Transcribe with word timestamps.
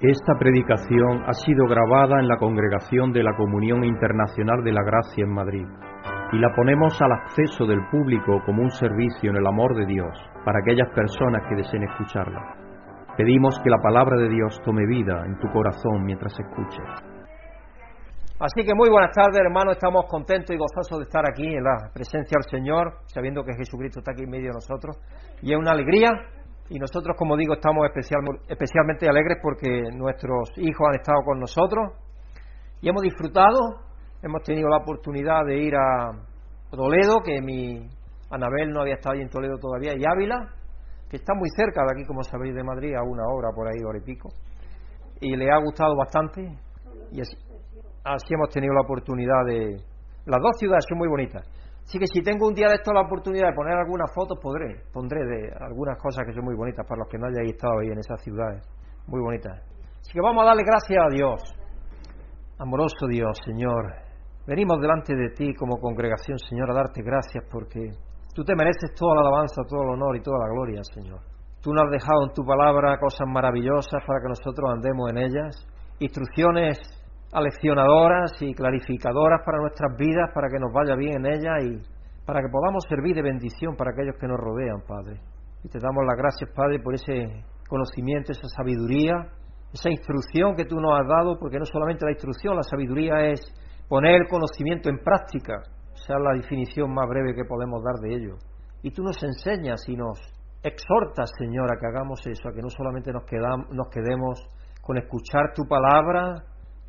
Esta 0.00 0.32
predicación 0.38 1.24
ha 1.26 1.34
sido 1.34 1.66
grabada 1.66 2.20
en 2.20 2.26
la 2.26 2.38
congregación 2.38 3.12
de 3.12 3.22
la 3.22 3.36
Comunión 3.36 3.84
Internacional 3.84 4.64
de 4.64 4.72
la 4.72 4.82
Gracia 4.82 5.24
en 5.24 5.34
Madrid 5.34 5.66
y 6.32 6.38
la 6.38 6.48
ponemos 6.56 6.96
al 7.02 7.12
acceso 7.12 7.66
del 7.66 7.86
público 7.90 8.40
como 8.46 8.62
un 8.62 8.70
servicio 8.70 9.28
en 9.28 9.36
el 9.36 9.46
amor 9.46 9.76
de 9.76 9.84
Dios 9.84 10.16
para 10.42 10.60
aquellas 10.60 10.88
personas 10.94 11.42
que 11.46 11.56
deseen 11.56 11.82
escucharla. 11.82 12.40
Pedimos 13.14 13.60
que 13.62 13.68
la 13.68 13.76
palabra 13.76 14.16
de 14.16 14.30
Dios 14.30 14.58
tome 14.64 14.86
vida 14.86 15.22
en 15.26 15.38
tu 15.38 15.48
corazón 15.52 16.02
mientras 16.02 16.32
escuches. 16.32 16.88
Así 18.40 18.64
que 18.64 18.74
muy 18.74 18.88
buenas 18.88 19.14
tardes, 19.14 19.38
hermanos. 19.38 19.74
Estamos 19.74 20.06
contentos 20.08 20.56
y 20.56 20.58
gozosos 20.58 20.96
de 21.00 21.04
estar 21.04 21.28
aquí 21.28 21.44
en 21.44 21.62
la 21.62 21.90
presencia 21.92 22.38
del 22.40 22.50
Señor, 22.50 23.00
sabiendo 23.04 23.44
que 23.44 23.52
Jesucristo 23.52 23.98
está 23.98 24.12
aquí 24.12 24.22
en 24.22 24.30
medio 24.30 24.48
de 24.48 24.54
nosotros. 24.54 24.96
Y 25.42 25.52
es 25.52 25.58
una 25.58 25.72
alegría 25.72 26.08
y 26.70 26.78
nosotros, 26.78 27.16
como 27.18 27.36
digo, 27.36 27.54
estamos 27.54 27.84
especialmente 28.48 29.08
alegres 29.08 29.38
porque 29.42 29.90
nuestros 29.92 30.50
hijos 30.56 30.88
han 30.88 31.00
estado 31.00 31.18
con 31.24 31.40
nosotros 31.40 31.94
y 32.80 32.88
hemos 32.88 33.02
disfrutado. 33.02 33.58
Hemos 34.22 34.42
tenido 34.44 34.68
la 34.68 34.76
oportunidad 34.76 35.44
de 35.46 35.58
ir 35.58 35.74
a 35.74 36.12
Toledo, 36.70 37.18
que 37.24 37.42
mi 37.42 37.88
Anabel 38.30 38.70
no 38.70 38.82
había 38.82 38.94
estado 38.94 39.16
ahí 39.16 39.22
en 39.22 39.28
Toledo 39.28 39.58
todavía, 39.58 39.94
y 39.96 40.04
Ávila, 40.04 40.54
que 41.08 41.16
está 41.16 41.34
muy 41.34 41.48
cerca 41.56 41.82
de 41.82 41.92
aquí, 41.92 42.06
como 42.06 42.22
sabéis, 42.22 42.54
de 42.54 42.62
Madrid, 42.62 42.94
a 42.94 43.02
una 43.02 43.24
hora 43.34 43.48
por 43.52 43.66
ahí, 43.66 43.82
hora 43.84 43.98
y 43.98 44.02
pico. 44.02 44.28
Y 45.20 45.34
le 45.34 45.50
ha 45.50 45.58
gustado 45.58 45.96
bastante 45.96 46.56
y 47.10 47.20
así 47.20 48.34
hemos 48.34 48.48
tenido 48.50 48.74
la 48.74 48.82
oportunidad 48.82 49.44
de... 49.44 49.76
Las 50.24 50.40
dos 50.40 50.52
ciudades 50.58 50.84
son 50.88 50.98
muy 50.98 51.08
bonitas 51.08 51.44
Así 51.90 51.98
que 51.98 52.06
si 52.06 52.22
tengo 52.22 52.46
un 52.46 52.54
día 52.54 52.68
de 52.68 52.74
esto 52.78 52.92
la 52.92 53.00
oportunidad 53.00 53.48
de 53.48 53.52
poner 53.52 53.74
algunas 53.74 54.14
fotos, 54.14 54.38
podré, 54.40 54.78
pondré 54.92 55.26
de 55.26 55.50
algunas 55.58 55.98
cosas 55.98 56.22
que 56.24 56.32
son 56.32 56.44
muy 56.44 56.54
bonitas 56.54 56.86
para 56.86 57.00
los 57.00 57.08
que 57.10 57.18
no 57.18 57.26
hayáis 57.26 57.50
estado 57.50 57.80
ahí 57.80 57.88
en 57.90 57.98
esas 57.98 58.22
ciudades, 58.22 58.62
muy 59.08 59.18
bonitas. 59.18 59.58
Así 59.98 60.12
que 60.12 60.20
vamos 60.22 60.44
a 60.44 60.54
darle 60.54 60.62
gracias 60.62 61.02
a 61.02 61.10
Dios. 61.10 61.42
Amoroso 62.60 63.08
Dios, 63.10 63.36
Señor, 63.44 63.90
venimos 64.46 64.78
delante 64.80 65.16
de 65.16 65.30
ti 65.30 65.52
como 65.52 65.82
congregación, 65.82 66.38
Señor, 66.38 66.70
a 66.70 66.74
darte 66.74 67.02
gracias 67.02 67.42
porque 67.50 67.90
tú 68.36 68.44
te 68.44 68.54
mereces 68.54 68.94
toda 68.94 69.16
la 69.16 69.22
alabanza, 69.22 69.66
todo 69.68 69.82
el 69.82 69.90
honor 69.98 70.14
y 70.14 70.22
toda 70.22 70.38
la 70.46 70.46
gloria, 70.46 70.84
Señor. 70.94 71.18
Tú 71.60 71.74
nos 71.74 71.86
has 71.86 71.90
dejado 71.90 72.22
en 72.22 72.32
tu 72.32 72.44
palabra 72.46 73.00
cosas 73.00 73.26
maravillosas 73.26 73.98
para 74.06 74.22
que 74.22 74.28
nosotros 74.28 74.70
andemos 74.70 75.10
en 75.10 75.18
ellas, 75.18 75.66
instrucciones 75.98 76.78
aleccionadoras 77.32 78.32
y 78.40 78.54
clarificadoras 78.54 79.40
para 79.44 79.58
nuestras 79.58 79.96
vidas, 79.96 80.30
para 80.34 80.48
que 80.48 80.58
nos 80.58 80.72
vaya 80.72 80.96
bien 80.96 81.24
en 81.24 81.32
ellas 81.32 81.64
y 81.64 82.00
para 82.26 82.40
que 82.40 82.48
podamos 82.48 82.84
servir 82.88 83.14
de 83.14 83.22
bendición 83.22 83.76
para 83.76 83.92
aquellos 83.92 84.16
que 84.20 84.26
nos 84.26 84.38
rodean, 84.38 84.82
Padre. 84.86 85.20
Y 85.62 85.68
te 85.68 85.78
damos 85.78 86.04
las 86.06 86.16
gracias, 86.16 86.50
Padre, 86.54 86.80
por 86.80 86.94
ese 86.94 87.44
conocimiento, 87.68 88.32
esa 88.32 88.48
sabiduría, 88.48 89.14
esa 89.72 89.90
instrucción 89.90 90.56
que 90.56 90.64
tú 90.64 90.76
nos 90.80 90.98
has 90.98 91.06
dado, 91.06 91.38
porque 91.38 91.58
no 91.58 91.64
solamente 91.64 92.04
la 92.04 92.12
instrucción, 92.12 92.56
la 92.56 92.62
sabiduría 92.62 93.30
es 93.30 93.40
poner 93.88 94.22
el 94.22 94.28
conocimiento 94.28 94.88
en 94.88 94.98
práctica, 94.98 95.62
sea 95.94 96.18
la 96.18 96.34
definición 96.34 96.92
más 96.92 97.08
breve 97.08 97.34
que 97.34 97.44
podemos 97.44 97.82
dar 97.82 97.96
de 98.02 98.14
ello. 98.14 98.36
Y 98.82 98.90
tú 98.90 99.02
nos 99.02 99.22
enseñas 99.22 99.82
y 99.88 99.96
nos 99.96 100.18
exhortas, 100.62 101.30
Señor, 101.38 101.70
a 101.72 101.78
que 101.78 101.86
hagamos 101.86 102.20
eso, 102.26 102.48
a 102.48 102.52
que 102.52 102.62
no 102.62 102.70
solamente 102.70 103.12
nos, 103.12 103.24
nos 103.70 103.88
quedemos 103.88 104.40
con 104.80 104.98
escuchar 104.98 105.52
tu 105.54 105.64
palabra, 105.68 106.34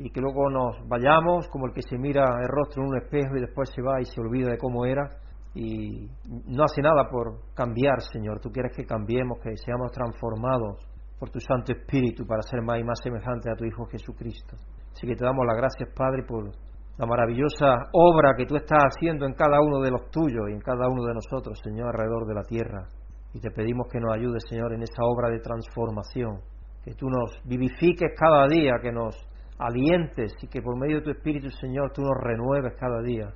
y 0.03 0.09
que 0.09 0.21
luego 0.21 0.49
nos 0.49 0.87
vayamos 0.87 1.47
como 1.49 1.67
el 1.67 1.73
que 1.73 1.81
se 1.81 1.97
mira 1.97 2.23
el 2.41 2.47
rostro 2.47 2.83
en 2.83 2.89
un 2.89 2.97
espejo 2.97 3.37
y 3.37 3.41
después 3.41 3.69
se 3.73 3.81
va 3.81 4.01
y 4.01 4.05
se 4.05 4.19
olvida 4.19 4.49
de 4.49 4.57
cómo 4.57 4.85
era 4.85 5.09
y 5.53 6.09
no 6.47 6.63
hace 6.63 6.81
nada 6.81 7.09
por 7.09 7.53
cambiar, 7.53 8.01
Señor. 8.01 8.39
Tú 8.39 8.49
quieres 8.51 8.71
que 8.75 8.85
cambiemos, 8.85 9.39
que 9.43 9.55
seamos 9.57 9.91
transformados 9.91 10.87
por 11.19 11.29
tu 11.29 11.39
Santo 11.39 11.73
Espíritu 11.73 12.25
para 12.25 12.41
ser 12.41 12.61
más 12.61 12.79
y 12.79 12.83
más 12.83 12.99
semejantes 13.03 13.51
a 13.51 13.55
tu 13.55 13.65
Hijo 13.65 13.85
Jesucristo. 13.85 14.55
Así 14.91 15.05
que 15.05 15.15
te 15.15 15.25
damos 15.25 15.45
las 15.45 15.57
gracias, 15.57 15.89
Padre, 15.95 16.23
por 16.23 16.49
la 16.97 17.05
maravillosa 17.05 17.89
obra 17.93 18.33
que 18.35 18.45
tú 18.45 18.55
estás 18.55 18.83
haciendo 18.95 19.25
en 19.25 19.33
cada 19.33 19.61
uno 19.61 19.81
de 19.81 19.91
los 19.91 20.09
tuyos 20.09 20.49
y 20.49 20.53
en 20.53 20.61
cada 20.61 20.87
uno 20.87 21.03
de 21.03 21.13
nosotros, 21.13 21.59
Señor, 21.63 21.87
alrededor 21.87 22.25
de 22.27 22.33
la 22.33 22.43
tierra. 22.43 22.87
Y 23.33 23.39
te 23.39 23.51
pedimos 23.51 23.87
que 23.91 23.99
nos 23.99 24.15
ayudes, 24.15 24.43
Señor, 24.49 24.73
en 24.73 24.83
esa 24.83 25.03
obra 25.03 25.29
de 25.29 25.39
transformación, 25.39 26.41
que 26.83 26.93
tú 26.95 27.07
nos 27.09 27.41
vivifiques 27.45 28.11
cada 28.17 28.47
día, 28.47 28.73
que 28.81 28.91
nos 28.91 29.15
alientes 29.61 30.33
y 30.41 30.47
que 30.47 30.61
por 30.61 30.77
medio 30.77 30.97
de 30.97 31.03
tu 31.03 31.11
Espíritu, 31.11 31.49
Señor, 31.49 31.91
tú 31.93 32.01
nos 32.01 32.17
renueves 32.19 32.73
cada 32.79 33.01
día. 33.01 33.31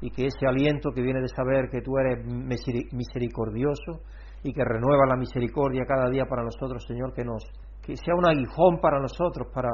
Y 0.00 0.10
que 0.10 0.26
ese 0.26 0.46
aliento 0.46 0.90
que 0.94 1.02
viene 1.02 1.20
de 1.20 1.28
saber 1.28 1.68
que 1.70 1.80
tú 1.80 1.98
eres 1.98 2.24
misericordioso 2.24 4.02
y 4.42 4.52
que 4.52 4.64
renueva 4.64 5.06
la 5.08 5.16
misericordia 5.16 5.84
cada 5.86 6.08
día 6.08 6.26
para 6.26 6.44
nosotros, 6.44 6.84
Señor, 6.86 7.12
que 7.12 7.24
nos 7.24 7.42
que 7.82 7.96
sea 7.96 8.14
un 8.16 8.26
aguijón 8.26 8.80
para 8.80 8.98
nosotros 9.00 9.48
para 9.54 9.70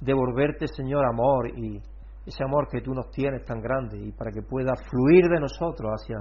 devolverte, 0.00 0.66
Señor, 0.66 1.04
amor 1.04 1.48
y 1.58 1.76
ese 2.24 2.44
amor 2.44 2.68
que 2.68 2.80
tú 2.80 2.92
nos 2.94 3.10
tienes 3.10 3.44
tan 3.44 3.60
grande 3.60 3.98
y 3.98 4.12
para 4.12 4.30
que 4.30 4.42
pueda 4.42 4.72
fluir 4.88 5.28
de 5.28 5.40
nosotros 5.40 5.90
hacia 5.92 6.16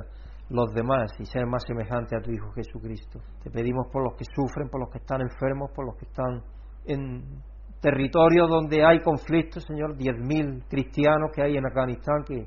los 0.50 0.74
demás 0.74 1.12
y 1.20 1.26
ser 1.26 1.46
más 1.46 1.64
semejante 1.66 2.18
a 2.18 2.22
tu 2.22 2.32
Hijo 2.32 2.52
Jesucristo. 2.52 3.20
Te 3.42 3.50
pedimos 3.50 3.88
por 3.92 4.04
los 4.04 4.16
que 4.16 4.26
sufren, 4.26 4.70
por 4.70 4.82
los 4.82 4.90
que 4.90 4.98
están 4.98 5.22
enfermos, 5.22 5.72
por 5.74 5.86
los 5.86 5.96
que 5.96 6.06
están 6.06 6.44
en 6.86 7.42
territorio 7.82 8.48
donde 8.48 8.86
hay 8.86 9.02
conflictos, 9.02 9.64
Señor, 9.64 9.96
10.000 9.96 10.68
cristianos 10.70 11.32
que 11.34 11.42
hay 11.42 11.58
en 11.58 11.66
Afganistán 11.66 12.24
que 12.26 12.40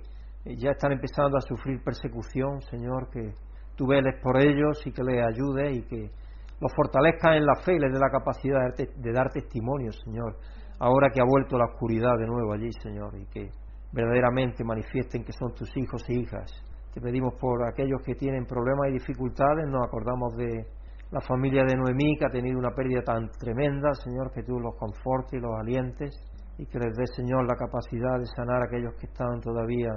eh, 0.45 0.57
ya 0.57 0.71
están 0.71 0.93
empezando 0.93 1.39
a 1.39 1.41
sufrir 1.41 1.83
persecución, 1.83 2.61
Señor, 2.63 3.09
que 3.11 3.33
tú 3.77 3.87
veles 3.87 4.21
por 4.23 4.39
ellos 4.39 4.87
y 4.87 4.93
que 4.93 5.03
les 5.03 5.25
ayude 5.25 5.73
y 5.73 5.83
que 5.83 6.11
los 6.61 6.73
fortalezca 6.77 7.37
en 7.37 7.45
la 7.45 7.57
fe 7.57 7.75
y 7.75 7.79
les 7.79 7.93
dé 7.93 7.99
la 7.99 8.11
capacidad 8.11 8.61
de 8.77 9.13
dar 9.13 9.31
testimonio, 9.31 9.91
Señor, 9.93 10.37
ahora 10.79 11.09
que 11.13 11.21
ha 11.21 11.25
vuelto 11.25 11.59
la 11.59 11.67
oscuridad 11.67 12.17
de 12.19 12.27
nuevo 12.27 12.53
allí, 12.53 12.71
Señor, 12.81 13.17
y 13.19 13.27
que 13.27 13.51
verdaderamente 13.93 14.63
manifiesten 14.65 15.25
que 15.25 15.33
son 15.33 15.53
tus 15.55 15.77
hijos 15.77 16.03
e 16.09 16.15
hijas. 16.15 16.53
Te 16.95 17.01
pedimos 17.01 17.35
por 17.41 17.67
aquellos 17.67 18.03
que 18.05 18.15
tienen 18.15 18.47
problemas 18.47 18.89
y 18.91 18.93
dificultades, 18.93 19.67
nos 19.69 19.87
acordamos 19.87 20.37
de 20.37 20.67
la 21.13 21.21
familia 21.21 21.63
de 21.65 21.77
Noemí, 21.77 22.17
que 22.17 22.25
ha 22.25 22.31
tenido 22.31 22.59
una 22.59 22.75
pérdida 22.75 23.03
tan 23.03 23.29
tremenda, 23.39 23.93
Señor, 23.93 24.33
que 24.33 24.43
tú 24.43 24.59
los 24.59 24.75
confortes 24.77 25.35
y 25.35 25.43
los 25.43 25.53
alientes 25.61 26.11
y 26.57 26.65
que 26.65 26.79
les 26.79 26.97
dé, 26.97 27.05
Señor, 27.07 27.47
la 27.47 27.55
capacidad 27.55 28.19
de 28.19 28.25
sanar 28.25 28.63
a 28.63 28.65
aquellos 28.65 28.95
que 28.95 29.07
están 29.07 29.39
todavía 29.43 29.91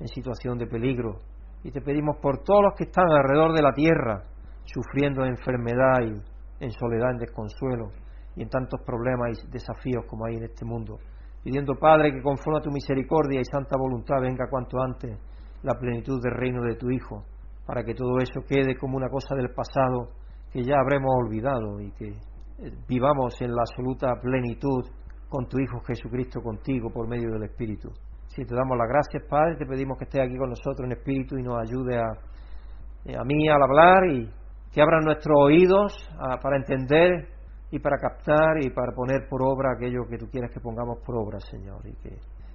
en 0.00 0.08
situación 0.08 0.56
de 0.56 0.66
peligro. 0.66 1.20
Y 1.62 1.70
te 1.70 1.82
pedimos 1.82 2.16
por 2.16 2.42
todos 2.42 2.62
los 2.62 2.74
que 2.78 2.84
están 2.84 3.10
alrededor 3.10 3.52
de 3.52 3.60
la 3.60 3.72
tierra, 3.74 4.22
sufriendo 4.64 5.26
enfermedad 5.26 6.00
y 6.00 6.64
en 6.64 6.70
soledad, 6.70 7.10
en 7.10 7.18
desconsuelo 7.18 7.88
y 8.34 8.42
en 8.42 8.48
tantos 8.48 8.80
problemas 8.86 9.44
y 9.44 9.50
desafíos 9.50 10.06
como 10.08 10.24
hay 10.24 10.36
en 10.36 10.44
este 10.44 10.64
mundo. 10.64 10.96
Pidiendo, 11.42 11.74
Padre, 11.74 12.10
que 12.10 12.22
conforme 12.22 12.60
a 12.60 12.62
tu 12.62 12.70
misericordia 12.70 13.38
y 13.38 13.44
santa 13.44 13.76
voluntad 13.78 14.16
venga 14.22 14.48
cuanto 14.48 14.80
antes 14.80 15.18
la 15.62 15.74
plenitud 15.74 16.22
del 16.22 16.32
reino 16.32 16.62
de 16.62 16.76
tu 16.76 16.90
Hijo, 16.90 17.22
para 17.66 17.84
que 17.84 17.94
todo 17.94 18.16
eso 18.18 18.40
quede 18.48 18.78
como 18.78 18.96
una 18.96 19.10
cosa 19.10 19.34
del 19.34 19.52
pasado 19.52 20.23
que 20.54 20.62
ya 20.62 20.76
habremos 20.78 21.10
olvidado 21.18 21.80
y 21.80 21.90
que 21.94 22.10
eh, 22.10 22.70
vivamos 22.86 23.34
en 23.40 23.50
la 23.50 23.62
absoluta 23.62 24.14
plenitud 24.22 24.84
con 25.28 25.48
tu 25.48 25.58
Hijo 25.58 25.80
Jesucristo 25.80 26.40
contigo 26.40 26.92
por 26.94 27.08
medio 27.08 27.32
del 27.32 27.42
Espíritu. 27.42 27.90
Si 28.28 28.44
te 28.44 28.54
damos 28.54 28.78
las 28.78 28.88
gracias, 28.88 29.24
Padre, 29.28 29.56
te 29.56 29.66
pedimos 29.66 29.98
que 29.98 30.04
estés 30.04 30.22
aquí 30.22 30.38
con 30.38 30.50
nosotros 30.50 30.86
en 30.86 30.92
Espíritu 30.92 31.36
y 31.36 31.42
nos 31.42 31.58
ayude 31.58 31.98
a, 31.98 32.06
eh, 33.04 33.16
a 33.18 33.24
mí 33.24 33.48
al 33.48 33.60
hablar 33.64 34.06
y 34.12 34.30
que 34.70 34.80
abran 34.80 35.04
nuestros 35.04 35.36
oídos 35.36 35.92
para 36.40 36.56
entender 36.56 37.28
y 37.70 37.78
para 37.80 37.96
captar 37.96 38.58
y 38.60 38.70
para 38.70 38.92
poner 38.92 39.28
por 39.28 39.42
obra 39.42 39.72
aquello 39.76 40.06
que 40.08 40.18
tú 40.18 40.26
quieres 40.26 40.52
que 40.52 40.60
pongamos 40.60 40.98
por 41.04 41.16
obra, 41.16 41.38
Señor. 41.40 41.80
Y 41.86 41.94
que 41.96 42.10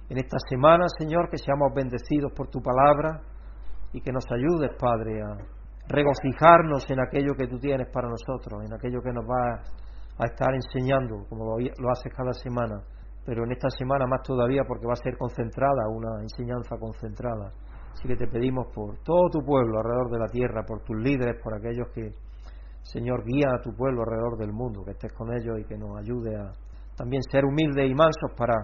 en 0.08 0.18
esta 0.18 0.36
semana, 0.48 0.84
Señor, 0.98 1.30
que 1.30 1.38
seamos 1.38 1.72
bendecidos 1.74 2.32
por 2.32 2.48
tu 2.48 2.60
palabra 2.60 3.22
y 3.92 4.02
que 4.02 4.12
nos 4.12 4.24
ayudes, 4.30 4.70
Padre, 4.78 5.22
a 5.22 5.59
regocijarnos 5.90 6.88
en 6.88 7.00
aquello 7.00 7.34
que 7.34 7.48
tú 7.48 7.58
tienes 7.58 7.88
para 7.92 8.08
nosotros, 8.08 8.62
en 8.64 8.72
aquello 8.72 9.02
que 9.02 9.12
nos 9.12 9.24
va 9.24 9.60
a 10.18 10.24
estar 10.24 10.54
enseñando, 10.54 11.26
como 11.28 11.58
lo 11.58 11.90
haces 11.90 12.12
cada 12.14 12.32
semana, 12.32 12.80
pero 13.26 13.44
en 13.44 13.52
esta 13.52 13.68
semana 13.70 14.06
más 14.06 14.22
todavía 14.22 14.62
porque 14.66 14.86
va 14.86 14.92
a 14.92 15.02
ser 15.02 15.16
concentrada, 15.18 15.88
una 15.90 16.22
enseñanza 16.22 16.76
concentrada. 16.78 17.52
Así 17.92 18.06
que 18.06 18.16
te 18.16 18.28
pedimos 18.28 18.68
por 18.72 18.98
todo 19.02 19.28
tu 19.32 19.40
pueblo 19.44 19.78
alrededor 19.78 20.10
de 20.10 20.18
la 20.18 20.28
tierra, 20.28 20.62
por 20.64 20.82
tus 20.84 20.96
líderes, 20.96 21.42
por 21.42 21.54
aquellos 21.54 21.88
que, 21.92 22.14
Señor, 22.82 23.24
guía 23.24 23.50
a 23.52 23.60
tu 23.60 23.74
pueblo 23.74 24.02
alrededor 24.02 24.38
del 24.38 24.52
mundo, 24.52 24.84
que 24.84 24.92
estés 24.92 25.12
con 25.12 25.32
ellos 25.34 25.58
y 25.58 25.64
que 25.64 25.76
nos 25.76 25.98
ayude 25.98 26.36
a 26.36 26.52
también 26.96 27.22
ser 27.30 27.44
humildes 27.44 27.90
y 27.90 27.94
mansos 27.94 28.30
para 28.36 28.54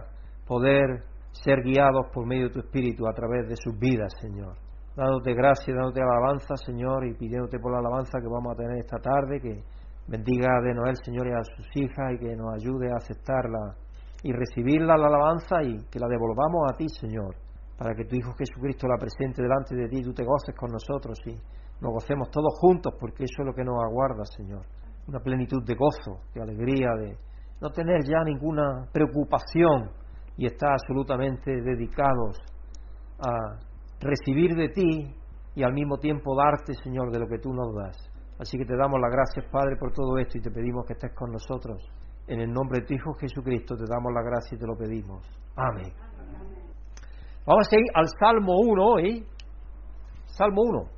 poder 0.46 1.02
ser 1.32 1.62
guiados 1.62 2.06
por 2.14 2.24
medio 2.24 2.48
de 2.48 2.54
tu 2.54 2.60
Espíritu 2.60 3.06
a 3.06 3.12
través 3.12 3.48
de 3.48 3.56
sus 3.56 3.76
vidas, 3.78 4.12
Señor 4.20 4.65
dándote 4.96 5.34
gracias, 5.34 5.76
dándote 5.76 6.00
alabanza, 6.00 6.56
Señor, 6.56 7.06
y 7.06 7.14
pidiéndote 7.14 7.58
por 7.58 7.72
la 7.72 7.78
alabanza 7.78 8.18
que 8.18 8.28
vamos 8.28 8.54
a 8.54 8.56
tener 8.56 8.78
esta 8.78 8.96
tarde, 8.98 9.40
que 9.40 9.62
bendiga 10.08 10.60
de 10.62 10.74
Noel, 10.74 10.96
Señor, 11.04 11.28
y 11.28 11.32
a 11.32 11.44
sus 11.44 11.68
hijas, 11.76 12.14
y 12.14 12.18
que 12.18 12.34
nos 12.34 12.54
ayude 12.54 12.90
a 12.90 12.96
aceptarla 12.96 13.76
y 14.22 14.32
recibirla, 14.32 14.96
la 14.96 15.08
alabanza, 15.08 15.62
y 15.62 15.84
que 15.90 15.98
la 15.98 16.08
devolvamos 16.08 16.72
a 16.72 16.76
ti, 16.76 16.88
Señor, 16.88 17.36
para 17.76 17.94
que 17.94 18.06
tu 18.06 18.16
Hijo 18.16 18.32
Jesucristo 18.38 18.88
la 18.88 18.96
presente 18.96 19.42
delante 19.42 19.76
de 19.76 19.86
ti, 19.88 19.98
y 19.98 20.02
tú 20.02 20.14
te 20.14 20.24
goces 20.24 20.54
con 20.56 20.70
nosotros, 20.72 21.18
y 21.26 21.34
nos 21.80 21.92
gocemos 21.92 22.30
todos 22.30 22.58
juntos, 22.58 22.94
porque 22.98 23.24
eso 23.24 23.42
es 23.42 23.46
lo 23.46 23.52
que 23.52 23.64
nos 23.64 23.76
aguarda, 23.84 24.24
Señor. 24.24 24.64
Una 25.06 25.20
plenitud 25.20 25.62
de 25.62 25.74
gozo, 25.74 26.22
de 26.34 26.42
alegría, 26.42 26.88
de 26.98 27.16
no 27.60 27.70
tener 27.70 28.00
ya 28.02 28.24
ninguna 28.24 28.88
preocupación 28.92 29.90
y 30.38 30.46
estar 30.46 30.72
absolutamente 30.72 31.50
dedicados 31.62 32.38
a 33.18 33.58
recibir 34.00 34.54
de 34.54 34.68
ti 34.68 35.14
y 35.54 35.62
al 35.62 35.72
mismo 35.72 35.98
tiempo 35.98 36.36
darte, 36.36 36.74
Señor, 36.74 37.10
de 37.10 37.18
lo 37.18 37.26
que 37.26 37.38
tú 37.38 37.52
nos 37.52 37.74
das. 37.74 37.96
Así 38.38 38.58
que 38.58 38.66
te 38.66 38.76
damos 38.76 39.00
las 39.00 39.10
gracias, 39.10 39.46
Padre, 39.50 39.76
por 39.76 39.92
todo 39.92 40.18
esto 40.18 40.38
y 40.38 40.42
te 40.42 40.50
pedimos 40.50 40.84
que 40.86 40.92
estés 40.92 41.14
con 41.14 41.30
nosotros. 41.30 41.82
En 42.28 42.40
el 42.40 42.52
nombre 42.52 42.80
de 42.80 42.86
tu 42.86 42.94
Hijo 42.94 43.14
Jesucristo 43.14 43.76
te 43.76 43.84
damos 43.88 44.12
la 44.12 44.22
gracia 44.22 44.56
y 44.56 44.58
te 44.58 44.66
lo 44.66 44.76
pedimos. 44.76 45.24
Amén. 45.56 45.92
Vamos 47.46 47.68
a 47.72 47.76
ir 47.76 47.86
al 47.94 48.08
Salmo 48.20 48.56
1 48.58 48.84
hoy. 48.84 49.24
Salmo 50.26 50.62
1. 50.62 50.96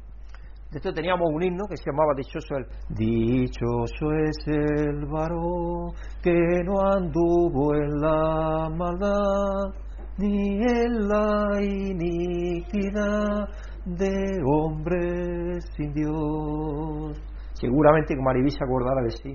De 0.70 0.78
esto 0.78 0.92
teníamos 0.92 1.28
un 1.32 1.42
himno 1.42 1.64
que 1.68 1.76
se 1.76 1.90
llamaba 1.90 2.12
Dichoso 2.14 2.56
el 2.56 2.66
Dichoso 2.90 4.12
es 4.12 4.36
el 4.46 5.06
varón 5.06 5.92
que 6.22 6.62
no 6.64 6.80
anduvo 6.80 7.74
en 7.74 8.00
la 8.00 8.68
maldad 8.68 9.87
en 10.20 11.08
la 11.08 11.62
iniquidad 11.62 13.48
de 13.84 14.42
hombres 14.44 15.64
sin 15.76 15.92
Dios. 15.94 17.16
Seguramente 17.54 18.16
Maribí 18.16 18.50
se 18.50 18.64
acordará 18.64 19.02
de 19.02 19.10
sí. 19.10 19.34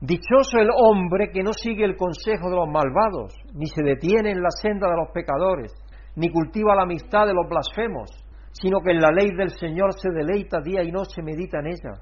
Dichoso 0.00 0.58
el 0.58 0.68
hombre 0.74 1.30
que 1.32 1.42
no 1.42 1.52
sigue 1.52 1.84
el 1.84 1.96
consejo 1.96 2.50
de 2.50 2.56
los 2.56 2.68
malvados, 2.68 3.34
ni 3.54 3.66
se 3.66 3.82
detiene 3.82 4.30
en 4.30 4.42
la 4.42 4.50
senda 4.50 4.88
de 4.88 4.96
los 4.96 5.10
pecadores, 5.12 5.72
ni 6.14 6.30
cultiva 6.30 6.76
la 6.76 6.82
amistad 6.82 7.26
de 7.26 7.34
los 7.34 7.48
blasfemos, 7.48 8.10
sino 8.52 8.80
que 8.80 8.92
en 8.92 9.00
la 9.00 9.10
ley 9.10 9.34
del 9.34 9.50
Señor 9.50 9.94
se 9.94 10.10
deleita 10.10 10.60
día 10.60 10.82
y 10.84 10.92
noche, 10.92 11.22
medita 11.22 11.58
en 11.60 11.68
ella. 11.68 11.94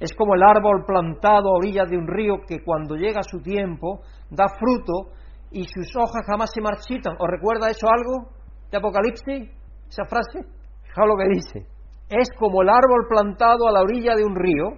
Es 0.00 0.12
como 0.14 0.34
el 0.34 0.42
árbol 0.42 0.84
plantado 0.86 1.50
a 1.50 1.58
orillas 1.58 1.88
de 1.88 1.96
un 1.96 2.08
río 2.08 2.40
que 2.46 2.64
cuando 2.64 2.96
llega 2.96 3.22
su 3.22 3.40
tiempo 3.40 4.00
da 4.30 4.48
fruto 4.48 5.12
y 5.54 5.64
sus 5.64 5.94
hojas 5.96 6.26
jamás 6.26 6.50
se 6.52 6.60
marchitan. 6.60 7.14
¿Os 7.18 7.28
recuerda 7.30 7.70
eso 7.70 7.86
algo 7.88 8.28
de 8.70 8.76
Apocalipsis? 8.76 9.50
Esa 9.88 10.04
frase. 10.04 10.40
Fijaos 10.82 11.08
lo 11.08 11.16
que 11.16 11.28
dice. 11.28 11.66
Es 12.10 12.28
como 12.38 12.62
el 12.62 12.68
árbol 12.68 13.06
plantado 13.08 13.68
a 13.68 13.72
la 13.72 13.82
orilla 13.82 14.14
de 14.16 14.24
un 14.24 14.34
río 14.34 14.70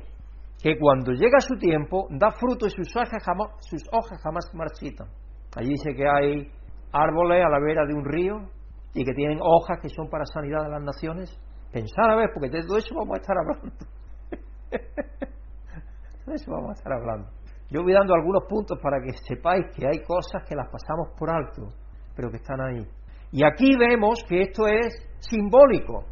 que 0.62 0.78
cuando 0.78 1.12
llega 1.12 1.40
su 1.40 1.56
tiempo 1.56 2.06
da 2.11 2.31
fruto 2.31 2.67
y 2.67 2.70
sus 2.70 2.94
hojas 2.94 3.23
jamás, 3.25 3.49
sus 3.61 3.82
hojas 3.90 4.20
jamás 4.23 4.49
se 4.50 4.56
marchitan. 4.56 5.08
Allí 5.56 5.70
dice 5.70 5.94
que 5.94 6.05
hay 6.06 6.50
árboles 6.93 7.44
a 7.44 7.49
la 7.49 7.58
vera 7.58 7.87
de 7.87 7.94
un 7.94 8.05
río 8.05 8.37
y 8.93 9.05
que 9.05 9.12
tienen 9.12 9.38
hojas 9.40 9.78
que 9.81 9.88
son 9.88 10.08
para 10.11 10.25
sanidad 10.26 10.62
de 10.64 10.70
las 10.70 10.82
naciones. 10.82 11.38
Pensad 11.73 12.11
a 12.11 12.17
ver, 12.17 12.31
porque 12.34 12.50
de 12.50 12.62
todo 12.67 12.78
eso 12.78 12.94
vamos 12.94 13.19
a 13.19 13.20
estar 13.20 13.37
hablando. 13.38 13.76
de 16.26 16.34
eso 16.34 16.50
vamos 16.50 16.70
a 16.70 16.73
estar 16.73 16.93
hablando. 16.93 17.28
Yo 17.70 17.82
voy 17.82 17.92
dando 17.92 18.14
algunos 18.14 18.44
puntos 18.48 18.78
para 18.80 19.00
que 19.00 19.12
sepáis 19.26 19.66
que 19.74 19.86
hay 19.86 20.02
cosas 20.04 20.44
que 20.48 20.54
las 20.54 20.68
pasamos 20.70 21.08
por 21.18 21.30
alto, 21.30 21.72
pero 22.14 22.30
que 22.30 22.36
están 22.36 22.60
ahí. 22.60 22.86
Y 23.32 23.44
aquí 23.44 23.76
vemos 23.76 24.24
que 24.28 24.42
esto 24.42 24.66
es 24.68 24.94
simbólico. 25.18 26.04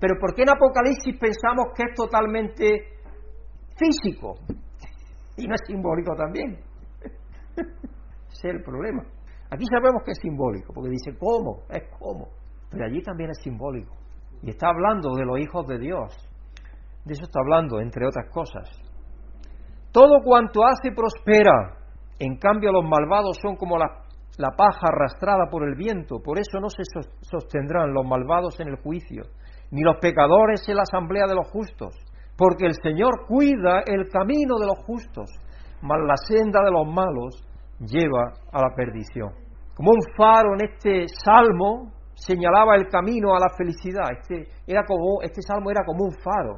Pero 0.00 0.18
¿por 0.20 0.34
qué 0.34 0.42
en 0.42 0.50
Apocalipsis 0.50 1.16
pensamos 1.18 1.66
que 1.74 1.84
es 1.88 1.94
totalmente 1.94 2.98
físico? 3.76 4.34
Y 5.36 5.46
no 5.46 5.54
es 5.54 5.60
simbólico 5.66 6.14
también. 6.16 6.58
Ese 7.56 8.48
es 8.48 8.54
el 8.54 8.62
problema. 8.62 9.04
Aquí 9.50 9.64
sabemos 9.70 10.02
que 10.04 10.10
es 10.10 10.18
simbólico, 10.18 10.72
porque 10.74 10.90
dice 10.90 11.16
cómo, 11.18 11.62
es 11.70 11.84
cómo. 11.98 12.28
Pero 12.70 12.84
allí 12.84 13.00
también 13.02 13.30
es 13.30 13.38
simbólico. 13.42 13.94
Y 14.42 14.50
está 14.50 14.68
hablando 14.68 15.14
de 15.14 15.24
los 15.24 15.38
hijos 15.38 15.66
de 15.68 15.78
Dios. 15.78 16.14
De 17.04 17.12
eso 17.12 17.24
está 17.24 17.40
hablando, 17.40 17.80
entre 17.80 18.06
otras 18.06 18.28
cosas. 18.32 18.85
Todo 19.92 20.22
cuanto 20.24 20.60
hace 20.64 20.92
prospera. 20.94 21.76
En 22.18 22.36
cambio, 22.38 22.72
los 22.72 22.84
malvados 22.84 23.38
son 23.40 23.56
como 23.56 23.78
la, 23.78 23.86
paja 24.56 24.88
arrastrada 24.88 25.46
por 25.50 25.66
el 25.66 25.74
viento. 25.74 26.20
Por 26.22 26.38
eso 26.38 26.60
no 26.60 26.68
se 26.68 26.82
sostendrán 27.20 27.92
los 27.92 28.06
malvados 28.06 28.58
en 28.60 28.68
el 28.68 28.76
juicio, 28.76 29.22
ni 29.70 29.82
los 29.82 29.96
pecadores 30.00 30.68
en 30.68 30.76
la 30.76 30.82
asamblea 30.82 31.26
de 31.26 31.34
los 31.34 31.48
justos. 31.50 31.94
Porque 32.36 32.66
el 32.66 32.74
Señor 32.74 33.26
cuida 33.26 33.80
el 33.86 34.08
camino 34.10 34.58
de 34.58 34.66
los 34.66 34.84
justos, 34.84 35.30
mas 35.82 35.98
la 36.06 36.16
senda 36.16 36.60
de 36.62 36.70
los 36.70 36.86
malos 36.86 37.42
lleva 37.80 38.32
a 38.52 38.60
la 38.60 38.74
perdición. 38.74 39.30
Como 39.74 39.90
un 39.90 40.02
faro 40.16 40.54
en 40.54 40.68
este 40.70 41.06
salmo 41.08 41.92
señalaba 42.14 42.76
el 42.76 42.88
camino 42.88 43.34
a 43.34 43.38
la 43.38 43.54
felicidad. 43.56 44.04
Este, 44.12 44.48
era 44.66 44.84
como, 44.84 45.22
este 45.22 45.42
salmo 45.42 45.70
era 45.70 45.84
como 45.84 46.04
un 46.04 46.12
faro 46.12 46.56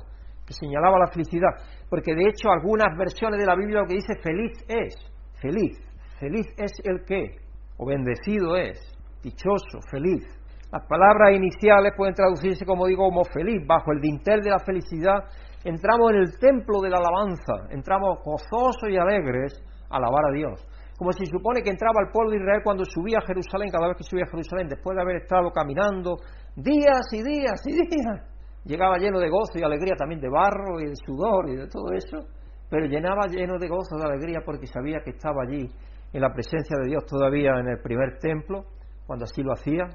que 0.48 0.54
señalaba 0.54 0.98
la 0.98 1.12
felicidad. 1.12 1.52
Porque 1.90 2.14
de 2.14 2.28
hecho 2.28 2.48
algunas 2.50 2.96
versiones 2.96 3.38
de 3.38 3.44
la 3.44 3.54
Biblia 3.54 3.80
lo 3.80 3.86
que 3.86 4.00
dice 4.00 4.14
feliz 4.22 4.52
es, 4.66 4.96
feliz, 5.42 5.76
feliz 6.18 6.46
es 6.56 6.72
el 6.84 7.04
que, 7.04 7.36
o 7.76 7.86
bendecido 7.86 8.56
es, 8.56 8.80
dichoso, 9.22 9.78
feliz. 9.90 10.24
Las 10.72 10.86
palabras 10.86 11.36
iniciales 11.36 11.92
pueden 11.96 12.14
traducirse, 12.14 12.64
como 12.64 12.86
digo, 12.86 13.04
como 13.04 13.24
feliz, 13.24 13.66
bajo 13.66 13.92
el 13.92 14.00
dintel 14.00 14.40
de 14.40 14.50
la 14.50 14.58
felicidad. 14.58 15.24
Entramos 15.64 16.12
en 16.12 16.16
el 16.16 16.38
templo 16.38 16.80
de 16.80 16.90
la 16.90 16.98
alabanza, 16.98 17.68
entramos 17.70 18.18
gozosos 18.24 18.88
y 18.88 18.96
alegres 18.96 19.62
a 19.90 19.96
alabar 19.96 20.26
a 20.30 20.32
Dios 20.32 20.66
como 20.98 21.12
se 21.12 21.26
supone 21.26 21.62
que 21.62 21.70
entraba 21.70 22.02
el 22.04 22.10
pueblo 22.10 22.32
de 22.32 22.38
Israel 22.38 22.60
cuando 22.64 22.84
subía 22.84 23.18
a 23.22 23.26
Jerusalén, 23.26 23.70
cada 23.70 23.86
vez 23.86 23.96
que 23.96 24.02
subía 24.02 24.24
a 24.26 24.30
Jerusalén, 24.30 24.66
después 24.66 24.96
de 24.96 25.02
haber 25.02 25.22
estado 25.22 25.48
caminando 25.52 26.16
días 26.56 27.06
y 27.12 27.22
días 27.22 27.62
y 27.66 27.72
días, 27.72 28.18
llegaba 28.64 28.98
lleno 28.98 29.18
de 29.18 29.28
gozo 29.28 29.58
y 29.58 29.62
alegría 29.62 29.94
también 29.96 30.20
de 30.20 30.28
barro 30.28 30.80
y 30.80 30.86
de 30.86 30.96
sudor 30.96 31.48
y 31.48 31.56
de 31.56 31.68
todo 31.68 31.92
eso, 31.92 32.26
pero 32.70 32.86
llenaba 32.86 33.26
lleno 33.26 33.58
de 33.58 33.68
gozo, 33.68 33.96
de 33.96 34.04
alegría, 34.04 34.40
porque 34.44 34.66
sabía 34.66 35.00
que 35.04 35.10
estaba 35.10 35.42
allí 35.42 35.68
en 36.12 36.20
la 36.20 36.32
presencia 36.32 36.76
de 36.82 36.88
Dios 36.88 37.04
todavía 37.06 37.52
en 37.58 37.68
el 37.68 37.80
primer 37.80 38.18
templo, 38.18 38.64
cuando 39.06 39.24
así 39.24 39.42
lo 39.42 39.52
hacía, 39.52 39.88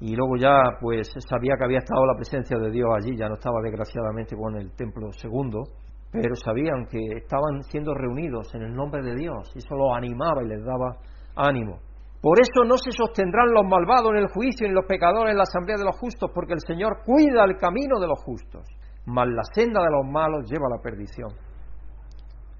y 0.00 0.14
luego 0.16 0.36
ya 0.36 0.78
pues 0.80 1.12
sabía 1.28 1.56
que 1.58 1.64
había 1.64 1.78
estado 1.78 2.06
la 2.06 2.16
presencia 2.16 2.58
de 2.58 2.70
Dios 2.70 2.88
allí, 2.96 3.16
ya 3.16 3.28
no 3.28 3.34
estaba 3.34 3.60
desgraciadamente 3.62 4.36
con 4.36 4.56
el 4.56 4.72
templo 4.72 5.12
segundo, 5.12 5.64
pero 6.10 6.34
sabían 6.34 6.86
que 6.86 6.98
estaban 7.18 7.62
siendo 7.64 7.94
reunidos 7.94 8.52
en 8.54 8.62
el 8.62 8.74
nombre 8.74 9.02
de 9.02 9.14
Dios 9.14 9.50
y 9.54 9.58
eso 9.58 9.76
los 9.76 9.96
animaba 9.96 10.42
y 10.42 10.48
les 10.48 10.64
daba 10.64 10.96
ánimo. 11.36 11.78
Por 12.20 12.38
eso 12.38 12.64
no 12.68 12.76
se 12.76 12.92
sostendrán 12.92 13.48
los 13.52 13.64
malvados 13.64 14.12
en 14.12 14.18
el 14.18 14.28
juicio 14.28 14.68
ni 14.68 14.74
los 14.74 14.84
pecadores 14.84 15.32
en 15.32 15.38
la 15.38 15.48
asamblea 15.48 15.78
de 15.78 15.84
los 15.84 15.96
justos, 15.96 16.30
porque 16.34 16.52
el 16.52 16.60
Señor 16.60 17.00
cuida 17.04 17.44
el 17.44 17.56
camino 17.56 17.98
de 17.98 18.08
los 18.08 18.22
justos, 18.22 18.66
mas 19.06 19.26
la 19.28 19.42
senda 19.54 19.80
de 19.80 19.90
los 19.90 20.04
malos 20.04 20.44
lleva 20.44 20.66
a 20.68 20.76
la 20.76 20.82
perdición. 20.82 21.30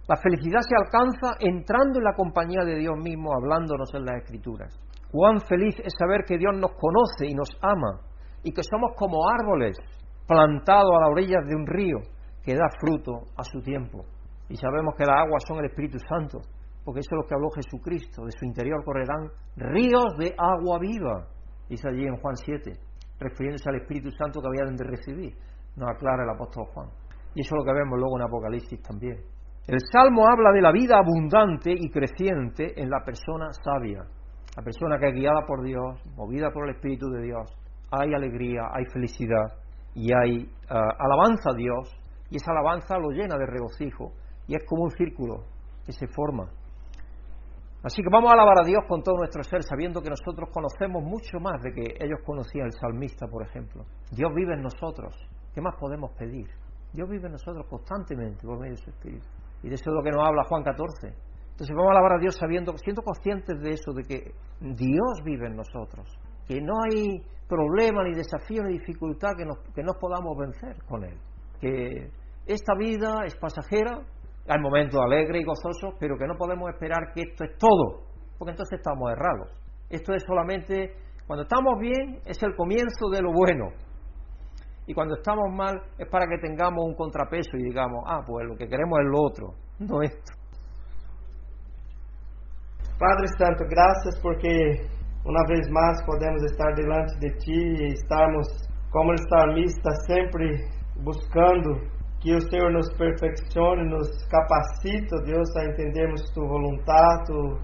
La 0.08 0.16
felicidad 0.16 0.60
se 0.62 0.74
alcanza 0.74 1.36
entrando 1.38 1.98
en 1.98 2.04
la 2.04 2.14
compañía 2.14 2.64
de 2.64 2.76
Dios 2.76 2.96
mismo, 2.96 3.34
hablándonos 3.34 3.92
en 3.94 4.06
las 4.06 4.22
Escrituras. 4.22 4.74
Cuán 5.12 5.40
feliz 5.40 5.78
es 5.84 5.92
saber 5.98 6.24
que 6.26 6.38
Dios 6.38 6.56
nos 6.56 6.72
conoce 6.72 7.26
y 7.28 7.34
nos 7.34 7.50
ama, 7.60 8.00
y 8.42 8.52
que 8.52 8.62
somos 8.62 8.92
como 8.96 9.28
árboles 9.28 9.76
plantados 10.26 10.90
a 10.96 11.00
las 11.00 11.10
orillas 11.10 11.46
de 11.46 11.54
un 11.54 11.66
río, 11.66 11.98
que 12.42 12.54
da 12.54 12.66
fruto 12.80 13.26
a 13.36 13.44
su 13.44 13.60
tiempo. 13.60 14.04
Y 14.48 14.56
sabemos 14.56 14.94
que 14.96 15.04
las 15.04 15.20
aguas 15.20 15.44
son 15.46 15.58
el 15.58 15.66
Espíritu 15.66 15.98
Santo, 16.08 16.40
porque 16.84 17.00
eso 17.00 17.10
es 17.12 17.22
lo 17.22 17.26
que 17.26 17.34
habló 17.34 17.50
Jesucristo. 17.50 18.24
De 18.24 18.32
su 18.32 18.44
interior 18.44 18.84
correrán 18.84 19.30
ríos 19.56 20.16
de 20.18 20.34
agua 20.36 20.78
viva, 20.78 21.26
dice 21.68 21.88
allí 21.88 22.04
en 22.04 22.16
Juan 22.16 22.36
7, 22.36 22.72
refiriéndose 23.18 23.68
al 23.68 23.76
Espíritu 23.76 24.10
Santo 24.12 24.40
que 24.40 24.48
habían 24.48 24.76
de 24.76 24.84
recibir. 24.84 25.34
Nos 25.76 25.88
aclara 25.90 26.24
el 26.24 26.30
apóstol 26.30 26.64
Juan. 26.74 26.88
Y 27.34 27.42
eso 27.42 27.54
es 27.54 27.58
lo 27.58 27.64
que 27.64 27.78
vemos 27.78 27.98
luego 27.98 28.16
en 28.18 28.24
Apocalipsis 28.24 28.82
también. 28.82 29.18
El 29.66 29.78
Salmo 29.92 30.26
habla 30.26 30.50
de 30.52 30.62
la 30.62 30.72
vida 30.72 30.98
abundante 30.98 31.72
y 31.72 31.90
creciente 31.90 32.80
en 32.80 32.90
la 32.90 33.04
persona 33.04 33.50
sabia, 33.52 34.02
la 34.56 34.62
persona 34.62 34.98
que 34.98 35.08
es 35.08 35.14
guiada 35.14 35.46
por 35.46 35.62
Dios, 35.62 36.00
movida 36.16 36.50
por 36.50 36.68
el 36.68 36.74
Espíritu 36.74 37.08
de 37.10 37.22
Dios. 37.22 37.56
Hay 37.92 38.12
alegría, 38.12 38.62
hay 38.72 38.84
felicidad 38.92 39.46
y 39.94 40.12
hay 40.12 40.50
ah, 40.70 40.96
alabanza 40.98 41.50
a 41.50 41.56
Dios 41.56 41.88
y 42.30 42.36
esa 42.36 42.52
alabanza 42.52 42.98
lo 42.98 43.10
llena 43.10 43.36
de 43.36 43.46
regocijo 43.46 44.12
y 44.46 44.56
es 44.56 44.64
como 44.66 44.84
un 44.84 44.90
círculo 44.90 45.44
que 45.84 45.92
se 45.92 46.06
forma. 46.08 46.50
Así 47.82 48.02
que 48.02 48.10
vamos 48.12 48.30
a 48.30 48.34
alabar 48.34 48.60
a 48.60 48.66
Dios 48.66 48.84
con 48.86 49.02
todo 49.02 49.16
nuestro 49.16 49.42
ser, 49.42 49.62
sabiendo 49.62 50.02
que 50.02 50.10
nosotros 50.10 50.50
conocemos 50.52 51.02
mucho 51.02 51.40
más 51.40 51.62
de 51.62 51.72
que 51.72 51.96
ellos 52.04 52.20
conocían 52.26 52.66
el 52.66 52.72
salmista, 52.72 53.26
por 53.26 53.42
ejemplo. 53.42 53.84
Dios 54.10 54.30
vive 54.34 54.52
en 54.54 54.62
nosotros. 54.62 55.14
¿Qué 55.54 55.62
más 55.62 55.76
podemos 55.80 56.12
pedir? 56.12 56.46
Dios 56.92 57.08
vive 57.08 57.26
en 57.26 57.32
nosotros 57.32 57.66
constantemente 57.70 58.46
por 58.46 58.58
medio 58.58 58.74
de 58.74 58.82
su 58.82 58.90
Espíritu. 58.90 59.26
Y 59.62 59.68
de 59.68 59.74
eso 59.74 59.90
es 59.90 59.94
lo 59.94 60.02
que 60.02 60.10
nos 60.10 60.26
habla 60.26 60.44
Juan 60.44 60.62
14. 60.62 61.06
Entonces 61.06 61.76
vamos 61.76 61.90
a 61.90 61.92
alabar 61.92 62.18
a 62.18 62.20
Dios 62.20 62.36
sabiendo, 62.36 62.76
siendo 62.76 63.02
conscientes 63.02 63.58
de 63.60 63.70
eso, 63.70 63.92
de 63.92 64.02
que 64.02 64.32
Dios 64.60 65.22
vive 65.24 65.46
en 65.46 65.56
nosotros, 65.56 66.06
que 66.46 66.60
no 66.60 66.74
hay 66.84 67.22
problema, 67.48 68.04
ni 68.04 68.14
desafío, 68.14 68.62
ni 68.62 68.78
dificultad 68.78 69.30
que, 69.36 69.44
nos, 69.44 69.58
que 69.74 69.82
no 69.82 69.94
podamos 69.94 70.36
vencer 70.36 70.82
con 70.84 71.04
Él. 71.04 71.18
Que 71.60 72.10
esta 72.46 72.74
vida 72.74 73.24
es 73.24 73.36
pasajera, 73.36 74.00
hay 74.50 74.60
momentos 74.60 75.00
alegres 75.00 75.42
y 75.42 75.44
gozosos, 75.44 75.94
pero 76.00 76.18
que 76.18 76.26
no 76.26 76.34
podemos 76.36 76.68
esperar 76.70 77.12
que 77.14 77.22
esto 77.22 77.44
es 77.44 77.56
todo, 77.56 78.02
porque 78.36 78.50
entonces 78.50 78.80
estamos 78.80 79.12
errados. 79.12 79.48
Esto 79.88 80.12
es 80.12 80.24
solamente, 80.26 80.92
cuando 81.26 81.44
estamos 81.44 81.78
bien, 81.78 82.18
es 82.26 82.42
el 82.42 82.56
comienzo 82.56 83.08
de 83.12 83.22
lo 83.22 83.32
bueno. 83.32 83.68
Y 84.88 84.94
cuando 84.94 85.14
estamos 85.14 85.54
mal 85.54 85.80
es 85.96 86.08
para 86.08 86.26
que 86.26 86.38
tengamos 86.38 86.84
un 86.84 86.96
contrapeso 86.96 87.56
y 87.56 87.62
digamos, 87.62 88.02
ah, 88.08 88.22
pues 88.26 88.44
lo 88.44 88.56
que 88.56 88.66
queremos 88.66 88.98
es 88.98 89.06
lo 89.06 89.22
otro, 89.22 89.54
no 89.78 90.02
esto. 90.02 90.32
Padre 92.98 93.28
Santo, 93.38 93.64
graças 93.70 94.20
porque 94.20 94.50
uma 95.24 95.46
vez 95.46 95.70
mais 95.70 96.04
podemos 96.04 96.42
estar 96.42 96.74
diante 96.74 97.18
de 97.20 97.30
Ti 97.38 97.84
e 97.84 97.92
estarmos 97.92 98.48
como 98.90 99.12
o 99.12 99.28
salmista 99.28 99.90
sempre 100.06 100.58
buscando 100.96 101.99
que 102.20 102.34
o 102.34 102.40
Senhor 102.50 102.70
nos 102.70 102.88
perfeccione, 102.96 103.88
nos 103.88 104.08
capacite, 104.28 105.08
Deus, 105.24 105.56
a 105.56 105.64
entendermos 105.64 106.20
Tu 106.34 106.40
vontade, 106.40 107.24
Tu 107.26 107.58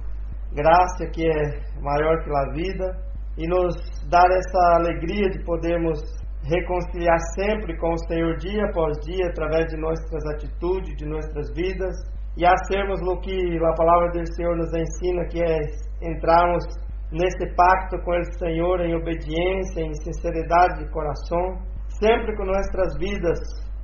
graça 0.55 1.07
que 1.13 1.29
é 1.29 1.81
maior 1.83 2.25
que 2.25 2.31
a 2.35 2.53
vida 2.53 2.97
e 3.37 3.47
nos 3.47 3.75
dar 4.09 4.27
essa 4.31 4.77
alegria 4.77 5.29
de 5.29 5.45
podermos 5.45 6.01
reconciliar 6.43 7.19
sempre 7.35 7.77
com 7.77 7.93
o 7.93 7.99
Senhor 8.09 8.37
dia 8.39 8.65
após 8.65 8.97
dia 9.05 9.27
através 9.27 9.67
de 9.67 9.77
nossas 9.77 10.25
atitudes, 10.35 10.97
de 10.97 11.05
nossas 11.05 11.53
vidas 11.55 11.95
e 12.37 12.47
a 12.47 12.57
sermos 12.69 13.01
o 13.03 13.21
que 13.21 13.59
a 13.59 13.75
palavra 13.75 14.11
do 14.13 14.35
Senhor 14.35 14.57
nos 14.57 14.73
ensina, 14.73 15.27
que 15.27 15.43
é 15.43 15.59
entrarmos 16.03 16.65
nesse 17.11 17.55
pacto 17.55 17.99
com 18.03 18.13
o 18.13 18.39
Senhor 18.39 18.81
em 18.81 18.95
obediência, 18.95 19.81
em 19.81 19.95
sinceridade 19.95 20.85
de 20.85 20.91
coração, 20.91 21.59
sempre 22.01 22.37
com 22.37 22.45
nossas 22.45 22.99
vidas 22.99 23.39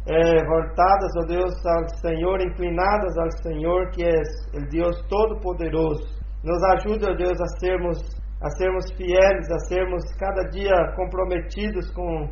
é, 0.07 0.45
voltadas, 0.45 1.13
ó 1.17 1.27
Deus, 1.27 1.55
ao 1.65 1.89
Senhor, 2.01 2.41
inclinadas 2.41 3.17
ao 3.19 3.31
Senhor, 3.43 3.91
que 3.91 4.05
é 4.05 4.23
o 4.55 4.69
Deus 4.69 5.01
Todo-Poderoso. 5.09 6.21
Nos 6.43 6.63
ajude, 6.75 7.05
ó 7.09 7.15
Deus, 7.15 7.41
a 7.41 7.47
sermos, 7.61 7.99
a 8.43 8.51
sermos 8.51 8.91
fieles, 8.97 9.51
a 9.51 9.59
sermos 9.69 10.03
cada 10.19 10.43
dia 10.51 10.75
comprometidos 10.97 11.93
com 11.93 12.03
o 12.03 12.29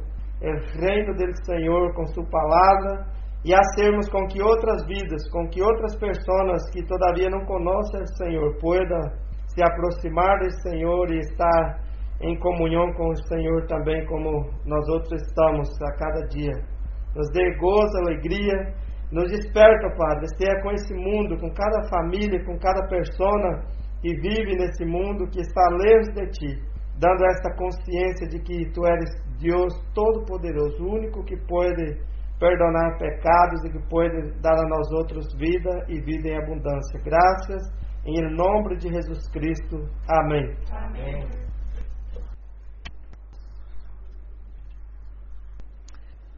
reino 0.81 1.15
do 1.15 1.45
Senhor, 1.45 1.95
com 1.95 2.07
Sua 2.07 2.25
palavra, 2.27 3.07
e 3.45 3.55
a 3.55 3.63
sermos 3.77 4.09
com 4.11 4.27
que 4.27 4.43
outras 4.43 4.85
vidas, 4.87 5.31
com 5.31 5.49
que 5.49 5.63
outras 5.63 5.97
pessoas 5.97 6.69
que 6.73 6.85
todavia 6.87 7.31
não 7.31 7.45
conhecem 7.47 8.03
o 8.03 8.17
Senhor, 8.17 8.59
puedan 8.61 9.01
se 9.47 9.63
aproximar 9.63 10.39
do 10.41 10.51
Senhor 10.63 11.11
e 11.13 11.21
estar 11.21 11.81
em 12.21 12.39
comunhão 12.39 12.93
com 12.95 13.11
o 13.11 13.17
Senhor 13.29 13.67
também, 13.67 14.05
como 14.07 14.51
nós 14.67 14.89
outros 14.89 15.23
estamos 15.23 15.71
a 15.83 15.93
cada 15.97 16.27
dia. 16.27 16.80
Nos 17.15 17.29
dê 17.33 17.57
gozo, 17.59 17.97
alegria, 17.99 18.75
nos 19.11 19.29
desperta, 19.31 19.91
Padre, 19.97 20.27
esteja 20.27 20.63
com 20.63 20.71
esse 20.71 20.95
mundo, 20.95 21.39
com 21.41 21.51
cada 21.51 21.89
família, 21.89 22.45
com 22.45 22.57
cada 22.59 22.87
pessoa 22.87 23.63
que 24.01 24.15
vive 24.21 24.57
nesse 24.57 24.85
mundo, 24.85 25.29
que 25.31 25.41
está 25.41 25.63
longe 25.71 26.13
de 26.15 26.27
Ti, 26.31 26.63
dando 26.99 27.25
esta 27.27 27.55
consciência 27.57 28.29
de 28.29 28.39
que 28.41 28.71
Tu 28.73 28.87
eres 28.87 29.11
Deus 29.41 29.75
Todo-Poderoso, 29.95 30.85
único 30.85 31.25
que 31.25 31.37
pode 31.49 31.99
perdonar 32.39 32.97
pecados 32.99 33.65
e 33.65 33.73
que 33.73 33.89
pode 33.89 34.41
dar 34.41 34.59
a 34.59 34.69
nós 34.69 34.91
outros 34.93 35.27
vida 35.37 35.85
e 35.89 36.01
vida 36.01 36.29
em 36.29 36.39
abundância. 36.39 37.01
Graças 37.05 37.63
em 38.07 38.35
nome 38.35 38.77
de 38.79 38.89
Jesus 38.89 39.29
Cristo. 39.31 39.77
Amém. 40.09 40.57
Amém. 40.73 41.50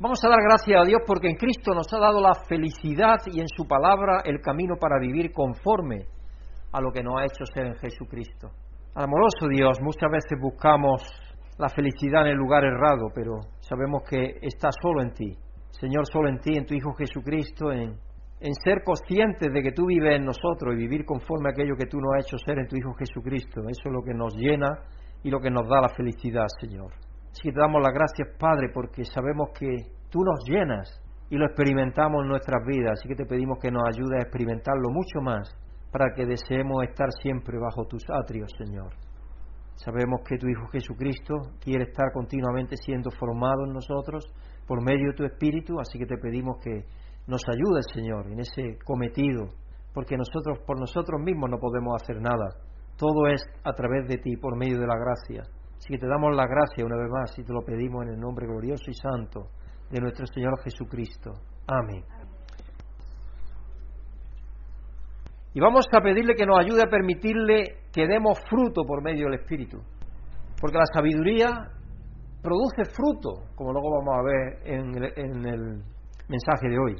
Vamos 0.02 0.18
a 0.24 0.28
dar 0.28 0.40
gracias 0.42 0.82
a 0.82 0.84
Dios 0.84 1.00
porque 1.06 1.28
en 1.28 1.36
Cristo 1.36 1.72
nos 1.72 1.86
ha 1.94 1.98
dado 2.00 2.20
la 2.20 2.34
felicidad 2.48 3.20
y 3.26 3.38
en 3.38 3.46
su 3.46 3.68
palabra 3.68 4.22
el 4.24 4.40
camino 4.40 4.74
para 4.74 4.98
vivir 4.98 5.30
conforme 5.30 6.06
a 6.72 6.80
lo 6.80 6.90
que 6.90 7.04
nos 7.04 7.20
ha 7.20 7.24
hecho 7.24 7.46
ser 7.54 7.66
en 7.66 7.76
Jesucristo. 7.76 8.50
Amoroso 8.96 9.46
Dios, 9.48 9.78
muchas 9.80 10.10
veces 10.10 10.40
buscamos 10.42 11.02
la 11.56 11.68
felicidad 11.68 12.22
en 12.22 12.32
el 12.32 12.36
lugar 12.36 12.64
errado, 12.64 13.12
pero 13.14 13.42
sabemos 13.60 14.02
que 14.10 14.38
está 14.42 14.70
solo 14.82 15.02
en 15.02 15.12
ti. 15.12 15.38
Señor, 15.70 16.04
solo 16.12 16.30
en 16.30 16.40
ti, 16.40 16.56
en 16.56 16.66
tu 16.66 16.74
Hijo 16.74 16.92
Jesucristo, 16.94 17.70
en 17.70 17.94
en 18.42 18.54
ser 18.54 18.82
conscientes 18.82 19.52
de 19.52 19.62
que 19.62 19.70
tú 19.70 19.86
vives 19.86 20.16
en 20.16 20.24
nosotros 20.24 20.74
y 20.74 20.78
vivir 20.78 21.04
conforme 21.04 21.50
a 21.50 21.52
aquello 21.52 21.76
que 21.76 21.86
tú 21.86 21.98
nos 22.00 22.10
has 22.16 22.26
hecho 22.26 22.38
ser 22.38 22.58
en 22.58 22.66
tu 22.66 22.74
Hijo 22.74 22.92
Jesucristo. 22.98 23.60
Eso 23.60 23.82
es 23.86 23.92
lo 23.92 24.02
que 24.02 24.14
nos 24.14 24.34
llena 24.34 24.82
y 25.22 25.30
lo 25.30 25.38
que 25.38 25.48
nos 25.48 25.68
da 25.68 25.80
la 25.80 25.90
felicidad, 25.90 26.46
Señor. 26.60 26.90
Así 27.32 27.48
que 27.48 27.52
te 27.52 27.60
damos 27.60 27.80
las 27.82 27.94
gracias, 27.94 28.28
Padre, 28.38 28.68
porque 28.72 29.04
sabemos 29.04 29.50
que 29.58 29.88
tú 30.10 30.20
nos 30.22 30.44
llenas 30.44 31.00
y 31.30 31.36
lo 31.36 31.46
experimentamos 31.46 32.22
en 32.22 32.28
nuestras 32.28 32.60
vidas. 32.66 32.92
Así 33.00 33.08
que 33.08 33.16
te 33.16 33.24
pedimos 33.24 33.58
que 33.58 33.70
nos 33.70 33.82
ayudes 33.88 34.20
a 34.20 34.28
experimentarlo 34.28 34.90
mucho 34.90 35.20
más 35.22 35.48
para 35.90 36.12
que 36.14 36.26
deseemos 36.26 36.84
estar 36.84 37.08
siempre 37.22 37.58
bajo 37.58 37.86
tus 37.86 38.04
atrios, 38.10 38.50
Señor. 38.58 38.92
Sabemos 39.76 40.20
que 40.28 40.36
tu 40.36 40.46
Hijo 40.46 40.66
Jesucristo 40.68 41.34
quiere 41.58 41.84
estar 41.84 42.12
continuamente 42.12 42.76
siendo 42.76 43.10
formado 43.10 43.64
en 43.64 43.72
nosotros 43.72 44.26
por 44.66 44.84
medio 44.84 45.10
de 45.10 45.16
tu 45.16 45.24
Espíritu, 45.24 45.80
así 45.80 45.98
que 45.98 46.06
te 46.06 46.18
pedimos 46.18 46.58
que 46.62 46.84
nos 47.26 47.42
ayude, 47.48 47.80
Señor, 47.94 48.26
en 48.30 48.40
ese 48.40 48.78
cometido, 48.84 49.48
porque 49.94 50.16
nosotros 50.16 50.58
por 50.66 50.78
nosotros 50.78 51.20
mismos 51.20 51.48
no 51.50 51.56
podemos 51.58 52.00
hacer 52.00 52.20
nada. 52.20 52.60
Todo 52.98 53.26
es 53.26 53.42
a 53.64 53.72
través 53.72 54.06
de 54.06 54.18
ti, 54.18 54.36
por 54.36 54.56
medio 54.56 54.78
de 54.78 54.86
la 54.86 54.98
gracia. 54.98 55.44
Así 55.82 55.94
que 55.94 55.98
te 55.98 56.06
damos 56.06 56.32
la 56.36 56.46
gracia 56.46 56.86
una 56.86 56.96
vez 56.96 57.10
más 57.10 57.36
y 57.36 57.42
te 57.42 57.52
lo 57.52 57.60
pedimos 57.62 58.04
en 58.04 58.10
el 58.10 58.20
nombre 58.20 58.46
glorioso 58.46 58.88
y 58.88 58.94
santo 58.94 59.48
de 59.90 60.00
nuestro 60.00 60.24
Señor 60.28 60.56
Jesucristo. 60.62 61.32
Amén. 61.66 62.04
Y 65.52 65.60
vamos 65.60 65.84
a 65.92 66.00
pedirle 66.00 66.36
que 66.36 66.46
nos 66.46 66.60
ayude 66.60 66.82
a 66.82 66.88
permitirle 66.88 67.80
que 67.92 68.06
demos 68.06 68.38
fruto 68.48 68.84
por 68.84 69.02
medio 69.02 69.24
del 69.24 69.40
Espíritu. 69.40 69.78
Porque 70.60 70.78
la 70.78 70.86
sabiduría 70.86 71.50
produce 72.40 72.84
fruto, 72.84 73.50
como 73.56 73.72
luego 73.72 73.90
vamos 73.90 74.14
a 74.14 74.22
ver 74.22 74.60
en 74.64 75.02
el, 75.02 75.12
en 75.16 75.46
el 75.46 75.82
mensaje 76.28 76.68
de 76.68 76.78
hoy. 76.78 76.94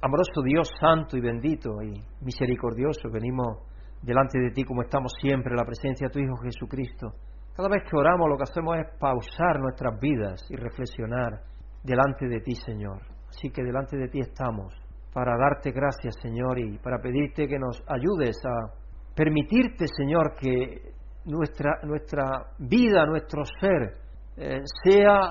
Amoroso 0.00 0.40
Dios 0.42 0.70
santo 0.80 1.18
y 1.18 1.20
bendito 1.20 1.82
y 1.82 2.00
misericordioso, 2.22 3.10
venimos 3.12 3.58
delante 4.00 4.40
de 4.40 4.50
ti 4.50 4.64
como 4.64 4.80
estamos 4.80 5.12
siempre 5.20 5.50
en 5.50 5.56
la 5.56 5.66
presencia 5.66 6.08
de 6.08 6.12
tu 6.14 6.20
Hijo 6.20 6.36
Jesucristo. 6.38 7.12
Cada 7.56 7.68
vez 7.68 7.84
que 7.88 7.96
oramos 7.96 8.28
lo 8.28 8.36
que 8.36 8.42
hacemos 8.42 8.76
es 8.78 8.98
pausar 8.98 9.60
nuestras 9.60 9.98
vidas 10.00 10.44
y 10.50 10.56
reflexionar 10.56 11.40
delante 11.84 12.26
de 12.26 12.40
ti, 12.40 12.56
Señor. 12.56 13.00
Así 13.28 13.50
que 13.50 13.62
delante 13.62 13.96
de 13.96 14.08
ti 14.08 14.18
estamos 14.20 14.74
para 15.12 15.36
darte 15.38 15.70
gracias, 15.70 16.16
Señor, 16.20 16.58
y 16.58 16.78
para 16.78 16.98
pedirte 16.98 17.46
que 17.46 17.58
nos 17.58 17.80
ayudes 17.86 18.36
a 18.44 18.74
permitirte, 19.14 19.86
Señor, 19.86 20.34
que 20.34 20.92
nuestra, 21.26 22.50
vida, 22.58 23.06
nuestro 23.06 23.44
ser, 23.60 23.92
eh, 24.36 24.60
sea 24.82 25.30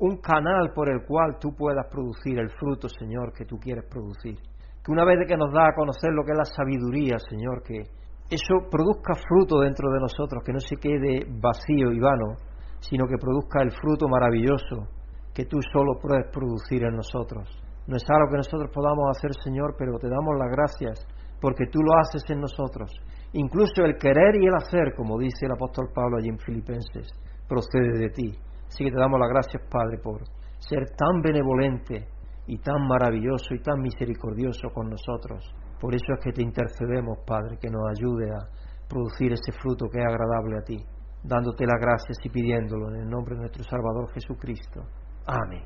un 0.00 0.16
canal 0.16 0.72
por 0.74 0.90
el 0.90 1.06
cual 1.06 1.38
tú 1.40 1.54
puedas 1.54 1.86
producir 1.88 2.40
el 2.40 2.50
fruto, 2.50 2.88
Señor, 2.88 3.32
que 3.32 3.44
tú 3.44 3.58
quieres 3.58 3.84
producir. 3.88 4.36
Que 4.84 4.90
una 4.90 5.04
vez 5.04 5.18
que 5.28 5.36
nos 5.36 5.52
da 5.52 5.68
a 5.68 5.74
conocer 5.74 6.10
lo 6.12 6.24
que 6.24 6.32
es 6.32 6.38
la 6.38 6.44
sabiduría, 6.44 7.18
Señor, 7.18 7.62
que 7.62 7.84
eso 8.30 8.70
produzca 8.70 9.14
fruto 9.14 9.60
dentro 9.60 9.90
de 9.90 10.00
nosotros, 10.00 10.42
que 10.44 10.52
no 10.52 10.60
se 10.60 10.76
quede 10.76 11.26
vacío 11.42 11.90
y 11.90 11.98
vano, 11.98 12.36
sino 12.78 13.06
que 13.06 13.18
produzca 13.18 13.62
el 13.62 13.72
fruto 13.72 14.08
maravilloso 14.08 14.86
que 15.34 15.44
tú 15.44 15.58
solo 15.72 15.98
puedes 16.00 16.30
producir 16.32 16.84
en 16.84 16.96
nosotros. 16.96 17.48
No 17.86 17.96
es 17.96 18.04
algo 18.08 18.30
que 18.30 18.36
nosotros 18.36 18.70
podamos 18.72 19.10
hacer, 19.10 19.32
Señor, 19.42 19.74
pero 19.76 19.98
te 19.98 20.08
damos 20.08 20.38
las 20.38 20.50
gracias 20.50 21.06
porque 21.40 21.66
tú 21.66 21.80
lo 21.82 21.98
haces 21.98 22.22
en 22.30 22.40
nosotros. 22.40 22.90
Incluso 23.32 23.82
el 23.84 23.96
querer 23.96 24.36
y 24.36 24.46
el 24.46 24.54
hacer, 24.54 24.94
como 24.94 25.18
dice 25.18 25.46
el 25.46 25.52
apóstol 25.52 25.88
Pablo 25.94 26.18
allí 26.18 26.28
en 26.28 26.38
Filipenses, 26.38 27.08
procede 27.48 27.98
de 27.98 28.10
ti. 28.10 28.38
Así 28.68 28.84
que 28.84 28.90
te 28.90 28.98
damos 28.98 29.18
las 29.18 29.30
gracias, 29.30 29.62
Padre, 29.70 29.98
por 29.98 30.22
ser 30.58 30.90
tan 30.96 31.20
benevolente 31.22 32.06
y 32.46 32.58
tan 32.58 32.86
maravilloso 32.86 33.54
y 33.54 33.62
tan 33.62 33.80
misericordioso 33.80 34.68
con 34.72 34.90
nosotros. 34.90 35.44
Por 35.80 35.94
eso 35.94 36.12
es 36.12 36.20
que 36.22 36.32
te 36.32 36.42
intercedemos, 36.42 37.18
Padre, 37.26 37.56
que 37.58 37.70
nos 37.70 37.82
ayude 37.88 38.30
a 38.30 38.46
producir 38.88 39.32
ese 39.32 39.52
fruto 39.52 39.88
que 39.88 39.98
es 39.98 40.06
agradable 40.06 40.58
a 40.58 40.62
ti, 40.62 40.76
dándote 41.22 41.64
las 41.64 41.80
gracias 41.80 42.18
y 42.22 42.28
pidiéndolo 42.28 42.90
en 42.90 43.02
el 43.02 43.08
nombre 43.08 43.34
de 43.34 43.40
nuestro 43.40 43.64
Salvador 43.64 44.10
Jesucristo. 44.12 44.82
Amén. 45.26 45.64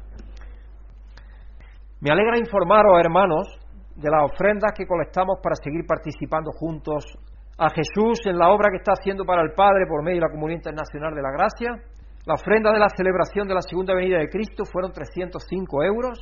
Me 2.00 2.11
alegra 2.11 2.38
informaros, 2.38 3.00
hermanos, 3.02 3.49
de 3.97 4.11
las 4.11 4.30
ofrendas 4.30 4.73
que 4.76 4.87
colectamos 4.87 5.38
para 5.42 5.56
seguir 5.56 5.85
participando 5.87 6.52
juntos 6.52 7.04
a 7.59 7.71
Jesús 7.71 8.21
en 8.26 8.38
la 8.38 8.50
obra 8.50 8.71
que 8.71 8.78
está 8.78 8.92
haciendo 8.92 9.25
para 9.25 9.42
el 9.42 9.52
Padre 9.52 9.87
por 9.88 10.02
medio 10.02 10.21
de 10.21 10.26
la 10.26 10.33
Comunidad 10.33 10.59
Internacional 10.59 11.14
de 11.14 11.23
la 11.23 11.30
Gracia 11.30 11.71
la 12.26 12.35
ofrenda 12.35 12.73
de 12.73 12.78
la 12.78 12.88
celebración 12.88 13.47
de 13.47 13.54
la 13.54 13.61
segunda 13.61 13.94
venida 13.94 14.18
de 14.18 14.30
Cristo 14.30 14.64
fueron 14.64 14.92
305 14.92 15.85
euros 15.85 16.18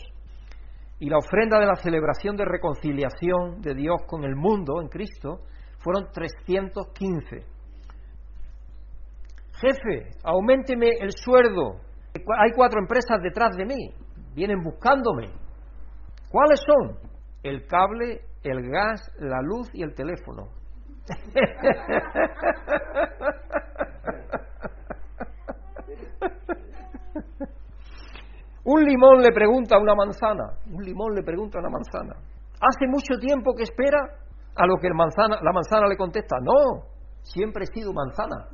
y 1.03 1.11
la 1.11 1.19
ofrenda 1.19 1.59
de 1.59 1.67
la 1.67 1.75
celebración 1.75 2.37
de 2.37 2.45
reconciliación 2.45 3.61
de 3.61 3.75
Dios 3.75 4.03
con 4.07 4.23
el 4.23 4.37
mundo 4.37 4.81
en 4.81 4.87
Cristo 4.87 5.41
fueron 5.79 6.07
315. 6.13 7.45
Jefe, 9.55 10.11
aumenteme 10.23 10.91
el 11.01 11.11
sueldo. 11.11 11.81
Hay 12.15 12.53
cuatro 12.55 12.79
empresas 12.79 13.21
detrás 13.21 13.57
de 13.57 13.65
mí. 13.65 13.91
Vienen 14.33 14.63
buscándome. 14.63 15.33
¿Cuáles 16.31 16.61
son? 16.65 16.97
El 17.43 17.67
cable, 17.67 18.21
el 18.45 18.71
gas, 18.71 19.11
la 19.19 19.43
luz 19.43 19.69
y 19.73 19.83
el 19.83 19.95
teléfono. 19.95 20.51
Un 28.73 28.85
limón 28.85 29.21
le 29.21 29.33
pregunta 29.33 29.77
a 29.77 29.79
una 29.79 29.95
manzana, 29.95 30.45
un 30.73 30.83
limón 30.83 31.15
le 31.15 31.23
pregunta 31.23 31.59
a 31.59 31.61
una 31.61 31.69
manzana, 31.69 32.15
¿hace 32.59 32.87
mucho 32.89 33.19
tiempo 33.21 33.53
que 33.55 33.65
espera? 33.65 33.99
A 34.55 34.67
lo 34.67 34.77
que 34.77 34.89
la 34.89 35.53
manzana 35.53 35.87
le 35.89 35.97
contesta, 35.97 36.37
no, 36.41 36.93
Siempre 37.23 37.65
he 37.65 37.75
sido 37.75 37.93
manzana. 37.93 38.49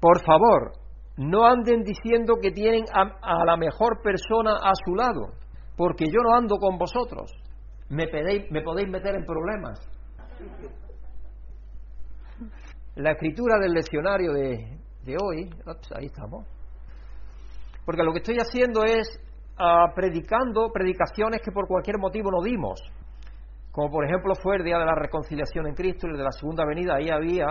Por 0.00 0.24
favor, 0.24 0.72
no 1.16 1.46
anden 1.46 1.82
diciendo 1.82 2.34
que 2.40 2.50
tienen 2.50 2.84
a, 2.92 3.44
la 3.44 3.56
mejor 3.56 4.00
persona 4.02 4.56
a 4.62 4.72
su 4.84 4.94
lado, 4.94 5.34
porque 5.76 6.06
yo 6.06 6.20
no 6.22 6.34
ando 6.36 6.56
con 6.56 6.78
vosotros. 6.78 7.30
Me, 7.88 8.06
me 8.50 8.62
podéis 8.62 8.88
meter 8.88 9.14
en 9.14 9.24
problemas. 9.24 9.78
La 12.96 13.12
escritura 13.12 13.58
del 13.60 13.72
leccionario 13.72 14.32
de, 14.32 14.77
hoy, 15.16 15.48
ahí 15.96 16.06
estamos, 16.06 16.46
porque 17.84 18.02
lo 18.02 18.12
que 18.12 18.18
estoy 18.18 18.36
haciendo 18.38 18.84
es 18.84 19.08
ah, 19.58 19.92
predicando 19.94 20.70
predicaciones 20.72 21.40
que 21.42 21.52
por 21.52 21.66
cualquier 21.66 21.98
motivo 21.98 22.30
no 22.30 22.42
dimos, 22.42 22.80
como 23.70 23.90
por 23.90 24.04
ejemplo 24.04 24.34
fue 24.34 24.56
el 24.56 24.64
día 24.64 24.78
de 24.78 24.84
la 24.84 24.94
reconciliación 24.94 25.68
en 25.68 25.74
Cristo, 25.74 26.06
el 26.06 26.16
de 26.16 26.24
la 26.24 26.32
segunda 26.32 26.64
venida, 26.66 26.96
ahí 26.96 27.10
había 27.10 27.46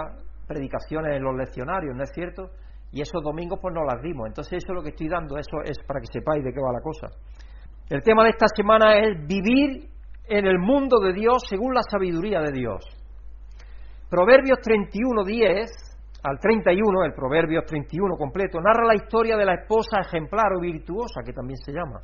predicaciones 0.48 1.16
en 1.16 1.24
los 1.24 1.36
leccionarios, 1.36 1.96
¿no 1.96 2.04
es 2.04 2.12
cierto? 2.14 2.50
Y 2.92 3.02
esos 3.02 3.24
domingos 3.24 3.60
pues 3.62 3.74
no 3.74 3.84
las 3.84 4.02
dimos. 4.02 4.28
Entonces 4.28 4.64
eso 4.64 4.74
es 4.74 4.76
lo 4.76 4.82
que 4.82 4.90
estoy 4.90 5.10
dando, 5.10 5.38
eso 5.38 5.62
es 5.64 5.78
para 5.88 6.00
que 6.00 6.08
sepáis 6.12 6.44
de 6.44 6.52
qué 6.52 6.60
va 6.60 6.72
la 6.72 6.82
cosa. 6.82 7.08
El 7.90 8.02
tema 8.02 8.24
de 8.24 8.32
esta 8.32 8.48
semana 8.54 9.00
es 9.00 9.26
vivir 9.26 9.90
en 10.28 10.46
el 10.46 10.60
mundo 10.60 11.00
de 11.00 11.14
Dios 11.14 11.44
según 11.48 11.74
la 11.74 11.82
sabiduría 11.90 12.42
de 12.42 12.52
Dios. 12.52 12.84
Proverbios 14.10 14.60
31, 14.62 15.24
10 15.24 15.70
al 16.24 16.39
31, 16.39 17.03
el 17.05 17.13
Proverbios 17.13 17.65
31 17.65 18.15
completo, 18.17 18.59
narra 18.59 18.86
la 18.86 18.95
historia 18.95 19.38
de 19.38 19.45
la 19.45 19.55
esposa 19.55 20.01
ejemplar 20.01 20.53
o 20.55 20.59
virtuosa, 20.59 21.21
que 21.25 21.33
también 21.33 21.57
se 21.57 21.71
llama, 21.71 22.01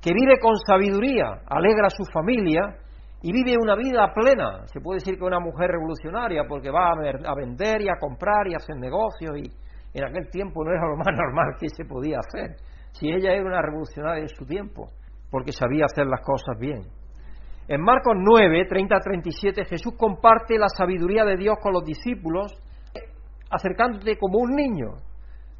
que 0.00 0.12
vive 0.12 0.38
con 0.40 0.54
sabiduría, 0.56 1.42
alegra 1.46 1.86
a 1.86 1.90
su 1.90 2.04
familia 2.12 2.76
y 3.22 3.32
vive 3.32 3.56
una 3.60 3.74
vida 3.74 4.12
plena. 4.14 4.66
Se 4.66 4.80
puede 4.80 4.98
decir 4.98 5.18
que 5.18 5.24
una 5.24 5.40
mujer 5.40 5.70
revolucionaria 5.70 6.44
porque 6.48 6.70
va 6.70 6.92
a 6.92 7.34
vender 7.34 7.80
y 7.80 7.88
a 7.88 7.98
comprar 7.98 8.46
y 8.46 8.54
a 8.54 8.58
hacer 8.58 8.76
negocios 8.76 9.36
y 9.36 9.50
en 9.98 10.04
aquel 10.04 10.30
tiempo 10.30 10.62
no 10.64 10.70
era 10.70 10.86
lo 10.86 10.96
más 10.96 11.08
normal 11.16 11.56
que 11.58 11.68
se 11.68 11.84
podía 11.84 12.18
hacer. 12.18 12.56
Si 12.92 13.10
ella 13.10 13.32
era 13.32 13.44
una 13.44 13.62
revolucionaria 13.62 14.22
de 14.22 14.28
su 14.28 14.44
tiempo, 14.44 14.86
porque 15.30 15.52
sabía 15.52 15.86
hacer 15.86 16.06
las 16.06 16.20
cosas 16.20 16.58
bien. 16.58 16.82
En 17.68 17.82
Marcos 17.82 18.14
9, 18.16 18.66
30 18.68 19.00
37, 19.00 19.64
Jesús 19.64 19.94
comparte 19.98 20.56
la 20.56 20.68
sabiduría 20.68 21.24
de 21.24 21.36
Dios 21.36 21.56
con 21.60 21.72
los 21.72 21.84
discípulos, 21.84 22.52
acercándote 23.50 24.16
como 24.18 24.38
un 24.38 24.50
niño. 24.54 24.94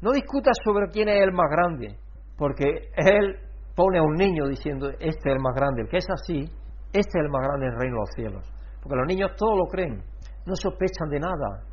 No 0.01 0.11
discutas 0.11 0.57
sobre 0.63 0.87
quién 0.87 1.09
es 1.09 1.21
el 1.21 1.31
más 1.31 1.49
grande, 1.49 1.97
porque 2.37 2.91
Él 2.95 3.39
pone 3.75 3.99
a 3.99 4.03
un 4.03 4.13
niño 4.13 4.47
diciendo, 4.47 4.89
este 4.89 5.29
es 5.29 5.35
el 5.35 5.39
más 5.39 5.55
grande. 5.55 5.83
El 5.83 5.89
que 5.89 5.97
es 5.97 6.07
así, 6.09 6.45
este 6.93 7.19
es 7.19 7.23
el 7.23 7.29
más 7.29 7.41
grande 7.47 7.65
del 7.67 7.79
reino 7.79 7.95
de 7.95 7.99
los 7.99 8.09
cielos. 8.15 8.53
Porque 8.81 8.95
los 8.95 9.07
niños 9.07 9.31
todo 9.37 9.57
lo 9.57 9.65
creen, 9.65 10.01
no 10.45 10.55
sospechan 10.55 11.09
de 11.09 11.19
nada, 11.19 11.63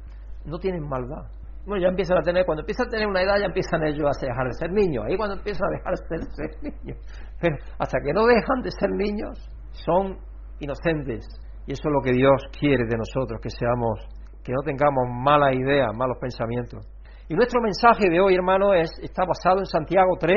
no 0.44 0.58
tienen 0.58 0.82
maldad. 0.88 1.30
Bueno, 1.66 1.82
ya 1.82 1.88
empiezan 1.88 2.18
a 2.18 2.22
tener, 2.22 2.44
cuando 2.44 2.60
empiezan 2.60 2.88
a 2.88 2.90
tener 2.90 3.06
una 3.06 3.22
edad, 3.22 3.38
ya 3.38 3.46
empiezan 3.46 3.82
ellos 3.84 4.04
a 4.04 4.26
dejar 4.26 4.46
de 4.46 4.52
ser 4.52 4.70
niños. 4.70 5.04
Ahí 5.06 5.16
cuando 5.16 5.36
empiezan 5.36 5.66
a 5.68 5.70
dejar 5.70 5.94
de 5.94 6.26
ser 6.34 6.50
niños. 6.62 6.98
Pero 7.40 7.56
hasta 7.78 7.98
que 8.04 8.12
no 8.12 8.26
dejan 8.26 8.60
de 8.62 8.70
ser 8.70 8.90
niños, 8.90 9.48
son 9.72 10.18
inocentes. 10.60 11.24
Y 11.66 11.72
eso 11.72 11.88
es 11.88 11.92
lo 11.92 12.02
que 12.02 12.12
Dios 12.12 12.42
quiere 12.58 12.84
de 12.84 12.96
nosotros, 12.98 13.40
que 13.40 13.48
seamos, 13.48 14.00
que 14.44 14.52
no 14.52 14.62
tengamos 14.62 15.08
malas 15.10 15.54
ideas, 15.54 15.88
malos 15.96 16.18
pensamientos. 16.20 16.86
Y 17.28 17.34
nuestro 17.34 17.60
mensaje 17.62 18.10
de 18.10 18.20
hoy, 18.20 18.34
hermano, 18.34 18.74
es, 18.74 18.90
está 19.02 19.24
basado 19.24 19.60
en 19.60 19.66
Santiago 19.66 20.16
3, 20.20 20.36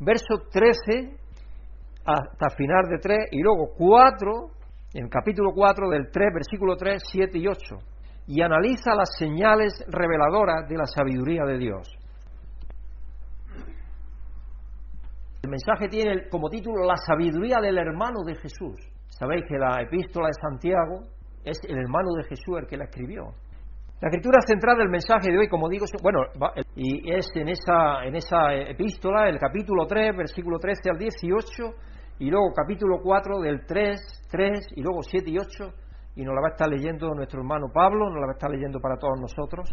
verso 0.00 0.42
13 0.52 1.16
hasta 2.04 2.50
final 2.56 2.84
de 2.88 2.98
3, 2.98 3.18
y 3.32 3.40
luego 3.40 3.70
4, 3.76 4.50
en 4.94 5.04
el 5.04 5.10
capítulo 5.10 5.52
4 5.54 5.88
del 5.88 6.10
3, 6.10 6.28
versículo 6.34 6.76
3, 6.76 7.02
7 7.10 7.38
y 7.38 7.46
8 7.48 7.76
y 8.28 8.42
analiza 8.42 8.94
las 8.94 9.08
señales 9.18 9.72
reveladoras 9.88 10.68
de 10.68 10.76
la 10.76 10.84
sabiduría 10.84 11.44
de 11.44 11.58
Dios. 11.58 11.88
El 15.42 15.48
mensaje 15.48 15.88
tiene 15.88 16.28
como 16.28 16.50
título 16.50 16.84
La 16.84 16.98
sabiduría 16.98 17.58
del 17.62 17.78
hermano 17.78 18.18
de 18.26 18.34
Jesús. 18.34 18.76
Sabéis 19.08 19.44
que 19.48 19.56
la 19.56 19.80
epístola 19.80 20.28
de 20.28 20.34
Santiago 20.34 21.04
es 21.44 21.58
el 21.64 21.78
hermano 21.78 22.12
de 22.16 22.24
Jesús 22.24 22.58
el 22.58 22.66
que 22.66 22.76
la 22.76 22.84
escribió. 22.84 23.34
La 24.00 24.08
escritura 24.10 24.38
central 24.46 24.78
del 24.78 24.88
mensaje 24.88 25.32
de 25.32 25.38
hoy, 25.38 25.48
como 25.48 25.68
digo, 25.68 25.84
bueno, 26.02 26.20
y 26.76 27.12
es 27.12 27.28
en 27.34 27.48
esa, 27.48 28.04
en 28.04 28.14
esa 28.14 28.54
epístola, 28.54 29.28
el 29.28 29.38
capítulo 29.38 29.86
3, 29.86 30.16
versículo 30.16 30.58
13 30.58 30.90
al 30.90 30.98
18, 30.98 31.64
y 32.20 32.30
luego 32.30 32.52
capítulo 32.54 33.00
4 33.02 33.40
del 33.40 33.66
3, 33.66 34.28
3, 34.30 34.68
y 34.76 34.82
luego 34.82 35.02
7 35.02 35.28
y 35.28 35.38
8, 35.38 35.74
y 36.14 36.22
nos 36.22 36.32
la 36.32 36.40
va 36.40 36.48
a 36.48 36.50
estar 36.50 36.68
leyendo 36.68 37.12
nuestro 37.12 37.40
hermano 37.40 37.66
Pablo, 37.74 38.08
nos 38.08 38.20
la 38.20 38.26
va 38.26 38.32
a 38.32 38.34
estar 38.34 38.50
leyendo 38.50 38.78
para 38.78 38.96
todos 38.96 39.20
nosotros. 39.20 39.68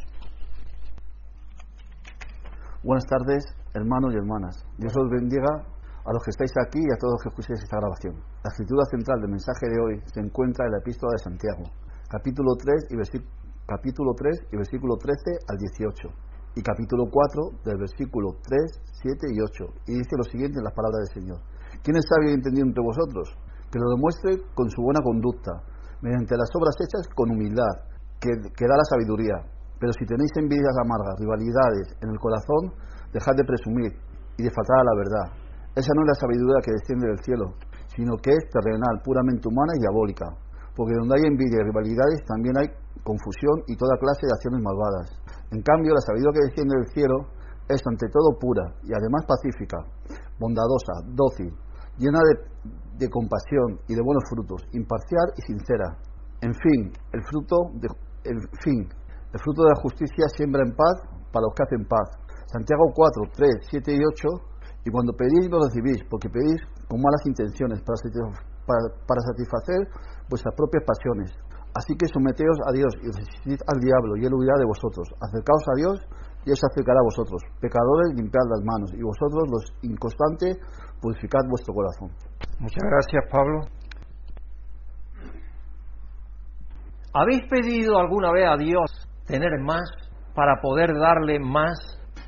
Buenas 2.82 3.06
tardes, 3.06 3.46
hermanos 3.76 4.14
y 4.14 4.18
hermanas. 4.18 4.64
Dios 4.78 4.94
os 4.98 5.10
bendiga 5.10 5.75
a 6.06 6.14
los 6.14 6.22
que 6.24 6.32
estáis 6.32 6.54
aquí 6.62 6.80
y 6.80 6.94
a 6.94 6.98
todos 7.02 7.18
los 7.18 7.22
que 7.24 7.30
escuchéis 7.30 7.60
esta 7.66 7.82
grabación. 7.82 8.16
La 8.46 8.54
escritura 8.54 8.86
central 8.86 9.20
del 9.22 9.32
mensaje 9.32 9.66
de 9.66 9.78
hoy 9.82 10.02
se 10.06 10.22
encuentra 10.22 10.66
en 10.66 10.72
la 10.72 10.80
epístola 10.80 11.18
de 11.18 11.26
Santiago, 11.26 11.64
capítulo 12.08 12.54
3 12.56 12.94
y, 12.94 12.96
capítulo 13.66 14.14
3 14.14 14.54
y 14.54 14.56
versículo 14.58 14.98
13 14.98 15.50
al 15.50 15.58
18, 15.58 16.08
y 16.56 16.62
capítulo 16.62 17.10
4 17.10 17.66
del 17.66 17.78
versículo 17.78 18.38
3, 18.46 18.62
7 19.02 19.28
y 19.34 19.42
8. 19.42 19.66
Y 19.88 19.94
dice 19.98 20.14
lo 20.16 20.24
siguiente 20.24 20.62
en 20.62 20.64
las 20.64 20.74
palabras 20.74 21.10
del 21.10 21.22
Señor. 21.22 21.40
¿Quién 21.84 21.98
es 21.98 22.06
sabio 22.08 22.32
y 22.32 22.38
entendido 22.38 22.66
entre 22.66 22.84
vosotros? 22.86 23.36
Que 23.74 23.80
lo 23.82 23.90
demuestre 23.92 24.40
con 24.54 24.70
su 24.70 24.82
buena 24.82 25.02
conducta 25.02 25.52
mediante 26.02 26.38
las 26.38 26.50
obras 26.54 26.76
hechas 26.80 27.10
con 27.16 27.32
humildad, 27.32 27.82
que, 28.22 28.30
da 28.32 28.78
la 28.78 28.88
sabiduría. 28.90 29.42
Pero 29.80 29.92
si 29.92 30.06
tenéis 30.06 30.32
envidias 30.38 30.78
amargas, 30.80 31.20
rivalidades 31.20 31.98
en 32.02 32.10
el 32.10 32.20
corazón, 32.20 32.72
dejad 33.12 33.36
de 33.36 33.44
presumir 33.44 33.92
y 34.38 34.44
de 34.44 34.52
faltar 34.52 34.80
a 34.80 34.86
la 34.86 34.96
verdad. 34.96 35.45
Esa 35.76 35.92
no 35.92 36.02
es 36.04 36.08
la 36.08 36.22
sabiduría 36.24 36.64
que 36.64 36.72
desciende 36.72 37.08
del 37.08 37.20
cielo, 37.20 37.54
sino 37.92 38.16
que 38.16 38.32
es 38.32 38.44
terrenal, 38.48 39.04
puramente 39.04 39.48
humana 39.48 39.76
y 39.76 39.84
diabólica. 39.84 40.26
Porque 40.76 40.96
donde 40.96 41.20
hay 41.20 41.28
envidia 41.28 41.60
y 41.60 41.68
rivalidades 41.68 42.24
también 42.24 42.56
hay 42.58 42.68
confusión 43.04 43.64
y 43.68 43.76
toda 43.76 44.00
clase 44.00 44.24
de 44.24 44.34
acciones 44.34 44.62
malvadas. 44.64 45.12
En 45.52 45.62
cambio, 45.62 45.94
la 45.94 46.02
sabiduría 46.02 46.32
que 46.32 46.48
desciende 46.48 46.76
del 46.80 46.88
cielo 46.96 47.18
es 47.68 47.82
ante 47.86 48.08
todo 48.08 48.38
pura 48.40 48.64
y 48.84 48.94
además 48.94 49.26
pacífica, 49.28 49.84
bondadosa, 50.40 51.04
dócil, 51.12 51.52
llena 51.98 52.20
de, 52.98 53.10
compasión 53.10 53.80
y 53.88 53.96
de 53.96 54.02
buenos 54.02 54.24
frutos, 54.30 54.64
imparcial 54.74 55.28
y 55.38 55.42
sincera. 55.42 55.98
En 56.42 56.54
fin, 56.54 56.92
el 57.12 57.22
fruto 57.24 57.72
de, 57.76 57.88
fin, 58.64 58.88
el 59.34 59.40
fruto 59.40 59.64
de 59.64 59.70
la 59.70 59.82
justicia 59.82 60.26
siembra 60.36 60.64
en 60.66 60.76
paz 60.76 61.04
para 61.32 61.44
los 61.44 61.54
que 61.56 61.64
hacen 61.64 61.86
paz. 61.88 62.10
Santiago 62.48 62.92
4, 62.94 63.24
3, 63.36 63.56
7 63.70 63.94
y 63.94 64.00
8. 64.00 64.55
Y 64.86 64.92
cuando 64.92 65.14
pedís, 65.18 65.50
lo 65.50 65.58
recibís, 65.66 66.06
porque 66.10 66.30
pedís 66.30 66.62
con 66.88 67.02
malas 67.02 67.26
intenciones 67.26 67.82
para, 67.82 67.98
satisfacer 67.98 69.90
vuestras 70.30 70.54
propias 70.54 70.86
pasiones. 70.86 71.34
Así 71.74 71.98
que 71.98 72.06
someteos 72.08 72.56
a 72.70 72.72
Dios 72.72 72.94
y 73.02 73.10
resistid 73.10 73.60
al 73.66 73.82
diablo, 73.82 74.16
y 74.16 74.26
él 74.26 74.34
huirá 74.34 74.54
de 74.62 74.66
vosotros. 74.66 75.10
Acercaos 75.20 75.66
a 75.74 75.76
Dios 75.76 75.98
y 76.46 76.52
él 76.52 76.56
se 76.56 76.68
acercará 76.70 77.02
a 77.02 77.04
vosotros. 77.04 77.42
Pecadores, 77.60 78.14
limpiad 78.14 78.46
las 78.48 78.62
manos, 78.64 78.94
y 78.94 79.02
vosotros, 79.02 79.50
los 79.50 79.66
inconstantes, 79.82 80.62
purificad 81.02 81.42
vuestro 81.50 81.74
corazón. 81.74 82.14
Muchas 82.60 82.86
gracias, 82.86 83.26
Pablo. 83.32 83.66
¿Habéis 87.12 87.50
pedido 87.50 87.98
alguna 87.98 88.32
vez 88.32 88.46
a 88.48 88.58
Dios 88.58 88.86
tener 89.26 89.60
más 89.64 89.90
para 90.36 90.62
poder 90.62 90.94
darle 90.94 91.40
más 91.40 91.74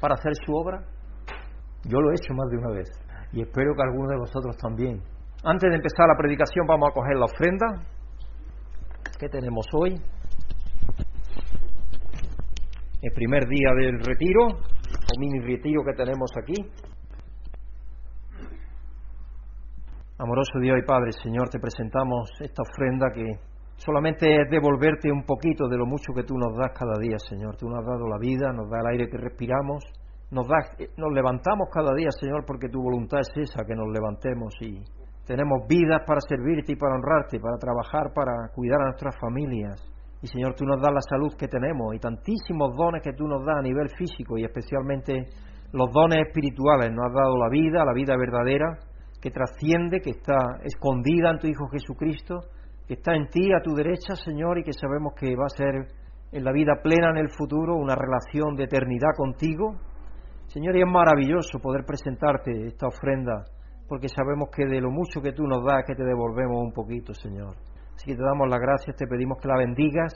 para 0.02 0.16
hacer 0.16 0.34
su 0.44 0.54
obra? 0.54 0.97
Yo 1.88 2.02
lo 2.02 2.12
he 2.12 2.16
hecho 2.16 2.34
más 2.34 2.50
de 2.50 2.58
una 2.58 2.72
vez 2.72 2.90
y 3.32 3.42
espero 3.42 3.74
que 3.76 3.84
algunos 3.84 4.10
de 4.10 4.18
vosotros 4.18 4.58
también. 4.58 5.02
Antes 5.44 5.70
de 5.70 5.76
empezar 5.76 6.08
la 6.08 6.18
predicación 6.18 6.66
vamos 6.68 6.90
a 6.90 6.94
coger 6.94 7.16
la 7.18 7.26
ofrenda 7.26 7.66
que 9.20 9.30
tenemos 9.30 9.66
hoy. 9.74 9.96
El 13.02 13.12
primer 13.14 13.48
día 13.48 13.72
del 13.78 14.00
retiro, 14.00 14.48
o 14.48 15.20
mini 15.20 15.40
retiro 15.40 15.82
que 15.84 15.94
tenemos 15.94 16.30
aquí. 16.42 16.56
Amoroso 20.20 20.60
Dios 20.60 20.80
y 20.82 20.86
Padre, 20.86 21.12
Señor, 21.12 21.48
te 21.50 21.60
presentamos 21.60 22.30
esta 22.42 22.64
ofrenda 22.64 23.12
que 23.14 23.24
solamente 23.78 24.42
es 24.42 24.50
devolverte 24.50 25.12
un 25.12 25.24
poquito 25.24 25.68
de 25.68 25.78
lo 25.78 25.86
mucho 25.86 26.12
que 26.14 26.24
tú 26.24 26.34
nos 26.38 26.58
das 26.58 26.72
cada 26.78 26.98
día, 27.00 27.18
Señor. 27.20 27.56
Tú 27.56 27.70
nos 27.70 27.80
has 27.80 27.86
dado 27.86 28.08
la 28.10 28.18
vida, 28.18 28.52
nos 28.52 28.70
da 28.70 28.80
el 28.80 28.88
aire 28.94 29.10
que 29.10 29.18
respiramos, 29.18 29.84
nos, 30.32 30.48
nos 30.98 31.14
levantamos 31.14 31.70
cada 31.72 31.94
día, 31.94 32.10
Señor, 32.12 32.46
porque 32.46 32.70
tu 32.70 32.82
voluntad 32.82 33.20
es 33.20 33.32
esa, 33.36 33.64
que 33.66 33.76
nos 33.76 33.88
levantemos 33.94 34.54
y 34.62 34.84
tenemos 35.26 35.68
vidas 35.68 36.04
para 36.06 36.22
servirte 36.22 36.74
y 36.74 36.76
para 36.76 36.96
honrarte, 36.96 37.40
para 37.40 37.58
trabajar, 37.58 38.14
para 38.14 38.50
cuidar 38.54 38.82
a 38.82 38.86
nuestras 38.86 39.16
familias. 39.20 39.82
Y 40.22 40.28
Señor, 40.28 40.56
tú 40.56 40.66
nos 40.66 40.82
das 40.82 40.94
la 40.94 41.02
salud 41.02 41.36
que 41.38 41.48
tenemos 41.48 41.94
y 41.94 42.00
tantísimos 42.00 42.76
dones 42.76 43.04
que 43.04 43.14
tú 43.14 43.28
nos 43.28 43.46
das 43.46 43.58
a 43.58 43.62
nivel 43.62 43.90
físico 43.98 44.38
y 44.38 44.46
especialmente 44.46 45.26
los 45.74 45.92
dones 45.92 46.26
espirituales. 46.28 46.92
Nos 46.92 47.08
has 47.08 47.14
dado 47.14 47.38
la 47.38 47.50
vida, 47.50 47.86
la 47.86 47.94
vida 47.94 48.16
verdadera, 48.18 48.80
que 49.22 49.32
trasciende, 49.32 50.00
que 50.00 50.12
está 50.12 50.38
escondida 50.64 51.32
en 51.32 51.40
tu 51.40 51.48
Hijo 51.48 51.68
Jesucristo, 51.68 52.40
que 52.88 52.96
está 52.96 53.14
en 53.16 53.28
ti, 53.28 53.52
a 53.54 53.62
tu 53.62 53.76
derecha, 53.76 54.16
Señor, 54.16 54.60
y 54.60 54.64
que 54.64 54.74
sabemos 54.74 55.14
que 55.20 55.36
va 55.36 55.46
a 55.46 55.58
ser 55.58 55.88
en 56.32 56.44
la 56.44 56.52
vida 56.52 56.82
plena 56.82 57.10
en 57.12 57.18
el 57.18 57.30
futuro 57.30 57.76
una 57.76 57.96
relación 57.96 58.56
de 58.56 58.64
eternidad 58.64 59.12
contigo. 59.16 59.76
Señor, 60.48 60.78
y 60.78 60.82
es 60.82 60.88
maravilloso 60.88 61.60
poder 61.60 61.86
presentarte 61.86 62.68
esta 62.68 62.88
ofrenda, 62.88 63.46
porque 63.88 64.08
sabemos 64.08 64.50
que 64.56 64.66
de 64.66 64.80
lo 64.80 64.90
mucho 64.90 65.22
que 65.22 65.34
tú 65.34 65.44
nos 65.44 65.64
das, 65.66 65.84
que 65.86 65.96
te 65.96 66.04
devolvemos 66.04 66.58
un 66.62 66.72
poquito, 66.72 67.14
Señor. 67.14 67.56
Así 67.96 68.06
que 68.06 68.16
te 68.16 68.24
damos 68.24 68.48
las 68.50 68.60
gracias, 68.60 68.96
te 68.96 69.08
pedimos 69.08 69.40
que 69.42 69.48
la 69.48 69.58
bendigas 69.58 70.14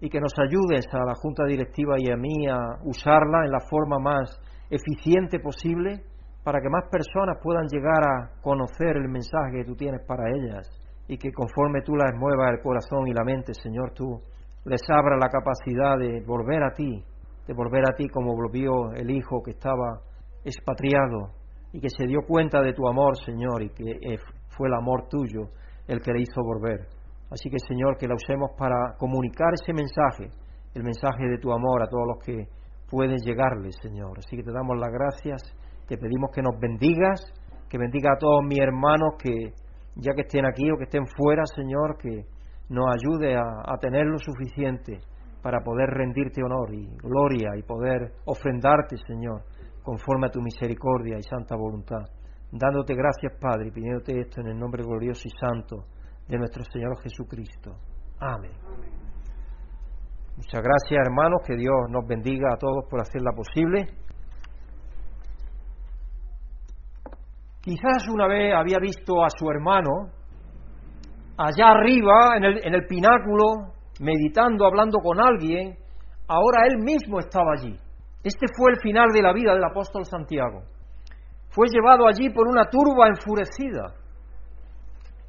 y 0.00 0.08
que 0.08 0.20
nos 0.20 0.32
ayudes 0.38 0.86
a 0.92 1.04
la 1.04 1.14
Junta 1.14 1.44
Directiva 1.46 1.96
y 1.98 2.10
a 2.10 2.16
mí 2.16 2.46
a 2.48 2.58
usarla 2.84 3.44
en 3.44 3.50
la 3.50 3.60
forma 3.68 3.98
más 3.98 4.38
eficiente 4.70 5.40
posible 5.40 6.02
para 6.44 6.60
que 6.60 6.68
más 6.68 6.84
personas 6.90 7.38
puedan 7.42 7.66
llegar 7.68 8.02
a 8.02 8.40
conocer 8.40 8.96
el 8.96 9.08
mensaje 9.08 9.58
que 9.58 9.64
tú 9.64 9.76
tienes 9.76 10.04
para 10.06 10.30
ellas 10.30 10.68
y 11.08 11.18
que 11.18 11.32
conforme 11.32 11.82
tú 11.82 11.94
las 11.94 12.12
muevas 12.18 12.52
el 12.52 12.62
corazón 12.62 13.06
y 13.06 13.12
la 13.12 13.24
mente, 13.24 13.54
Señor, 13.54 13.92
tú 13.94 14.20
les 14.64 14.80
abra 14.88 15.16
la 15.16 15.28
capacidad 15.28 15.98
de 15.98 16.22
volver 16.24 16.62
a 16.62 16.72
ti, 16.72 17.04
de 17.46 17.54
volver 17.54 17.82
a 17.88 17.94
ti 17.94 18.08
como 18.08 18.34
volvió 18.34 18.92
el 18.94 19.10
hijo 19.10 19.42
que 19.42 19.52
estaba 19.52 20.00
expatriado 20.44 21.30
y 21.72 21.80
que 21.80 21.88
se 21.88 22.06
dio 22.06 22.20
cuenta 22.26 22.60
de 22.60 22.72
tu 22.72 22.86
amor, 22.86 23.16
Señor, 23.24 23.62
y 23.62 23.70
que 23.70 23.90
eh, 23.90 24.18
fue 24.48 24.68
el 24.68 24.74
amor 24.74 25.08
tuyo 25.08 25.48
el 25.88 26.00
que 26.00 26.12
le 26.12 26.22
hizo 26.22 26.42
volver. 26.42 26.86
Así 27.30 27.48
que, 27.48 27.58
Señor, 27.58 27.96
que 27.96 28.06
la 28.06 28.14
usemos 28.14 28.50
para 28.58 28.94
comunicar 28.98 29.54
ese 29.54 29.72
mensaje, 29.72 30.28
el 30.74 30.82
mensaje 30.82 31.26
de 31.28 31.38
tu 31.38 31.50
amor 31.50 31.82
a 31.82 31.88
todos 31.88 32.06
los 32.06 32.24
que 32.24 32.46
pueden 32.90 33.16
llegarle, 33.16 33.70
Señor. 33.80 34.18
Así 34.18 34.36
que 34.36 34.42
te 34.42 34.52
damos 34.52 34.78
las 34.78 34.92
gracias, 34.92 35.42
te 35.88 35.96
pedimos 35.96 36.30
que 36.34 36.42
nos 36.42 36.58
bendigas, 36.60 37.24
que 37.70 37.78
bendiga 37.78 38.12
a 38.12 38.18
todos 38.18 38.42
mis 38.44 38.60
hermanos 38.60 39.14
que 39.18 39.54
ya 39.96 40.12
que 40.14 40.22
estén 40.22 40.44
aquí 40.46 40.70
o 40.70 40.76
que 40.76 40.84
estén 40.84 41.06
fuera, 41.06 41.42
Señor, 41.46 41.96
que 41.98 42.24
nos 42.68 42.86
ayude 42.94 43.36
a, 43.36 43.76
tener 43.80 44.06
lo 44.06 44.18
suficiente 44.18 45.00
para 45.42 45.60
poder 45.60 45.90
rendirte 45.90 46.42
honor 46.42 46.72
y 46.72 46.86
gloria 46.96 47.56
y 47.56 47.62
poder 47.62 48.12
ofrendarte, 48.24 48.96
Señor, 48.96 49.42
conforme 49.82 50.28
a 50.28 50.30
tu 50.30 50.40
misericordia 50.40 51.18
y 51.18 51.22
santa 51.22 51.56
voluntad. 51.56 52.04
Dándote 52.52 52.94
gracias, 52.94 53.32
Padre, 53.40 53.68
y 53.68 53.70
pidiéndote 53.72 54.20
esto 54.20 54.40
en 54.40 54.48
el 54.48 54.58
nombre 54.58 54.82
glorioso 54.84 55.26
y 55.26 55.30
santo 55.30 55.86
de 56.28 56.38
nuestro 56.38 56.62
Señor 56.64 56.96
Jesucristo. 57.02 57.74
Amén. 58.20 58.52
Muchas 60.36 60.62
gracias, 60.62 61.00
hermanos, 61.06 61.42
que 61.46 61.56
Dios 61.56 61.90
nos 61.90 62.06
bendiga 62.06 62.54
a 62.54 62.56
todos 62.56 62.86
por 62.88 63.00
hacerla 63.00 63.32
posible. 63.32 63.86
Quizás 67.60 68.08
una 68.08 68.26
vez 68.26 68.54
había 68.54 68.78
visto 68.78 69.22
a 69.24 69.28
su 69.30 69.48
hermano 69.50 70.10
allá 71.36 71.70
arriba, 71.70 72.36
en 72.36 72.44
el, 72.44 72.66
en 72.66 72.74
el 72.74 72.86
pináculo, 72.86 73.72
meditando, 74.00 74.66
hablando 74.66 74.98
con 74.98 75.20
alguien, 75.20 75.76
ahora 76.28 76.66
él 76.66 76.78
mismo 76.78 77.18
estaba 77.18 77.52
allí. 77.52 77.76
Este 78.22 78.46
fue 78.56 78.72
el 78.72 78.80
final 78.80 79.08
de 79.12 79.22
la 79.22 79.32
vida 79.32 79.52
del 79.52 79.64
apóstol 79.64 80.04
Santiago. 80.04 80.62
Fue 81.50 81.68
llevado 81.68 82.06
allí 82.06 82.30
por 82.30 82.48
una 82.48 82.70
turba 82.70 83.08
enfurecida 83.08 83.94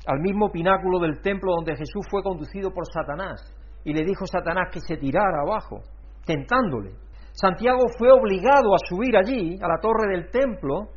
al 0.06 0.20
mismo 0.20 0.52
pináculo 0.52 1.00
del 1.00 1.22
templo 1.22 1.54
donde 1.56 1.76
Jesús 1.76 2.06
fue 2.10 2.22
conducido 2.24 2.72
por 2.72 2.86
Satanás 2.92 3.42
y 3.84 3.94
le 3.94 4.04
dijo 4.04 4.26
Satanás 4.26 4.70
que 4.72 4.80
se 4.80 4.98
tirara 4.98 5.42
abajo, 5.42 5.82
tentándole. 6.26 6.92
Santiago 7.32 7.82
fue 7.98 8.12
obligado 8.12 8.76
a 8.76 8.88
subir 8.88 9.18
allí, 9.18 9.58
a 9.62 9.68
la 9.68 9.80
torre 9.82 10.12
del 10.12 10.30
templo, 10.30 10.90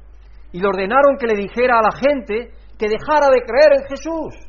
y 0.53 0.61
le 0.61 0.69
ordenaron 0.69 1.17
que 1.19 1.27
le 1.27 1.35
dijera 1.35 1.79
a 1.79 1.83
la 1.83 1.93
gente 1.93 2.53
que 2.79 2.89
dejara 2.89 3.29
de 3.31 3.43
creer 3.43 3.81
en 3.81 3.89
Jesús 3.89 4.46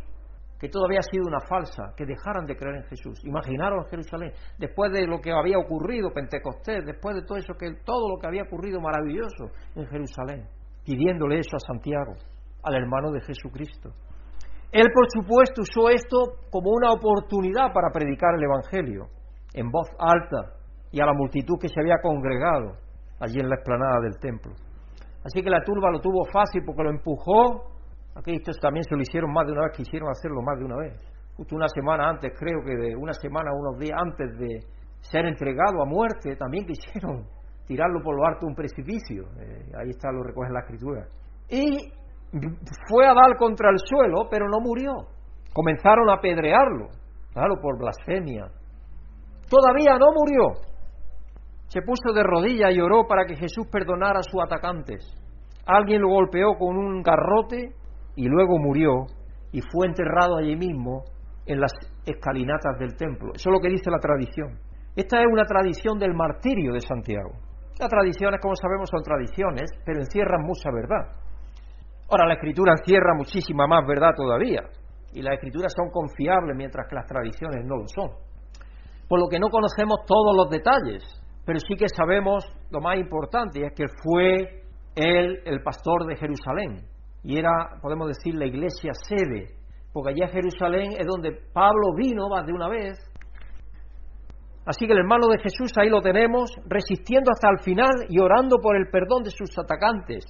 que 0.60 0.70
todo 0.70 0.86
había 0.86 1.02
sido 1.02 1.26
una 1.28 1.40
falsa, 1.48 1.94
que 1.96 2.06
dejaran 2.06 2.46
de 2.46 2.56
creer 2.56 2.78
en 2.78 2.84
Jesús. 2.84 3.20
Imaginaron 3.24 3.86
Jerusalén, 3.86 4.32
después 4.58 4.92
de 4.92 5.06
lo 5.06 5.20
que 5.20 5.32
había 5.32 5.58
ocurrido, 5.58 6.12
Pentecostés, 6.12 6.86
después 6.86 7.16
de 7.16 7.24
todo 7.24 7.38
eso, 7.38 7.54
que 7.54 7.76
todo 7.86 8.10
lo 8.10 8.20
que 8.20 8.28
había 8.28 8.44
ocurrido 8.44 8.80
maravilloso 8.82 9.52
en 9.76 9.86
Jerusalén, 9.88 10.48
pidiéndole 10.84 11.40
eso 11.40 11.56
a 11.56 11.60
Santiago, 11.60 12.14
al 12.64 12.76
hermano 12.76 13.12
de 13.12 13.22
Jesucristo. 13.22 13.92
Él, 14.72 14.88
por 14.94 15.06
supuesto, 15.10 15.62
usó 15.62 15.90
esto 15.90 16.18
como 16.52 16.72
una 16.72 16.92
oportunidad 16.92 17.72
para 17.74 17.92
predicar 17.94 18.36
el 18.36 18.44
Evangelio 18.44 19.08
en 19.54 19.70
voz 19.70 19.88
alta 19.98 20.58
y 20.92 21.00
a 21.00 21.06
la 21.06 21.14
multitud 21.14 21.58
que 21.60 21.70
se 21.70 21.80
había 21.80 22.02
congregado 22.02 22.76
allí 23.20 23.40
en 23.40 23.50
la 23.50 23.56
explanada 23.56 24.02
del 24.02 24.20
templo. 24.20 24.54
Así 25.24 25.42
que 25.42 25.50
la 25.50 25.64
turba 25.64 25.92
lo 25.92 26.00
tuvo 26.00 26.26
fácil 26.32 26.64
porque 26.66 26.84
lo 26.84 26.90
empujó 26.90 27.77
estos 28.26 28.60
también 28.60 28.84
se 28.84 28.96
lo 28.96 29.02
hicieron 29.02 29.32
más 29.32 29.46
de 29.46 29.54
una 29.54 29.64
vez, 29.64 29.78
quisieron 29.78 30.10
hacerlo 30.10 30.42
más 30.42 30.58
de 30.60 30.66
una 30.66 30.78
vez. 30.78 30.94
Justo 31.36 31.56
una 31.56 31.68
semana 31.68 32.10
antes, 32.10 32.34
creo 32.38 32.64
que 32.66 32.76
de 32.76 32.96
una 32.96 33.14
semana, 33.14 33.52
unos 33.54 33.80
días 33.80 33.98
antes 34.02 34.38
de 34.40 34.60
ser 35.02 35.26
entregado 35.26 35.82
a 35.82 35.86
muerte, 35.86 36.36
también 36.36 36.66
quisieron 36.66 37.28
tirarlo 37.68 38.02
por 38.02 38.16
lo 38.16 38.26
alto 38.26 38.42
de 38.42 38.48
un 38.48 38.56
precipicio. 38.56 39.24
Eh, 39.40 39.72
ahí 39.80 39.90
está, 39.90 40.12
lo 40.12 40.24
recoge 40.24 40.52
la 40.52 40.62
escritura. 40.62 41.08
Y 41.50 41.92
fue 42.90 43.06
a 43.06 43.14
dar 43.14 43.38
contra 43.38 43.70
el 43.70 43.78
suelo, 43.78 44.28
pero 44.30 44.48
no 44.50 44.60
murió. 44.60 44.92
Comenzaron 45.54 46.10
a 46.10 46.16
apedrearlo, 46.16 46.88
claro, 47.34 47.56
por 47.62 47.78
blasfemia. 47.78 48.46
Todavía 49.50 49.98
no 49.98 50.08
murió. 50.14 50.62
Se 51.68 51.82
puso 51.82 52.14
de 52.14 52.24
rodillas 52.24 52.74
y 52.74 52.80
oró 52.80 53.08
para 53.08 53.26
que 53.26 53.36
Jesús 53.36 53.68
perdonara 53.72 54.20
a 54.20 54.24
sus 54.24 54.42
atacantes. 54.42 55.14
Alguien 55.66 56.02
lo 56.02 56.10
golpeó 56.10 56.58
con 56.58 56.78
un 56.78 57.02
garrote 57.02 57.76
y 58.18 58.28
luego 58.28 58.58
murió 58.58 59.06
y 59.52 59.62
fue 59.62 59.86
enterrado 59.88 60.38
allí 60.38 60.56
mismo 60.56 61.04
en 61.46 61.62
las 61.62 61.72
escalinatas 62.04 62.78
del 62.80 62.98
templo. 62.98 63.32
Eso 63.34 63.50
es 63.50 63.54
lo 63.54 63.62
que 63.62 63.70
dice 63.70 63.90
la 63.90 64.00
tradición. 64.00 64.60
Esta 64.96 65.22
es 65.22 65.28
una 65.32 65.46
tradición 65.46 66.00
del 66.00 66.16
martirio 66.16 66.74
de 66.74 66.82
Santiago. 66.82 67.32
Las 67.80 67.90
tradiciones, 67.90 68.42
como 68.42 68.56
sabemos, 68.56 68.90
son 68.90 69.04
tradiciones, 69.04 69.70
pero 69.86 70.00
encierran 70.00 70.42
mucha 70.42 70.72
verdad. 70.74 71.14
Ahora, 72.10 72.26
la 72.26 72.34
escritura 72.34 72.74
encierra 72.74 73.14
muchísima 73.16 73.68
más 73.68 73.86
verdad 73.88 74.12
todavía, 74.16 74.64
y 75.14 75.22
las 75.22 75.36
escrituras 75.36 75.72
son 75.76 75.92
confiables 75.92 76.56
mientras 76.58 76.88
que 76.90 76.96
las 76.96 77.06
tradiciones 77.06 77.64
no 77.66 77.78
lo 77.78 77.88
son. 77.88 78.10
Por 79.08 79.20
lo 79.20 79.28
que 79.28 79.40
no 79.40 79.50
conocemos 79.50 80.00
todos 80.08 80.36
los 80.36 80.50
detalles, 80.50 81.04
pero 81.46 81.60
sí 81.60 81.76
que 81.78 81.88
sabemos 81.88 82.52
lo 82.72 82.82
más 82.82 82.98
importante, 82.98 83.60
y 83.60 83.64
es 83.64 83.74
que 83.74 83.86
fue 84.04 84.64
él 84.96 85.40
el 85.46 85.62
pastor 85.62 86.08
de 86.08 86.16
Jerusalén, 86.16 86.97
y 87.28 87.38
era, 87.38 87.78
podemos 87.82 88.08
decir, 88.08 88.36
la 88.36 88.46
iglesia 88.46 88.94
sede, 88.94 89.50
porque 89.92 90.12
allá 90.12 90.32
Jerusalén 90.32 90.94
es 90.98 91.06
donde 91.06 91.34
Pablo 91.52 91.94
vino 91.94 92.30
más 92.30 92.46
de 92.46 92.54
una 92.54 92.70
vez. 92.70 92.98
Así 94.66 94.88
que 94.88 94.94
el 94.94 95.00
hermano 95.00 95.28
de 95.28 95.40
Jesús 95.40 95.74
ahí 95.78 95.90
lo 95.90 96.02
tenemos, 96.02 96.50
resistiendo 96.70 97.30
hasta 97.32 97.50
el 97.50 97.60
final 97.60 98.06
y 98.08 98.18
orando 98.22 98.60
por 98.64 98.78
el 98.78 98.90
perdón 98.90 99.24
de 99.24 99.32
sus 99.32 99.50
atacantes. 99.60 100.24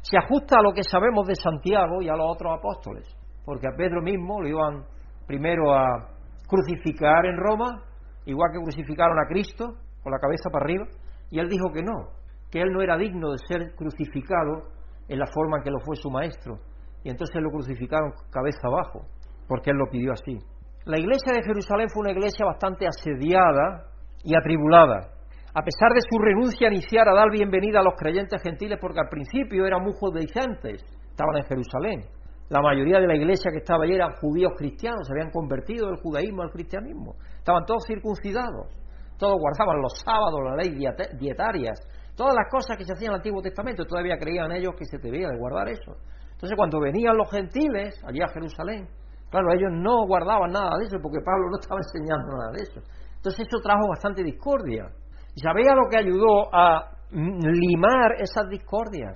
Se 0.00 0.16
ajusta 0.16 0.56
a 0.58 0.62
lo 0.62 0.72
que 0.72 0.84
sabemos 0.84 1.26
de 1.26 1.34
Santiago 1.34 2.00
y 2.00 2.08
a 2.08 2.16
los 2.16 2.32
otros 2.32 2.56
apóstoles, 2.56 3.04
porque 3.44 3.68
a 3.68 3.76
Pedro 3.76 4.00
mismo 4.00 4.40
lo 4.40 4.48
iban 4.48 4.86
primero 5.26 5.74
a 5.74 6.08
crucificar 6.46 7.26
en 7.26 7.36
Roma, 7.36 7.82
igual 8.24 8.52
que 8.54 8.62
crucificaron 8.62 9.18
a 9.18 9.28
Cristo, 9.28 9.66
con 10.02 10.12
la 10.12 10.18
cabeza 10.18 10.48
para 10.50 10.64
arriba, 10.64 10.86
y 11.30 11.40
él 11.40 11.48
dijo 11.50 11.70
que 11.74 11.82
no, 11.82 12.08
que 12.50 12.62
él 12.62 12.70
no 12.72 12.80
era 12.80 12.96
digno 12.96 13.32
de 13.32 13.38
ser 13.46 13.74
crucificado 13.74 14.77
en 15.08 15.18
la 15.18 15.26
forma 15.26 15.58
en 15.58 15.64
que 15.64 15.70
lo 15.70 15.80
fue 15.80 15.96
su 15.96 16.10
maestro. 16.10 16.58
Y 17.02 17.10
entonces 17.10 17.40
lo 17.42 17.50
crucificaron 17.50 18.12
cabeza 18.30 18.60
abajo, 18.64 19.06
porque 19.46 19.70
él 19.70 19.76
lo 19.76 19.90
pidió 19.90 20.12
así. 20.12 20.38
La 20.84 20.98
iglesia 20.98 21.32
de 21.32 21.42
Jerusalén 21.42 21.88
fue 21.92 22.00
una 22.00 22.12
iglesia 22.12 22.46
bastante 22.46 22.86
asediada 22.86 23.86
y 24.22 24.36
atribulada. 24.36 25.12
A 25.54 25.62
pesar 25.62 25.92
de 25.92 26.00
su 26.08 26.18
renuncia 26.18 26.68
a 26.68 26.70
iniciar 26.70 27.08
a 27.08 27.14
dar 27.14 27.30
bienvenida 27.30 27.80
a 27.80 27.82
los 27.82 27.94
creyentes 27.94 28.40
gentiles, 28.42 28.78
porque 28.80 29.00
al 29.00 29.08
principio 29.08 29.66
eran 29.66 29.82
muy 29.82 29.92
judaizantes, 29.98 30.84
estaban 31.10 31.36
en 31.36 31.44
Jerusalén. 31.44 32.04
La 32.48 32.62
mayoría 32.62 33.00
de 33.00 33.06
la 33.06 33.16
iglesia 33.16 33.50
que 33.50 33.58
estaba 33.58 33.84
allí 33.84 33.94
eran 33.94 34.14
judíos 34.20 34.52
cristianos, 34.56 35.06
se 35.06 35.12
habían 35.12 35.30
convertido 35.30 35.88
del 35.88 36.00
judaísmo 36.00 36.42
al 36.42 36.50
cristianismo. 36.50 37.16
Estaban 37.36 37.64
todos 37.66 37.84
circuncidados, 37.86 38.72
todos 39.18 39.36
guardaban 39.38 39.82
los 39.82 39.92
sábados, 40.04 40.40
las 40.44 40.56
leyes 40.56 40.94
dietarias, 41.18 41.78
Todas 42.18 42.34
las 42.34 42.50
cosas 42.50 42.76
que 42.76 42.82
se 42.84 42.92
hacían 42.92 43.10
en 43.10 43.14
el 43.14 43.18
Antiguo 43.18 43.40
Testamento, 43.40 43.84
todavía 43.84 44.18
creían 44.18 44.50
ellos 44.50 44.74
que 44.76 44.84
se 44.86 44.98
debía 44.98 45.28
de 45.28 45.38
guardar 45.38 45.68
eso. 45.68 45.94
Entonces, 46.32 46.56
cuando 46.56 46.80
venían 46.80 47.16
los 47.16 47.30
gentiles 47.30 47.94
allí 48.04 48.20
a 48.20 48.26
Jerusalén, 48.34 48.88
claro, 49.30 49.46
ellos 49.54 49.70
no 49.70 50.04
guardaban 50.04 50.50
nada 50.50 50.76
de 50.78 50.86
eso 50.86 50.98
porque 51.00 51.20
Pablo 51.24 51.46
no 51.48 51.60
estaba 51.60 51.78
enseñando 51.78 52.36
nada 52.36 52.50
de 52.50 52.62
eso. 52.64 52.80
Entonces, 53.14 53.46
eso 53.46 53.60
trajo 53.62 53.86
bastante 53.88 54.24
discordia. 54.24 54.90
¿Y 55.32 55.40
sabía 55.40 55.76
lo 55.76 55.88
que 55.88 55.96
ayudó 55.96 56.52
a 56.52 56.90
limar 57.12 58.14
esas 58.18 58.48
discordias? 58.50 59.14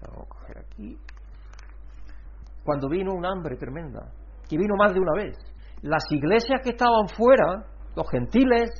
A 0.00 0.24
coger 0.26 0.56
aquí. 0.58 0.96
Cuando 2.64 2.88
vino 2.88 3.12
un 3.12 3.26
hambre 3.26 3.56
tremenda, 3.56 4.10
que 4.48 4.56
vino 4.56 4.74
más 4.78 4.94
de 4.94 5.00
una 5.00 5.22
vez. 5.22 5.36
Las 5.82 6.04
iglesias 6.10 6.62
que 6.64 6.70
estaban 6.70 7.08
fuera, 7.14 7.66
los 7.94 8.08
gentiles, 8.10 8.70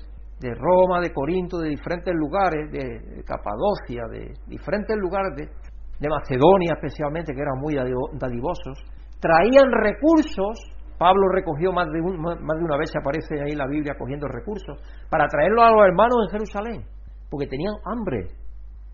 de 0.42 0.54
Roma, 0.54 1.00
de 1.00 1.12
Corinto, 1.12 1.58
de 1.58 1.70
diferentes 1.70 2.12
lugares, 2.14 2.70
de, 2.70 3.22
Capadocia, 3.24 4.02
de 4.10 4.34
diferentes 4.46 4.96
lugares, 4.98 5.36
de, 5.36 6.08
Macedonia 6.08 6.74
especialmente, 6.74 7.32
que 7.32 7.40
eran 7.40 7.60
muy 7.60 7.76
dadivosos, 8.18 8.76
traían 9.20 9.70
recursos 9.70 10.58
Pablo 10.98 11.28
recogió 11.34 11.72
más 11.72 11.90
de, 11.90 12.00
más 12.00 12.58
de 12.58 12.64
una 12.64 12.76
vez, 12.76 12.90
aparece 12.94 13.34
ahí 13.42 13.50
en 13.52 13.58
la 13.58 13.66
Biblia 13.66 13.96
cogiendo 13.98 14.28
recursos, 14.28 14.78
para 15.10 15.26
traerlo 15.26 15.62
a 15.62 15.72
los 15.72 15.82
hermanos 15.84 16.16
en 16.22 16.30
Jerusalén, 16.30 16.84
porque 17.28 17.48
tenían 17.48 17.74
hambre, 17.84 18.28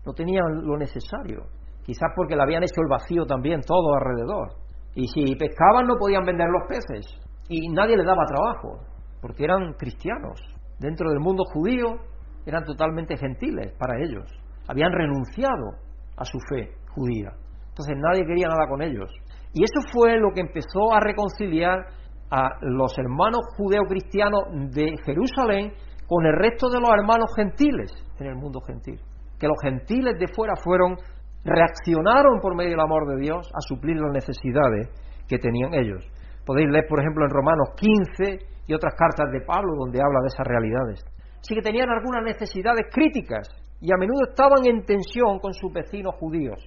no 0.03 0.13
tenían 0.13 0.65
lo 0.65 0.75
necesario. 0.75 1.43
Quizás 1.83 2.09
porque 2.15 2.35
le 2.35 2.41
habían 2.41 2.63
hecho 2.63 2.81
el 2.81 2.89
vacío 2.89 3.25
también 3.27 3.61
todo 3.61 3.93
alrededor. 3.93 4.53
Y 4.95 5.07
si 5.07 5.35
pescaban 5.35 5.85
no 5.85 5.95
podían 5.99 6.23
vender 6.25 6.47
los 6.49 6.67
peces. 6.67 7.05
Y 7.47 7.69
nadie 7.69 7.95
les 7.95 8.05
daba 8.05 8.25
trabajo, 8.25 8.79
porque 9.21 9.43
eran 9.43 9.73
cristianos. 9.73 10.39
Dentro 10.79 11.09
del 11.09 11.19
mundo 11.19 11.43
judío 11.53 11.97
eran 12.45 12.63
totalmente 12.63 13.17
gentiles 13.17 13.73
para 13.77 13.97
ellos. 14.01 14.25
Habían 14.67 14.91
renunciado 14.91 15.75
a 16.15 16.25
su 16.25 16.37
fe 16.49 16.71
judía. 16.93 17.31
Entonces 17.69 17.95
nadie 17.97 18.25
quería 18.25 18.47
nada 18.47 18.67
con 18.67 18.81
ellos. 18.81 19.11
Y 19.53 19.63
eso 19.63 19.81
fue 19.91 20.17
lo 20.19 20.31
que 20.33 20.41
empezó 20.41 20.93
a 20.93 20.99
reconciliar 20.99 21.87
a 22.31 22.49
los 22.61 22.97
hermanos 22.97 23.41
judeo-cristianos 23.57 24.43
de 24.71 24.93
Jerusalén 25.05 25.73
con 26.07 26.25
el 26.25 26.33
resto 26.33 26.69
de 26.69 26.79
los 26.79 26.89
hermanos 26.89 27.29
gentiles 27.35 27.91
en 28.19 28.27
el 28.27 28.35
mundo 28.35 28.61
gentil. 28.61 28.99
Que 29.39 29.47
los 29.47 29.57
gentiles 29.61 30.19
de 30.19 30.27
fuera 30.33 30.53
fueron, 30.63 30.95
reaccionaron 31.43 32.39
por 32.41 32.55
medio 32.55 32.71
del 32.71 32.79
amor 32.79 33.07
de 33.07 33.21
Dios 33.21 33.49
a 33.53 33.61
suplir 33.61 33.97
las 33.97 34.11
necesidades 34.11 34.89
que 35.27 35.37
tenían 35.37 35.73
ellos. 35.73 36.05
Podéis 36.45 36.69
leer, 36.69 36.85
por 36.89 36.99
ejemplo, 36.99 37.25
en 37.25 37.31
Romanos 37.31 37.69
15 37.75 38.39
y 38.69 38.73
otras 38.75 38.93
cartas 38.93 39.31
de 39.31 39.41
Pablo 39.41 39.73
donde 39.75 39.97
habla 39.97 40.21
de 40.21 40.27
esas 40.27 40.45
realidades. 40.45 41.01
Sí 41.41 41.55
que 41.55 41.61
tenían 41.61 41.89
algunas 41.89 42.21
necesidades 42.21 42.85
críticas 42.93 43.49
y 43.81 43.91
a 43.91 43.97
menudo 43.97 44.29
estaban 44.29 44.61
en 44.63 44.85
tensión 44.85 45.39
con 45.39 45.55
sus 45.55 45.73
vecinos 45.73 46.13
judíos. 46.19 46.61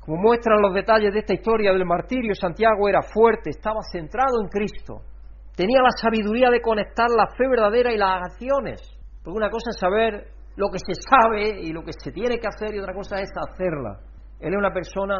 Como 0.00 0.20
muestran 0.20 0.60
los 0.60 0.74
detalles 0.74 1.12
de 1.12 1.20
esta 1.20 1.34
historia 1.34 1.72
del 1.72 1.86
martirio, 1.86 2.34
Santiago 2.34 2.88
era 2.88 3.00
fuerte, 3.00 3.50
estaba 3.50 3.78
centrado 3.92 4.42
en 4.42 4.48
Cristo, 4.48 5.02
tenía 5.54 5.80
la 5.82 5.94
sabiduría 5.94 6.50
de 6.50 6.60
conectar 6.60 7.06
la 7.08 7.28
fe 7.28 7.46
verdadera 7.48 7.92
y 7.92 7.96
las 7.96 8.32
acciones. 8.32 8.80
Porque 9.22 9.38
una 9.38 9.50
cosa 9.50 9.70
es 9.70 9.78
saber 9.78 10.34
lo 10.56 10.66
que 10.68 10.78
se 10.78 11.00
sabe 11.00 11.60
y 11.62 11.72
lo 11.72 11.82
que 11.84 11.92
se 11.92 12.10
tiene 12.10 12.38
que 12.38 12.48
hacer 12.48 12.74
y 12.74 12.80
otra 12.80 12.92
cosa 12.92 13.20
es 13.20 13.30
hacerla. 13.30 14.00
Él 14.40 14.52
es 14.52 14.58
una 14.58 14.72
persona 14.72 15.14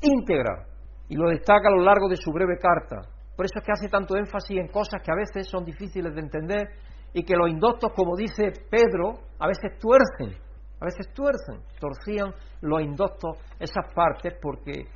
íntegra 0.00 0.66
y 1.08 1.16
lo 1.16 1.28
destaca 1.30 1.68
a 1.68 1.72
lo 1.72 1.82
largo 1.82 2.08
de 2.08 2.16
su 2.16 2.30
breve 2.30 2.58
carta. 2.58 3.11
Por 3.36 3.46
eso 3.46 3.58
es 3.58 3.64
que 3.64 3.72
hace 3.72 3.88
tanto 3.88 4.16
énfasis 4.16 4.58
en 4.58 4.68
cosas 4.68 5.00
que 5.02 5.10
a 5.10 5.16
veces 5.16 5.48
son 5.48 5.64
difíciles 5.64 6.14
de 6.14 6.20
entender 6.20 6.68
y 7.12 7.24
que 7.24 7.34
los 7.34 7.48
indoctos, 7.48 7.92
como 7.94 8.16
dice 8.16 8.52
Pedro, 8.70 9.20
a 9.38 9.46
veces 9.46 9.78
tuercen 9.78 10.36
a 10.82 10.84
veces 10.84 11.14
tuercen, 11.14 11.62
torcían 11.78 12.34
los 12.60 12.82
indoctos 12.82 13.38
esas 13.60 13.94
partes 13.94 14.34
porque 14.42 14.72
eh, 14.72 14.86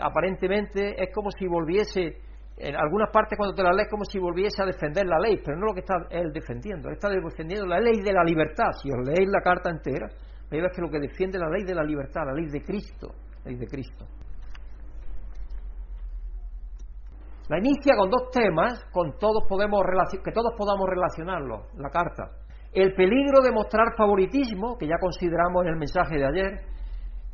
aparentemente 0.00 0.94
es 0.96 1.12
como 1.12 1.28
si 1.32 1.48
volviese, 1.48 2.20
en 2.56 2.76
algunas 2.76 3.10
partes 3.10 3.36
cuando 3.36 3.52
te 3.52 3.64
la 3.64 3.72
lees 3.72 3.88
como 3.90 4.04
si 4.04 4.20
volviese 4.20 4.62
a 4.62 4.66
defender 4.66 5.04
la 5.06 5.18
ley, 5.18 5.40
pero 5.44 5.58
no 5.58 5.66
lo 5.66 5.74
que 5.74 5.80
está 5.80 5.94
él 6.10 6.32
defendiendo, 6.32 6.88
él 6.88 6.94
está 6.94 7.08
defendiendo 7.08 7.66
la 7.66 7.80
ley 7.80 8.00
de 8.00 8.12
la 8.12 8.22
libertad. 8.22 8.70
Si 8.80 8.88
os 8.88 9.04
leéis 9.04 9.28
la 9.28 9.40
carta 9.40 9.70
entera, 9.70 10.06
veis 10.48 10.62
que 10.72 10.80
lo 10.80 10.88
que 10.88 11.00
defiende 11.00 11.36
la 11.36 11.50
ley 11.50 11.64
de 11.64 11.74
la 11.74 11.82
libertad, 11.82 12.22
la 12.26 12.34
ley 12.34 12.46
de 12.46 12.62
Cristo, 12.62 13.08
la 13.42 13.50
ley 13.50 13.58
de 13.58 13.66
Cristo. 13.66 14.06
La 17.48 17.58
inicia 17.58 17.94
con 17.96 18.10
dos 18.10 18.30
temas 18.32 18.84
con 18.92 19.18
todos 19.18 19.44
podemos 19.48 19.82
que 20.24 20.32
todos 20.32 20.52
podamos 20.56 20.88
relacionarlos, 20.88 21.66
la 21.76 21.90
carta 21.90 22.44
el 22.74 22.92
peligro 22.94 23.40
de 23.40 23.52
mostrar 23.52 23.94
favoritismo, 23.96 24.76
que 24.76 24.88
ya 24.88 24.98
consideramos 25.00 25.62
en 25.62 25.68
el 25.68 25.78
mensaje 25.78 26.16
de 26.18 26.26
ayer, 26.26 26.60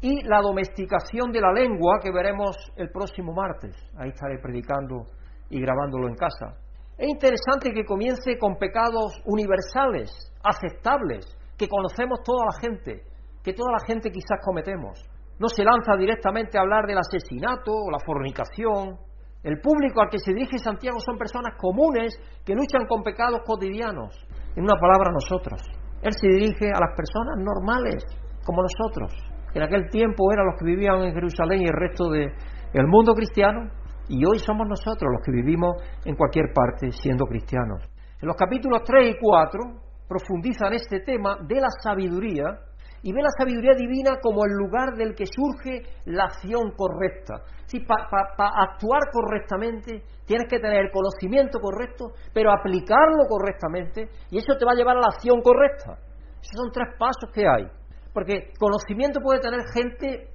y 0.03 0.23
la 0.23 0.41
domesticación 0.41 1.33
de 1.33 1.41
la 1.41 1.53
lengua, 1.53 1.99
que 2.03 2.13
veremos 2.13 2.57
el 2.77 2.91
próximo 2.91 3.33
martes. 3.33 3.75
Ahí 3.97 4.11
estaré 4.11 4.39
predicando 4.39 5.07
y 5.49 5.61
grabándolo 5.61 6.09
en 6.09 6.15
casa. 6.15 6.57
Es 6.97 7.09
interesante 7.09 7.73
que 7.73 7.85
comience 7.85 8.39
con 8.39 8.57
pecados 8.57 9.21
universales, 9.25 10.11
aceptables, 10.43 11.27
que 11.57 11.69
conocemos 11.69 12.21
toda 12.23 12.45
la 12.45 12.61
gente, 12.61 13.03
que 13.43 13.55
toda 13.55 13.73
la 13.73 13.87
gente 13.87 14.11
quizás 14.11 14.39
cometemos. 14.45 15.03
No 15.39 15.49
se 15.49 15.65
lanza 15.65 15.97
directamente 15.97 16.59
a 16.59 16.63
hablar 16.63 16.85
del 16.87 16.99
asesinato 16.99 17.73
o 17.73 17.91
la 17.91 17.99
fornicación. 18.05 18.99
El 19.43 19.59
público 19.61 20.03
al 20.03 20.11
que 20.11 20.19
se 20.19 20.35
dirige 20.35 20.59
Santiago 20.59 20.99
son 21.01 21.17
personas 21.17 21.55
comunes 21.57 22.15
que 22.45 22.55
luchan 22.55 22.87
con 22.87 23.03
pecados 23.03 23.41
cotidianos 23.47 24.15
en 24.55 24.65
una 24.65 24.79
palabra 24.79 25.13
nosotros. 25.13 25.63
Él 26.03 26.13
se 26.13 26.29
dirige 26.29 26.69
a 26.69 26.81
las 26.81 26.95
personas 26.95 27.37
normales, 27.39 28.05
como 28.45 28.63
nosotros. 28.63 29.13
En 29.55 29.63
aquel 29.63 29.89
tiempo 29.89 30.31
eran 30.33 30.47
los 30.47 30.57
que 30.59 30.67
vivían 30.67 31.03
en 31.03 31.15
Jerusalén 31.15 31.63
y 31.63 31.65
el 31.65 31.75
resto 31.75 32.11
del 32.11 32.87
mundo 32.87 33.15
cristiano, 33.15 33.71
y 34.09 34.25
hoy 34.27 34.39
somos 34.39 34.69
nosotros 34.69 35.11
los 35.11 35.23
que 35.25 35.33
vivimos 35.33 35.77
en 36.05 36.17
cualquier 36.17 36.53
parte 36.53 36.91
siendo 36.91 37.25
cristianos. 37.25 37.83
En 38.21 38.29
los 38.29 38.37
capítulos 38.37 38.83
3 38.85 39.15
y 39.15 39.19
4 39.21 39.61
profundizan 40.07 40.75
este 40.75 41.01
tema 41.01 41.39
de 41.47 41.61
la 41.61 41.69
sabiduría 41.83 42.59
y 43.03 43.13
ve 43.13 43.23
la 43.23 43.31
sabiduría 43.39 43.73
divina 43.75 44.19
como 44.23 44.45
el 44.45 44.53
lugar 44.53 44.95
del 44.97 45.15
que 45.15 45.25
surge 45.25 45.83
la 46.05 46.25
acción 46.25 46.73
correcta. 46.77 47.43
Sí, 47.67 47.81
Para 47.81 48.51
actuar 48.69 49.01
correctamente 49.13 50.03
tienes 50.27 50.49
que 50.49 50.59
tener 50.59 50.85
el 50.85 50.91
conocimiento 50.91 51.59
correcto, 51.61 52.13
pero 52.35 52.53
aplicarlo 52.53 53.25
correctamente 53.29 54.09
y 54.31 54.39
eso 54.39 54.57
te 54.59 54.65
va 54.65 54.73
a 54.73 54.75
llevar 54.75 54.97
a 54.97 55.01
la 55.01 55.09
acción 55.15 55.41
correcta. 55.41 55.97
Esos 56.41 56.57
son 56.57 56.73
tres 56.73 56.95
pasos 56.99 57.31
que 57.33 57.47
hay. 57.47 57.67
Porque 58.13 58.53
conocimiento 58.59 59.21
puede 59.21 59.41
tener 59.41 59.61
gente, 59.73 60.29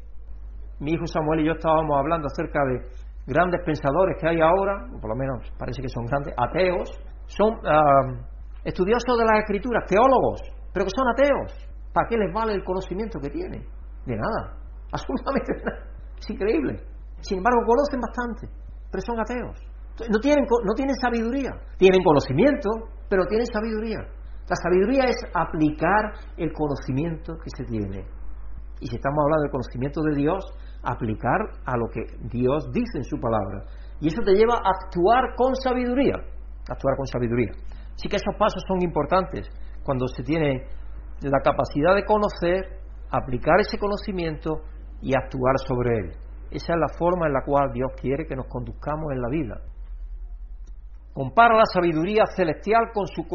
mi 0.80 0.92
hijo 0.94 1.06
Samuel 1.06 1.42
y 1.42 1.48
yo 1.48 1.54
estábamos 1.54 1.98
hablando 2.00 2.28
acerca 2.28 2.60
de 2.66 3.06
grandes 3.28 3.62
pensadores 3.66 4.18
que 4.20 4.30
hay 4.30 4.40
ahora, 4.40 4.88
por 5.02 5.10
lo 5.10 5.16
menos 5.16 5.52
parece 5.58 5.82
que 5.82 5.90
son 5.90 6.06
grandes, 6.06 6.34
ateos, 6.38 6.90
son 7.28 7.56
ah, 7.66 8.26
estudiosos 8.64 9.18
de 9.18 9.26
las 9.26 9.40
escrituras, 9.40 9.84
teólogos, 9.88 10.42
pero 10.74 10.86
que 10.86 10.92
son 10.96 11.10
ateos 11.10 11.75
¿Para 11.96 12.10
qué 12.10 12.18
les 12.18 12.34
vale 12.34 12.52
el 12.52 12.64
conocimiento 12.66 13.22
que 13.22 13.30
tienen? 13.30 13.64
De 14.06 14.16
nada, 14.18 14.60
absolutamente 14.92 15.64
nada. 15.64 15.88
Es 16.20 16.30
increíble. 16.30 16.76
Sin 17.22 17.38
embargo, 17.38 17.62
conocen 17.66 18.02
bastante, 18.02 18.50
pero 18.92 19.02
son 19.02 19.18
ateos. 19.22 19.56
No 20.12 20.20
tienen, 20.20 20.44
no 20.44 20.74
tienen 20.76 20.96
sabiduría. 21.00 21.52
Tienen 21.78 22.04
conocimiento, 22.04 22.70
pero 23.08 23.26
tienen 23.28 23.48
sabiduría. 23.48 24.00
La 24.50 24.56
sabiduría 24.62 25.06
es 25.06 25.16
aplicar 25.34 26.12
el 26.36 26.52
conocimiento 26.52 27.38
que 27.42 27.50
se 27.56 27.64
tiene. 27.64 28.06
Y 28.82 28.88
si 28.88 28.96
estamos 28.98 29.24
hablando 29.24 29.44
del 29.44 29.52
conocimiento 29.52 30.02
de 30.04 30.16
Dios, 30.16 30.44
aplicar 30.84 31.40
a 31.66 31.78
lo 31.78 31.88
que 31.88 32.04
Dios 32.28 32.70
dice 32.74 32.98
en 32.98 33.06
su 33.06 33.18
palabra. 33.22 33.64
Y 34.02 34.10
eso 34.10 34.22
te 34.22 34.36
lleva 34.36 34.56
a 34.56 34.70
actuar 34.84 35.34
con 35.38 35.56
sabiduría. 35.56 36.16
Actuar 36.70 36.98
con 36.98 37.08
sabiduría. 37.08 37.52
Así 37.96 38.10
que 38.10 38.18
esos 38.18 38.36
pasos 38.38 38.62
son 38.68 38.84
importantes 38.84 39.48
cuando 39.82 40.08
se 40.10 40.24
tiene 40.24 40.68
la 41.22 41.40
capacidad 41.42 41.96
de 41.96 42.06
conocer, 42.06 42.80
aplicar 43.10 43.60
ese 43.60 43.78
conocimiento 43.78 44.62
y 45.02 45.16
actuar 45.16 45.58
sobre 45.66 46.00
él. 46.00 46.12
Esa 46.52 46.74
es 46.74 46.80
la 46.80 46.98
forma 46.98 47.28
en 47.28 47.34
la 47.34 47.44
cual 47.44 47.72
Dios 47.74 47.92
quiere 48.00 48.26
que 48.26 48.36
nos 48.36 48.48
conduzcamos 48.48 49.12
en 49.12 49.22
la 49.22 49.30
vida. 49.30 49.62
Compara 51.14 51.56
la 51.56 51.66
sabiduría 51.66 52.26
celestial 52.26 52.92
con 52.94 53.08
su 53.08 53.26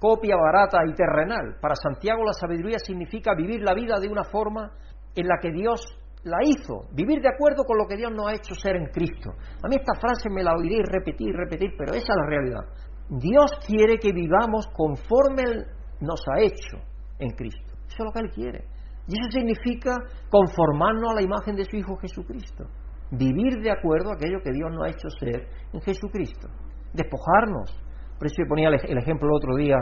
copia 0.00 0.36
barata 0.36 0.78
y 0.86 0.94
terrenal. 0.94 1.56
Para 1.60 1.74
Santiago 1.74 2.24
la 2.24 2.32
sabiduría 2.32 2.78
significa 2.78 3.34
vivir 3.34 3.62
la 3.62 3.74
vida 3.74 3.98
de 4.00 4.08
una 4.08 4.24
forma 4.24 4.72
en 5.14 5.26
la 5.26 5.36
que 5.40 5.52
Dios 5.52 5.82
la 6.24 6.38
hizo, 6.42 6.88
vivir 6.92 7.20
de 7.20 7.28
acuerdo 7.28 7.64
con 7.64 7.78
lo 7.78 7.86
que 7.86 7.96
Dios 7.96 8.10
nos 8.12 8.28
ha 8.28 8.34
hecho 8.34 8.54
ser 8.54 8.76
en 8.76 8.86
Cristo. 8.86 9.30
A 9.62 9.68
mí 9.68 9.76
esta 9.76 9.94
frase 10.00 10.30
me 10.30 10.42
la 10.42 10.54
oiré 10.54 10.82
repetir, 10.82 11.34
repetir, 11.34 11.74
pero 11.76 11.92
esa 11.92 12.12
es 12.12 12.16
la 12.16 12.26
realidad. 12.26 12.64
Dios 13.10 13.52
quiere 13.66 13.98
que 13.98 14.12
vivamos 14.12 14.66
conforme 14.68 15.42
Él 15.42 15.66
nos 16.00 16.20
ha 16.28 16.40
hecho 16.40 16.78
en 17.18 17.30
Cristo. 17.30 17.74
Eso 17.88 17.96
es 17.98 18.04
lo 18.04 18.12
que 18.12 18.20
Él 18.20 18.30
quiere. 18.30 18.64
Y 19.06 19.12
eso 19.12 19.30
significa 19.30 19.96
conformarnos 20.28 21.12
a 21.12 21.14
la 21.14 21.22
imagen 21.22 21.56
de 21.56 21.64
su 21.64 21.76
Hijo 21.76 21.96
Jesucristo. 21.96 22.64
Vivir 23.10 23.62
de 23.62 23.70
acuerdo 23.70 24.10
a 24.10 24.14
aquello 24.14 24.38
que 24.44 24.52
Dios 24.52 24.70
nos 24.70 24.86
ha 24.86 24.90
hecho 24.90 25.08
ser 25.18 25.48
en 25.72 25.80
Jesucristo. 25.80 26.48
Despojarnos. 26.92 27.72
Por 28.18 28.26
eso 28.26 28.36
yo 28.38 28.48
ponía 28.48 28.68
el 28.68 28.98
ejemplo 28.98 29.28
el 29.28 29.34
otro 29.34 29.56
día 29.56 29.76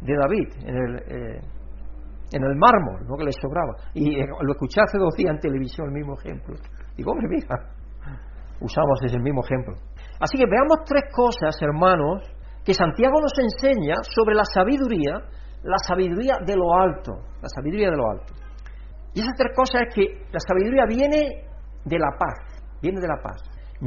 de 0.00 0.14
David 0.16 0.48
en 0.64 0.76
el, 0.76 0.96
eh, 0.96 1.40
en 2.32 2.42
el 2.42 2.56
mármol, 2.56 3.06
¿no? 3.06 3.16
que 3.16 3.24
le 3.24 3.32
sobraba. 3.32 3.74
Y 3.94 4.18
eh, 4.18 4.26
lo 4.26 4.52
escuché 4.52 4.80
hace 4.80 4.98
dos 4.98 5.14
días 5.16 5.34
en 5.34 5.40
televisión, 5.40 5.88
el 5.88 5.94
mismo 5.94 6.14
ejemplo. 6.18 6.56
Digo, 6.96 7.12
hombre, 7.12 7.28
mira, 7.28 7.72
usamos 8.60 8.98
ese 9.04 9.18
mismo 9.18 9.42
ejemplo. 9.44 9.74
Así 10.18 10.38
que 10.38 10.44
veamos 10.48 10.84
tres 10.86 11.04
cosas, 11.12 11.54
hermanos, 11.60 12.22
que 12.64 12.74
Santiago 12.74 13.20
nos 13.20 13.36
enseña 13.38 13.96
sobre 14.02 14.34
la 14.34 14.44
sabiduría 14.44 15.20
la 15.62 15.78
sabiduría 15.78 16.38
de 16.44 16.56
lo 16.56 16.74
alto, 16.74 17.12
la 17.40 17.48
sabiduría 17.48 17.90
de 17.90 17.96
lo 17.96 18.10
alto. 18.10 18.32
Y 19.14 19.20
esas 19.20 19.34
tres 19.36 19.52
cosas 19.54 19.82
es 19.88 19.94
que 19.94 20.02
la 20.32 20.40
sabiduría 20.40 20.84
viene 20.86 21.46
de 21.84 21.98
la 21.98 22.10
paz, 22.18 22.62
viene 22.80 23.00
de 23.00 23.08
la 23.08 23.20
paz. 23.22 23.42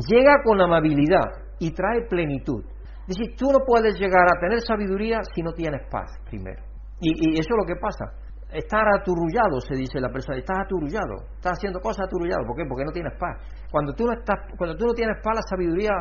Llega 0.08 0.44
con 0.44 0.62
amabilidad 0.62 1.26
y 1.60 1.72
trae 1.72 2.08
plenitud. 2.10 2.64
Es 3.08 3.18
decir, 3.18 3.36
tú 3.38 3.52
no 3.52 3.60
puedes 3.66 4.00
llegar 4.00 4.26
a 4.28 4.40
tener 4.40 4.60
sabiduría 4.62 5.20
si 5.34 5.42
no 5.42 5.54
tienes 5.54 5.82
paz 5.90 6.12
primero. 6.26 6.64
Y, 7.00 7.34
eso 7.40 7.50
es 7.50 7.58
lo 7.58 7.66
que 7.66 7.80
pasa. 7.80 8.06
Estar 8.52 8.86
aturullado, 9.00 9.60
se 9.60 9.76
dice 9.76 10.00
la 10.00 10.10
persona, 10.10 10.38
estás 10.38 10.58
aturullado, 10.66 11.28
estás 11.36 11.58
haciendo 11.58 11.80
cosas 11.80 12.08
aturullado. 12.08 12.46
¿Por 12.48 12.56
qué? 12.56 12.64
Porque 12.68 12.86
no 12.86 12.92
tienes 12.92 13.14
paz. 13.20 13.42
Cuando 13.72 13.94
tú 13.94 14.06
no, 14.06 14.14
estás, 14.14 14.38
cuando 14.58 14.78
tú 14.78 14.86
no 14.86 14.94
tienes 14.94 15.18
paz, 15.22 15.36
la 15.36 15.42
sabiduría 15.50 15.92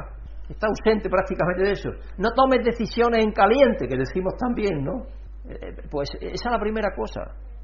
Está 0.49 0.67
ausente 0.67 1.09
prácticamente 1.09 1.63
de 1.63 1.73
eso. 1.73 1.91
No 2.19 2.31
tomes 2.33 2.65
decisiones 2.65 3.25
en 3.25 3.33
caliente, 3.33 3.89
que 3.89 3.97
decimos 3.97 4.35
también, 4.39 4.85
¿no? 4.85 5.05
Eh, 5.49 5.77
pues 5.91 6.09
esa 6.21 6.49
es 6.49 6.53
la 6.53 6.59
primera 6.59 6.95
cosa. 6.95 7.21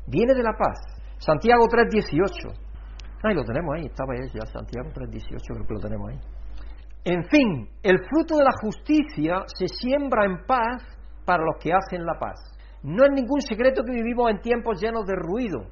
Viene 0.06 0.34
de 0.34 0.42
la 0.42 0.52
paz. 0.52 0.78
Santiago 1.18 1.66
3.18. 1.66 2.70
Ahí 3.22 3.34
lo 3.34 3.44
tenemos 3.44 3.74
ahí, 3.76 3.84
estaba 3.84 4.14
ahí 4.14 4.28
ya, 4.32 4.46
Santiago 4.46 4.88
3.18, 4.94 5.28
creo 5.46 5.66
que 5.66 5.74
lo 5.74 5.80
tenemos 5.80 6.10
ahí. 6.10 6.18
En 7.04 7.24
fin, 7.24 7.68
el 7.82 7.98
fruto 8.08 8.36
de 8.36 8.44
la 8.44 8.52
justicia 8.62 9.44
se 9.46 9.68
siembra 9.68 10.24
en 10.24 10.44
paz 10.46 10.82
para 11.26 11.44
los 11.44 11.56
que 11.60 11.72
hacen 11.72 12.04
la 12.04 12.18
paz. 12.18 12.38
No 12.82 13.04
es 13.04 13.10
ningún 13.12 13.42
secreto 13.42 13.82
que 13.84 13.92
vivimos 13.92 14.30
en 14.30 14.40
tiempos 14.40 14.80
llenos 14.80 15.04
de 15.04 15.14
ruido, 15.16 15.66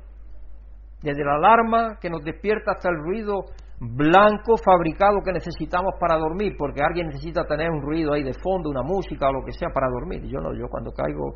desde 1.03 1.25
la 1.25 1.37
alarma 1.37 1.99
que 2.01 2.11
nos 2.11 2.23
despierta 2.23 2.73
hasta 2.73 2.91
el 2.91 2.97
ruido 2.97 3.45
blanco 3.81 4.57
fabricado 4.57 5.21
que 5.25 5.33
necesitamos 5.33 5.95
para 6.01 6.17
dormir, 6.17 6.55
porque 6.59 6.83
alguien 6.83 7.07
necesita 7.07 7.45
tener 7.45 7.71
un 7.71 7.81
ruido 7.81 8.13
ahí 8.13 8.25
de 8.25 8.35
fondo, 8.35 8.69
una 8.69 8.83
música 8.83 9.29
o 9.29 9.33
lo 9.33 9.45
que 9.45 9.53
sea 9.53 9.69
para 9.73 9.89
dormir. 9.89 10.23
Yo 10.27 10.41
no, 10.41 10.53
yo 10.53 10.69
cuando 10.69 10.91
caigo, 10.93 11.33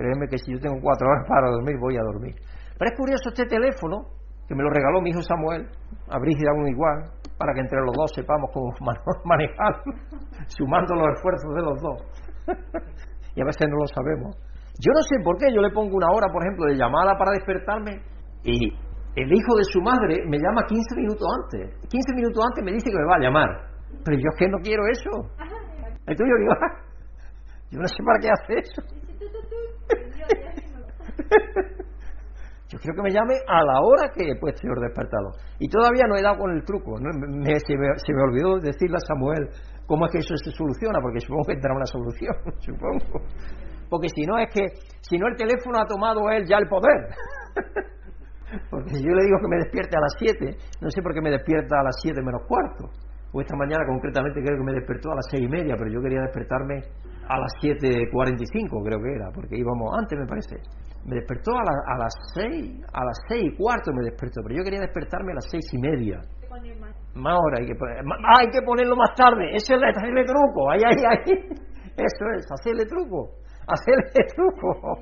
créeme 0.00 0.28
que 0.28 0.38
si 0.38 0.52
yo 0.52 0.58
tengo 0.58 0.80
cuatro 0.80 1.04
horas 1.04 1.28
para 1.28 1.50
dormir, 1.50 1.76
voy 1.78 1.96
a 1.96 2.02
dormir. 2.02 2.34
Pero 2.78 2.90
es 2.90 2.96
curioso 2.96 3.28
este 3.28 3.44
teléfono, 3.44 4.08
que 4.48 4.54
me 4.54 4.64
lo 4.64 4.70
regaló 4.70 5.02
mi 5.02 5.10
hijo 5.10 5.20
Samuel, 5.20 5.68
a 6.08 6.18
Brígida 6.18 6.56
uno 6.56 6.68
igual, 6.68 7.04
para 7.36 7.52
que 7.52 7.60
entre 7.60 7.78
los 7.84 7.92
dos 7.92 8.10
sepamos 8.16 8.48
cómo 8.52 8.72
manejar, 9.24 9.84
sumando 10.48 10.94
los 10.96 11.12
esfuerzos 11.12 11.52
de 11.52 11.62
los 11.62 11.76
dos. 11.84 11.98
y 13.36 13.42
a 13.42 13.44
veces 13.44 13.68
no 13.68 13.76
lo 13.76 13.86
sabemos. 13.92 14.36
Yo 14.80 14.90
no 14.96 15.02
sé 15.04 15.20
por 15.22 15.36
qué, 15.36 15.52
yo 15.52 15.60
le 15.60 15.70
pongo 15.70 15.94
una 15.94 16.08
hora, 16.08 16.32
por 16.32 16.42
ejemplo, 16.42 16.64
de 16.64 16.80
llamada 16.80 17.12
para 17.18 17.32
despertarme 17.32 18.00
y 18.44 18.72
el 19.16 19.28
hijo 19.28 19.52
de 19.56 19.64
su 19.68 19.82
madre 19.82 20.24
me 20.24 20.38
llama 20.38 20.64
15 20.66 20.96
minutos 20.96 21.28
antes. 21.44 21.76
15 21.90 22.14
minutos 22.16 22.40
antes 22.48 22.64
me 22.64 22.72
dice 22.72 22.88
que 22.88 22.96
me 22.96 23.04
va 23.04 23.16
a 23.16 23.20
llamar. 23.20 23.48
Pero 24.04 24.16
yo 24.16 24.28
es 24.32 24.36
que 24.38 24.48
no 24.48 24.58
quiero 24.64 24.82
eso. 24.88 25.10
Entonces 26.08 26.26
yo 26.32 26.36
digo, 26.40 26.52
ah, 26.64 26.72
yo 27.70 27.78
no 27.80 27.88
sé 27.88 28.02
para 28.02 28.18
qué 28.20 28.28
hace 28.32 28.54
eso. 28.64 29.09
Yo 32.70 32.78
quiero 32.78 32.94
que 32.94 33.02
me 33.02 33.10
llame 33.10 33.34
a 33.48 33.64
la 33.64 33.80
hora 33.82 34.10
que 34.14 34.30
he 34.30 34.38
puesto 34.38 34.68
el 34.68 34.80
despertador. 34.80 35.34
Y 35.58 35.68
todavía 35.68 36.04
no 36.06 36.14
he 36.16 36.22
dado 36.22 36.38
con 36.38 36.52
el 36.52 36.62
truco. 36.64 36.96
se, 36.98 37.04
me, 37.04 37.98
se, 37.98 38.12
me, 38.14 38.22
olvidó 38.22 38.60
decirle 38.60 38.96
a 38.96 39.06
Samuel 39.06 39.50
cómo 39.86 40.06
es 40.06 40.12
que 40.12 40.18
eso 40.18 40.36
se 40.36 40.52
soluciona, 40.52 41.00
porque 41.02 41.18
supongo 41.18 41.46
que 41.48 41.54
tendrá 41.54 41.74
una 41.74 41.86
solución, 41.86 42.34
supongo. 42.60 43.26
Porque 43.90 44.08
si 44.08 44.22
no 44.22 44.38
es 44.38 44.46
que, 44.54 44.62
si 45.00 45.18
no 45.18 45.26
el 45.26 45.36
teléfono 45.36 45.80
ha 45.80 45.86
tomado 45.86 46.30
él 46.30 46.46
ya 46.46 46.58
el 46.58 46.68
poder. 46.68 47.10
Porque 48.70 48.90
si 48.94 49.02
yo 49.04 49.14
le 49.14 49.22
digo 49.22 49.38
que 49.40 49.46
me 49.46 49.62
despierte 49.62 49.96
a 49.96 50.00
las 50.00 50.14
7, 50.18 50.56
no 50.80 50.90
sé 50.90 51.02
por 51.02 51.14
qué 51.14 51.20
me 51.20 51.30
despierta 51.30 51.78
a 51.78 51.84
las 51.84 51.94
7 52.02 52.20
menos 52.20 52.42
cuarto. 52.48 52.90
O 53.32 53.40
esta 53.40 53.54
mañana 53.56 53.86
concretamente 53.86 54.42
creo 54.42 54.58
que 54.58 54.64
me 54.64 54.72
despertó 54.72 55.12
a 55.12 55.16
las 55.16 55.26
6 55.30 55.42
y 55.42 55.48
media, 55.48 55.76
pero 55.78 55.90
yo 55.90 56.02
quería 56.02 56.22
despertarme 56.22 56.82
a 57.28 57.38
las 57.38 57.52
7.45 57.62 58.82
creo 58.82 58.98
que 58.98 59.14
era, 59.14 59.30
porque 59.32 59.56
íbamos 59.56 59.94
antes 59.96 60.18
me 60.18 60.26
parece. 60.26 60.56
Me 61.04 61.16
despertó 61.16 61.52
a, 61.56 61.94
a 61.94 61.98
las 61.98 62.14
6, 62.34 62.84
a 62.92 63.04
las 63.04 63.18
6 63.28 63.42
y 63.42 63.56
cuarto 63.56 63.92
me 63.92 64.04
despertó, 64.04 64.42
pero 64.42 64.56
yo 64.56 64.64
quería 64.64 64.80
despertarme 64.80 65.32
a 65.32 65.36
las 65.36 65.48
6 65.50 65.64
y 65.72 65.78
media. 65.78 66.20
Más 67.14 67.38
hora 67.38 67.58
hay 67.58 67.66
que 67.66 67.74
poner, 67.74 67.98
ah, 67.98 68.34
hay 68.40 68.50
que 68.50 68.62
ponerlo 68.62 68.96
más 68.96 69.14
tarde, 69.14 69.50
eso 69.54 69.74
es 69.74 69.80
hacerle 69.96 70.24
truco, 70.24 70.70
ahí, 70.70 70.80
ahí, 70.84 71.04
ahí. 71.04 71.34
Eso 72.00 72.24
es, 72.34 72.46
hacerle 72.50 72.86
truco, 72.86 73.30
hacerle 73.66 74.24
truco. 74.34 74.96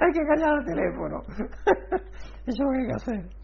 hay 0.00 0.12
que 0.12 0.24
callar 0.24 0.58
el 0.60 0.64
teléfono. 0.64 1.20
Eso 2.46 2.56
es 2.56 2.58
lo 2.58 2.70
que 2.70 2.78
hay 2.78 2.86
que 2.86 2.94
hacer. 2.94 3.36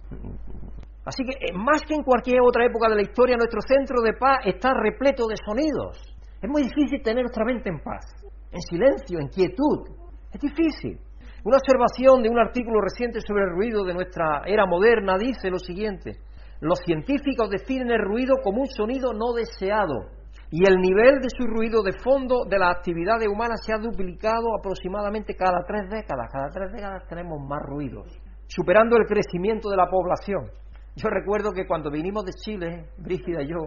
Así 1.04 1.24
que, 1.24 1.32
eh, 1.32 1.52
más 1.52 1.82
que 1.86 1.94
en 1.94 2.02
cualquier 2.02 2.40
otra 2.40 2.64
época 2.64 2.88
de 2.88 2.96
la 2.96 3.02
historia, 3.02 3.36
nuestro 3.36 3.60
centro 3.60 4.00
de 4.00 4.14
paz 4.14 4.38
está 4.46 4.72
repleto 4.72 5.26
de 5.26 5.36
sonidos. 5.44 5.98
Es 6.40 6.48
muy 6.48 6.62
difícil 6.62 7.02
tener 7.02 7.24
nuestra 7.24 7.44
mente 7.44 7.68
en 7.68 7.80
paz, 7.80 8.14
en 8.50 8.60
silencio, 8.60 9.18
en 9.18 9.28
quietud. 9.28 10.01
Es 10.32 10.40
difícil. 10.40 10.98
Una 11.44 11.56
observación 11.56 12.22
de 12.22 12.30
un 12.30 12.38
artículo 12.38 12.80
reciente 12.80 13.20
sobre 13.20 13.44
el 13.44 13.50
ruido 13.50 13.84
de 13.84 13.94
nuestra 13.94 14.42
era 14.46 14.64
moderna 14.66 15.18
dice 15.18 15.50
lo 15.50 15.58
siguiente. 15.58 16.18
Los 16.60 16.78
científicos 16.86 17.50
definen 17.50 17.90
el 17.90 17.98
ruido 17.98 18.36
como 18.42 18.60
un 18.62 18.68
sonido 18.68 19.12
no 19.12 19.32
deseado, 19.32 20.06
y 20.52 20.68
el 20.68 20.76
nivel 20.76 21.20
de 21.20 21.30
su 21.30 21.46
ruido 21.46 21.82
de 21.82 21.98
fondo 22.04 22.44
de 22.44 22.58
las 22.58 22.76
actividades 22.76 23.26
humanas 23.26 23.64
se 23.64 23.72
ha 23.72 23.78
duplicado 23.78 24.54
aproximadamente 24.58 25.34
cada 25.34 25.64
tres 25.66 25.88
décadas. 25.88 26.30
Cada 26.30 26.48
tres 26.50 26.72
décadas 26.72 27.06
tenemos 27.08 27.40
más 27.40 27.62
ruidos, 27.62 28.06
superando 28.46 28.96
el 28.96 29.06
crecimiento 29.06 29.70
de 29.70 29.78
la 29.78 29.88
población. 29.88 30.50
Yo 30.94 31.08
recuerdo 31.08 31.52
que 31.52 31.66
cuando 31.66 31.90
vinimos 31.90 32.24
de 32.26 32.32
Chile, 32.32 32.84
Brígida 32.98 33.42
y 33.42 33.48
yo, 33.48 33.60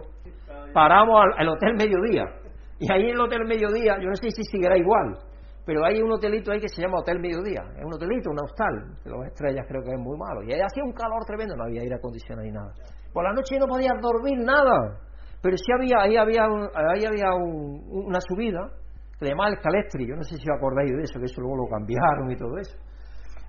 paramos 0.72 1.24
al, 1.36 1.48
Hotel 1.48 1.74
Mediodía. 1.74 2.24
Y 2.78 2.92
ahí 2.92 3.02
en 3.02 3.16
el 3.16 3.20
Hotel 3.20 3.44
Mediodía, 3.46 3.98
yo 4.00 4.08
no 4.08 4.14
sé 4.14 4.30
si 4.30 4.44
seguirá 4.44 4.78
igual, 4.78 5.18
pero 5.66 5.84
hay 5.84 6.00
un 6.00 6.12
hotelito 6.12 6.52
ahí 6.52 6.60
que 6.60 6.68
se 6.68 6.80
llama 6.80 7.00
Hotel 7.00 7.18
Mediodía. 7.18 7.60
Es 7.76 7.84
un 7.84 7.92
hotelito, 7.92 8.30
un 8.30 8.38
hostal, 8.38 8.96
de 9.02 9.10
las 9.10 9.26
estrellas 9.26 9.66
creo 9.66 9.82
que 9.82 9.90
es 9.90 9.98
muy 9.98 10.16
malo. 10.16 10.40
Y 10.44 10.52
ahí 10.52 10.60
hacía 10.60 10.84
un 10.84 10.92
calor 10.92 11.24
tremendo, 11.26 11.56
no 11.56 11.64
había 11.64 11.82
aire 11.82 11.96
acondicionado 11.96 12.46
ni 12.46 12.52
nada. 12.52 12.72
Por 13.12 13.24
la 13.24 13.32
noche 13.32 13.58
no 13.58 13.66
podías 13.66 14.00
dormir 14.00 14.38
nada. 14.38 14.96
Pero 15.42 15.56
sí 15.56 15.66
había, 15.74 16.02
ahí 16.02 16.16
había, 16.16 16.44
ahí 16.44 17.04
había 17.04 17.34
una 17.34 18.20
subida 18.20 18.70
que 19.18 19.26
se 19.26 19.30
llamaba 19.30 19.50
el 19.50 19.58
Calestri, 19.58 20.06
yo 20.06 20.14
no 20.14 20.22
sé 20.22 20.36
si 20.36 20.48
os 20.48 20.56
acordáis 20.56 20.92
de 20.92 21.02
eso, 21.02 21.18
que 21.18 21.24
eso 21.24 21.40
luego 21.40 21.56
lo 21.56 21.68
cambiaron 21.68 22.30
y 22.30 22.36
todo 22.36 22.56
eso. 22.58 22.76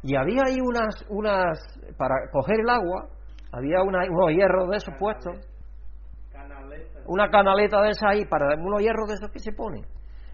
Y 0.02 0.16
había 0.16 0.42
ahí 0.48 0.58
unas, 0.60 1.06
unas 1.10 1.60
para 1.98 2.16
coger 2.32 2.62
el 2.62 2.70
agua, 2.70 3.10
había 3.52 3.82
una, 3.84 4.10
unos 4.10 4.32
hierros 4.32 4.70
de 4.70 4.78
esos 4.78 4.94
puestos, 4.98 5.38
una 7.06 7.30
canaleta 7.30 7.82
de 7.82 7.90
esas 7.92 8.10
ahí, 8.10 8.26
para 8.26 8.56
unos 8.56 8.82
hierros 8.82 9.08
de 9.08 9.14
esos 9.16 9.30
que 9.32 9.40
se 9.40 9.52
ponen. 9.52 9.84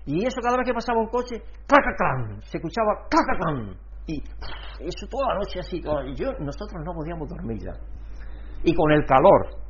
Y 0.06 0.26
eso 0.26 0.42
cada 0.42 0.58
vez 0.58 0.66
que 0.66 0.74
pasaba 0.74 1.00
un 1.00 1.08
coche, 1.08 1.42
¡clacacán! 1.68 2.42
Se 2.44 2.58
escuchaba 2.58 3.08
¡clacacán! 3.10 3.78
Y 4.08 4.22
eso 4.80 5.08
toda 5.10 5.30
la 5.30 5.40
noche 5.40 5.60
así, 5.60 5.82
yo, 5.82 6.32
nosotros 6.40 6.84
no 6.84 6.94
podíamos 6.94 7.30
dormir 7.30 7.58
ya. 7.64 7.74
Y 8.64 8.74
con 8.76 8.92
el 8.92 9.06
calor, 9.06 9.64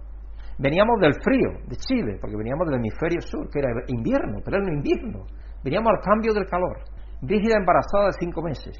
Veníamos 0.60 1.00
del 1.02 1.14
frío 1.16 1.50
de 1.68 1.76
Chile, 1.78 2.18
porque 2.22 2.38
veníamos 2.38 2.68
del 2.68 2.78
hemisferio 2.78 3.22
sur, 3.22 3.50
que 3.50 3.60
era 3.60 3.70
invierno, 3.88 4.40
pero 4.46 4.58
era 4.58 4.66
un 4.66 4.78
invierno. 4.78 5.26
Veníamos 5.64 5.94
al 5.98 6.02
cambio 6.02 6.34
del 6.34 6.46
calor. 6.46 6.78
Brígida 7.22 7.58
embarazada 7.58 8.08
de 8.08 8.14
cinco 8.20 8.42
meses. 8.44 8.78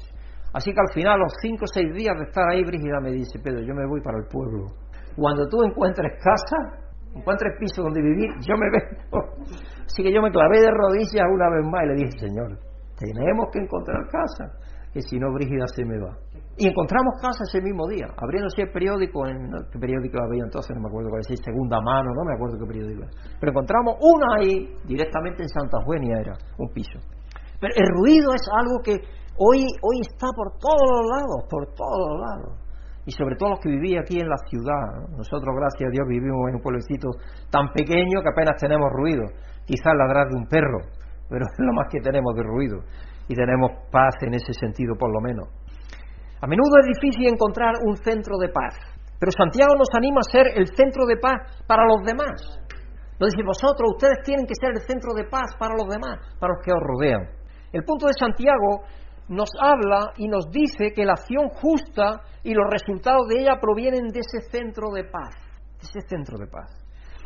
Así 0.52 0.72
que 0.72 0.80
al 0.80 0.92
final, 0.94 1.18
los 1.18 1.32
cinco 1.42 1.64
o 1.64 1.66
seis 1.66 1.92
días 1.92 2.14
de 2.16 2.24
estar 2.24 2.48
ahí, 2.48 2.62
Brígida 2.62 3.00
me 3.00 3.10
dice, 3.10 3.40
Pedro, 3.40 3.60
yo 3.60 3.74
me 3.74 3.86
voy 3.86 4.00
para 4.02 4.18
el 4.18 4.26
pueblo. 4.30 4.66
Cuando 5.16 5.48
tú 5.48 5.64
encuentres 5.64 6.12
casa, 6.22 6.78
encuentres 7.12 7.58
piso 7.58 7.82
donde 7.82 8.00
vivir, 8.00 8.30
yo 8.46 8.54
me 8.56 8.70
vengo. 8.70 9.34
Así 9.86 10.02
que 10.02 10.12
yo 10.12 10.22
me 10.22 10.30
clavé 10.30 10.60
de 10.60 10.70
rodillas 10.70 11.26
una 11.32 11.48
vez 11.50 11.64
más 11.64 11.82
y 11.84 11.86
le 11.88 11.94
dije, 11.94 12.18
Señor, 12.18 12.58
tenemos 12.96 13.46
que 13.52 13.60
encontrar 13.60 14.08
casa, 14.08 14.52
que 14.92 15.00
si 15.02 15.18
no, 15.18 15.32
Brígida 15.32 15.66
se 15.74 15.84
me 15.84 15.98
va. 15.98 16.16
Y 16.56 16.68
encontramos 16.68 17.20
casa 17.20 17.42
ese 17.48 17.60
mismo 17.60 17.86
día, 17.88 18.06
abriéndose 18.16 18.62
el 18.62 18.70
periódico, 18.70 19.26
en, 19.26 19.50
¿qué 19.72 19.78
periódico 19.78 20.22
había 20.22 20.44
entonces? 20.44 20.74
No 20.76 20.82
me 20.82 20.88
acuerdo 20.88 21.10
cuál 21.10 21.20
es, 21.20 21.40
segunda 21.42 21.80
mano, 21.80 22.14
no 22.14 22.24
me 22.24 22.34
acuerdo 22.34 22.58
qué 22.58 22.66
periódico 22.66 23.02
era. 23.02 23.10
Pero 23.40 23.50
encontramos 23.50 23.96
una 24.00 24.36
ahí, 24.38 24.70
directamente 24.86 25.42
en 25.42 25.48
Santa 25.48 25.78
Eugenia 25.82 26.20
era, 26.20 26.34
un 26.58 26.68
piso. 26.72 26.98
Pero 27.60 27.74
el 27.74 27.88
ruido 27.98 28.32
es 28.34 28.46
algo 28.54 28.78
que 28.84 28.94
hoy, 29.36 29.66
hoy 29.82 29.98
está 30.00 30.28
por 30.34 30.56
todos 30.58 30.86
los 30.86 31.04
lados, 31.10 31.42
por 31.50 31.66
todos 31.74 31.98
los 31.98 32.20
lados. 32.20 32.63
Y 33.06 33.12
sobre 33.12 33.36
todo 33.36 33.50
los 33.50 33.60
que 33.60 33.68
vivían 33.68 34.02
aquí 34.02 34.18
en 34.18 34.28
la 34.28 34.38
ciudad. 34.48 35.08
Nosotros, 35.16 35.54
gracias 35.54 35.88
a 35.88 35.92
Dios, 35.92 36.08
vivimos 36.08 36.48
en 36.48 36.56
un 36.56 36.62
pueblecito 36.62 37.08
tan 37.50 37.68
pequeño 37.72 38.22
que 38.22 38.30
apenas 38.32 38.56
tenemos 38.60 38.88
ruido. 38.92 39.24
Quizás 39.66 39.92
ladrar 39.94 40.28
de 40.28 40.36
un 40.36 40.46
perro, 40.46 40.80
pero 41.28 41.44
es 41.52 41.58
lo 41.58 41.72
más 41.74 41.88
que 41.90 42.00
tenemos 42.00 42.34
de 42.34 42.42
ruido. 42.42 42.78
Y 43.28 43.34
tenemos 43.34 43.70
paz 43.90 44.14
en 44.22 44.34
ese 44.34 44.52
sentido, 44.52 44.94
por 44.96 45.12
lo 45.12 45.20
menos. 45.20 45.48
A 46.40 46.46
menudo 46.46 46.76
es 46.80 47.00
difícil 47.00 47.28
encontrar 47.28 47.72
un 47.86 47.96
centro 47.96 48.36
de 48.36 48.48
paz, 48.48 48.76
pero 49.18 49.32
Santiago 49.32 49.74
nos 49.76 49.88
anima 49.96 50.20
a 50.20 50.30
ser 50.30 50.46
el 50.54 50.68
centro 50.76 51.06
de 51.06 51.16
paz 51.16 51.64
para 51.66 51.84
los 51.86 52.04
demás. 52.04 52.60
Nos 53.18 53.30
dice, 53.30 53.42
vosotros, 53.46 53.96
ustedes 53.96 54.18
tienen 54.24 54.44
que 54.44 54.54
ser 54.54 54.72
el 54.76 54.82
centro 54.82 55.14
de 55.14 55.24
paz 55.24 55.56
para 55.58 55.72
los 55.72 55.88
demás, 55.88 56.18
para 56.38 56.52
los 56.52 56.62
que 56.64 56.72
os 56.72 56.82
rodean. 56.82 57.24
El 57.72 57.84
punto 57.84 58.06
de 58.06 58.12
Santiago 58.12 58.84
nos 59.28 59.48
habla 59.58 60.12
y 60.16 60.28
nos 60.28 60.50
dice 60.50 60.92
que 60.94 61.04
la 61.04 61.12
acción 61.12 61.48
justa 61.48 62.20
y 62.42 62.52
los 62.52 62.66
resultados 62.70 63.26
de 63.28 63.40
ella 63.40 63.58
provienen 63.60 64.08
de 64.08 64.20
ese 64.20 64.40
centro 64.50 64.90
de 64.90 65.04
paz, 65.04 65.34
ese 65.80 66.00
centro 66.08 66.38
de 66.38 66.46
paz. 66.46 66.70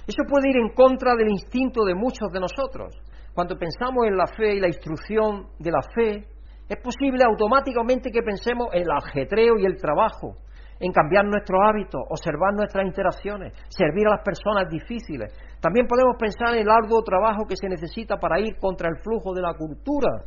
Eso 0.07 0.23
puede 0.29 0.51
ir 0.51 0.57
en 0.57 0.71
contra 0.71 1.15
del 1.17 1.29
instinto 1.29 1.85
de 1.85 1.95
muchos 1.95 2.31
de 2.33 2.41
nosotros. 2.41 2.95
Cuando 3.35 3.59
pensamos 3.59 4.07
en 4.07 4.17
la 4.17 4.27
fe 4.27 4.55
y 4.55 4.61
la 4.61 4.69
instrucción 4.69 5.49
de 5.59 5.71
la 5.71 5.83
fe, 5.95 6.27
es 6.69 6.77
posible 6.83 7.25
automáticamente 7.25 8.11
que 8.11 8.23
pensemos 8.23 8.69
en 8.73 8.83
el 8.83 8.91
ajetreo 8.91 9.59
y 9.59 9.67
el 9.67 9.77
trabajo, 9.77 10.37
en 10.81 10.93
cambiar 10.93 11.25
nuestros 11.25 11.59
hábitos, 11.65 12.01
observar 12.09 12.55
nuestras 12.55 12.87
interacciones, 12.87 13.53
servir 13.69 14.07
a 14.07 14.17
las 14.17 14.25
personas 14.25 14.71
difíciles. 14.71 15.33
También 15.61 15.87
podemos 15.87 16.17
pensar 16.19 16.55
en 16.55 16.63
el 16.63 16.71
arduo 16.71 17.03
trabajo 17.03 17.47
que 17.49 17.57
se 17.57 17.69
necesita 17.69 18.17
para 18.17 18.39
ir 18.39 18.57
contra 18.59 18.89
el 18.89 19.03
flujo 19.03 19.35
de 19.35 19.43
la 19.43 19.55
cultura 19.55 20.25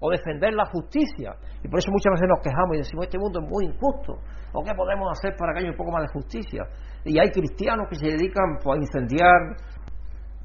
o 0.00 0.10
defender 0.10 0.54
la 0.54 0.66
justicia. 0.66 1.36
Y 1.62 1.68
por 1.68 1.78
eso 1.78 1.90
muchas 1.92 2.12
veces 2.12 2.28
nos 2.28 2.40
quejamos 2.40 2.74
y 2.74 2.78
decimos, 2.78 3.04
este 3.04 3.18
mundo 3.18 3.40
es 3.40 3.48
muy 3.48 3.64
injusto. 3.66 4.14
¿O 4.52 4.64
qué 4.64 4.74
podemos 4.74 5.08
hacer 5.12 5.36
para 5.36 5.52
que 5.52 5.60
haya 5.60 5.70
un 5.70 5.76
poco 5.76 5.92
más 5.92 6.02
de 6.02 6.08
justicia? 6.08 6.64
Y 7.04 7.18
hay 7.18 7.30
cristianos 7.30 7.86
que 7.88 7.96
se 7.96 8.06
dedican 8.06 8.58
pues, 8.62 8.78
a 8.78 8.80
incendiar 8.80 9.56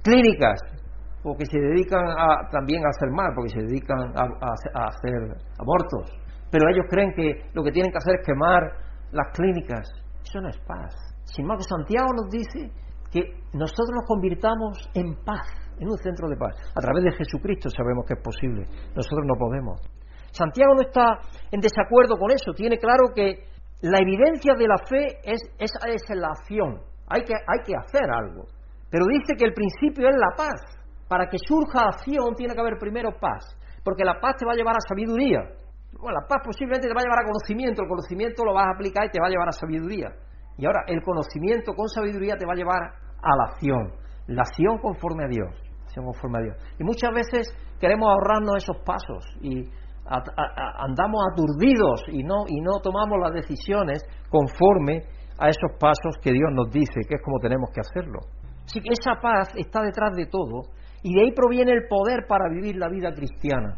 clínicas, 0.04 0.60
o 1.24 1.36
que 1.36 1.46
se 1.46 1.58
dedican 1.58 2.06
a, 2.06 2.48
también 2.52 2.86
a 2.86 2.90
hacer 2.90 3.10
mal, 3.10 3.32
porque 3.34 3.50
se 3.50 3.62
dedican 3.62 4.14
a, 4.16 4.86
hacer 4.86 5.36
abortos. 5.58 6.12
Pero 6.52 6.70
ellos 6.70 6.86
creen 6.90 7.12
que 7.16 7.50
lo 7.54 7.64
que 7.64 7.72
tienen 7.72 7.92
que 7.92 7.98
hacer 7.98 8.20
es 8.20 8.26
quemar 8.26 8.62
las 9.12 9.34
clínicas. 9.34 9.90
Eso 10.24 10.40
no 10.40 10.50
es 10.50 10.58
paz. 10.60 10.94
Sin 11.24 11.46
embargo, 11.46 11.64
Santiago 11.64 12.08
nos 12.14 12.30
dice 12.30 12.72
que 13.12 13.22
nosotros 13.54 13.90
nos 13.96 14.06
convirtamos 14.06 14.90
en 14.94 15.16
paz, 15.26 15.48
en 15.80 15.88
un 15.88 15.98
centro 15.98 16.30
de 16.30 16.38
paz. 16.38 16.56
A 16.76 16.82
través 16.82 17.04
de 17.04 17.12
Jesucristo 17.12 17.70
sabemos 17.70 18.06
que 18.08 18.14
es 18.16 18.22
posible. 18.22 18.64
Nosotros 18.96 19.26
no 19.26 19.36
podemos. 19.36 19.82
Santiago 20.32 20.76
no 20.76 20.82
está 20.82 21.20
en 21.52 21.62
desacuerdo 21.62 22.18
con 22.18 22.32
eso. 22.32 22.54
Tiene 22.54 22.78
claro 22.78 23.14
que 23.16 23.48
la 23.82 24.00
evidencia 24.00 24.54
de 24.58 24.68
la 24.68 24.78
fe 24.88 25.20
es, 25.24 25.42
es, 25.60 25.72
es 25.88 26.16
la 26.16 26.28
acción. 26.28 26.80
Hay 27.08 27.24
que, 27.24 27.34
hay 27.34 27.60
que 27.66 27.76
hacer 27.76 28.10
algo. 28.10 28.46
Pero 28.90 29.06
dice 29.08 29.36
que 29.38 29.46
el 29.46 29.54
principio 29.54 30.10
es 30.10 30.16
la 30.16 30.36
paz. 30.36 30.76
Para 31.08 31.28
que 31.28 31.38
surja 31.38 31.86
acción 31.86 32.34
tiene 32.36 32.54
que 32.54 32.62
haber 32.62 32.78
primero 32.80 33.12
paz, 33.20 33.46
porque 33.84 34.04
la 34.04 34.20
paz 34.20 34.38
te 34.38 34.46
va 34.46 34.54
a 34.54 34.56
llevar 34.56 34.76
a 34.76 34.88
sabiduría. 34.88 35.40
Bueno, 36.00 36.20
la 36.20 36.28
paz 36.28 36.42
posiblemente 36.44 36.88
te 36.88 36.94
va 36.94 37.02
a 37.02 37.04
llevar 37.04 37.20
a 37.20 37.28
conocimiento, 37.28 37.84
el 37.84 37.88
conocimiento 37.88 38.44
lo 38.44 38.54
vas 38.54 38.66
a 38.68 38.72
aplicar 38.74 39.06
y 39.06 39.12
te 39.12 39.22
va 39.22 39.28
a 39.28 39.30
llevar 39.30 39.48
a 39.48 39.52
sabiduría. 39.52 40.10
Y 40.58 40.66
ahora 40.66 40.84
el 40.88 41.02
conocimiento 41.04 41.74
con 41.74 41.88
sabiduría 41.90 42.36
te 42.36 42.46
va 42.46 42.54
a 42.54 42.56
llevar 42.56 42.82
a 42.82 43.36
la 43.38 43.44
acción, 43.54 43.94
la 44.28 44.42
acción 44.42 44.78
conforme 44.80 45.26
a 45.26 45.28
Dios, 45.28 45.54
conforme 46.04 46.40
a 46.40 46.42
Dios. 46.42 46.58
Y 46.80 46.84
muchas 46.84 47.12
veces 47.14 47.48
queremos 47.80 48.10
ahorrarnos 48.10 48.58
esos 48.58 48.78
pasos 48.86 49.24
y 49.42 49.64
andamos 50.06 51.22
aturdidos 51.32 52.04
y 52.10 52.24
no 52.24 52.46
y 52.48 52.62
no 52.62 52.80
tomamos 52.84 53.18
las 53.20 53.34
decisiones 53.34 54.04
conforme 54.30 55.02
a 55.40 55.50
esos 55.50 55.72
pasos 55.80 56.16
que 56.22 56.32
Dios 56.32 56.50
nos 56.54 56.70
dice 56.70 57.02
que 57.08 57.16
es 57.16 57.22
como 57.24 57.40
tenemos 57.40 57.70
que 57.74 57.82
hacerlo. 57.82 58.20
Así 58.66 58.82
que 58.82 58.94
esa 58.94 59.20
paz 59.22 59.54
está 59.56 59.82
detrás 59.82 60.16
de 60.16 60.26
todo 60.28 60.70
y 61.04 61.14
de 61.14 61.22
ahí 61.22 61.32
proviene 61.34 61.72
el 61.72 61.88
poder 61.88 62.26
para 62.28 62.50
vivir 62.50 62.78
la 62.78 62.90
vida 62.90 63.14
cristiana, 63.14 63.76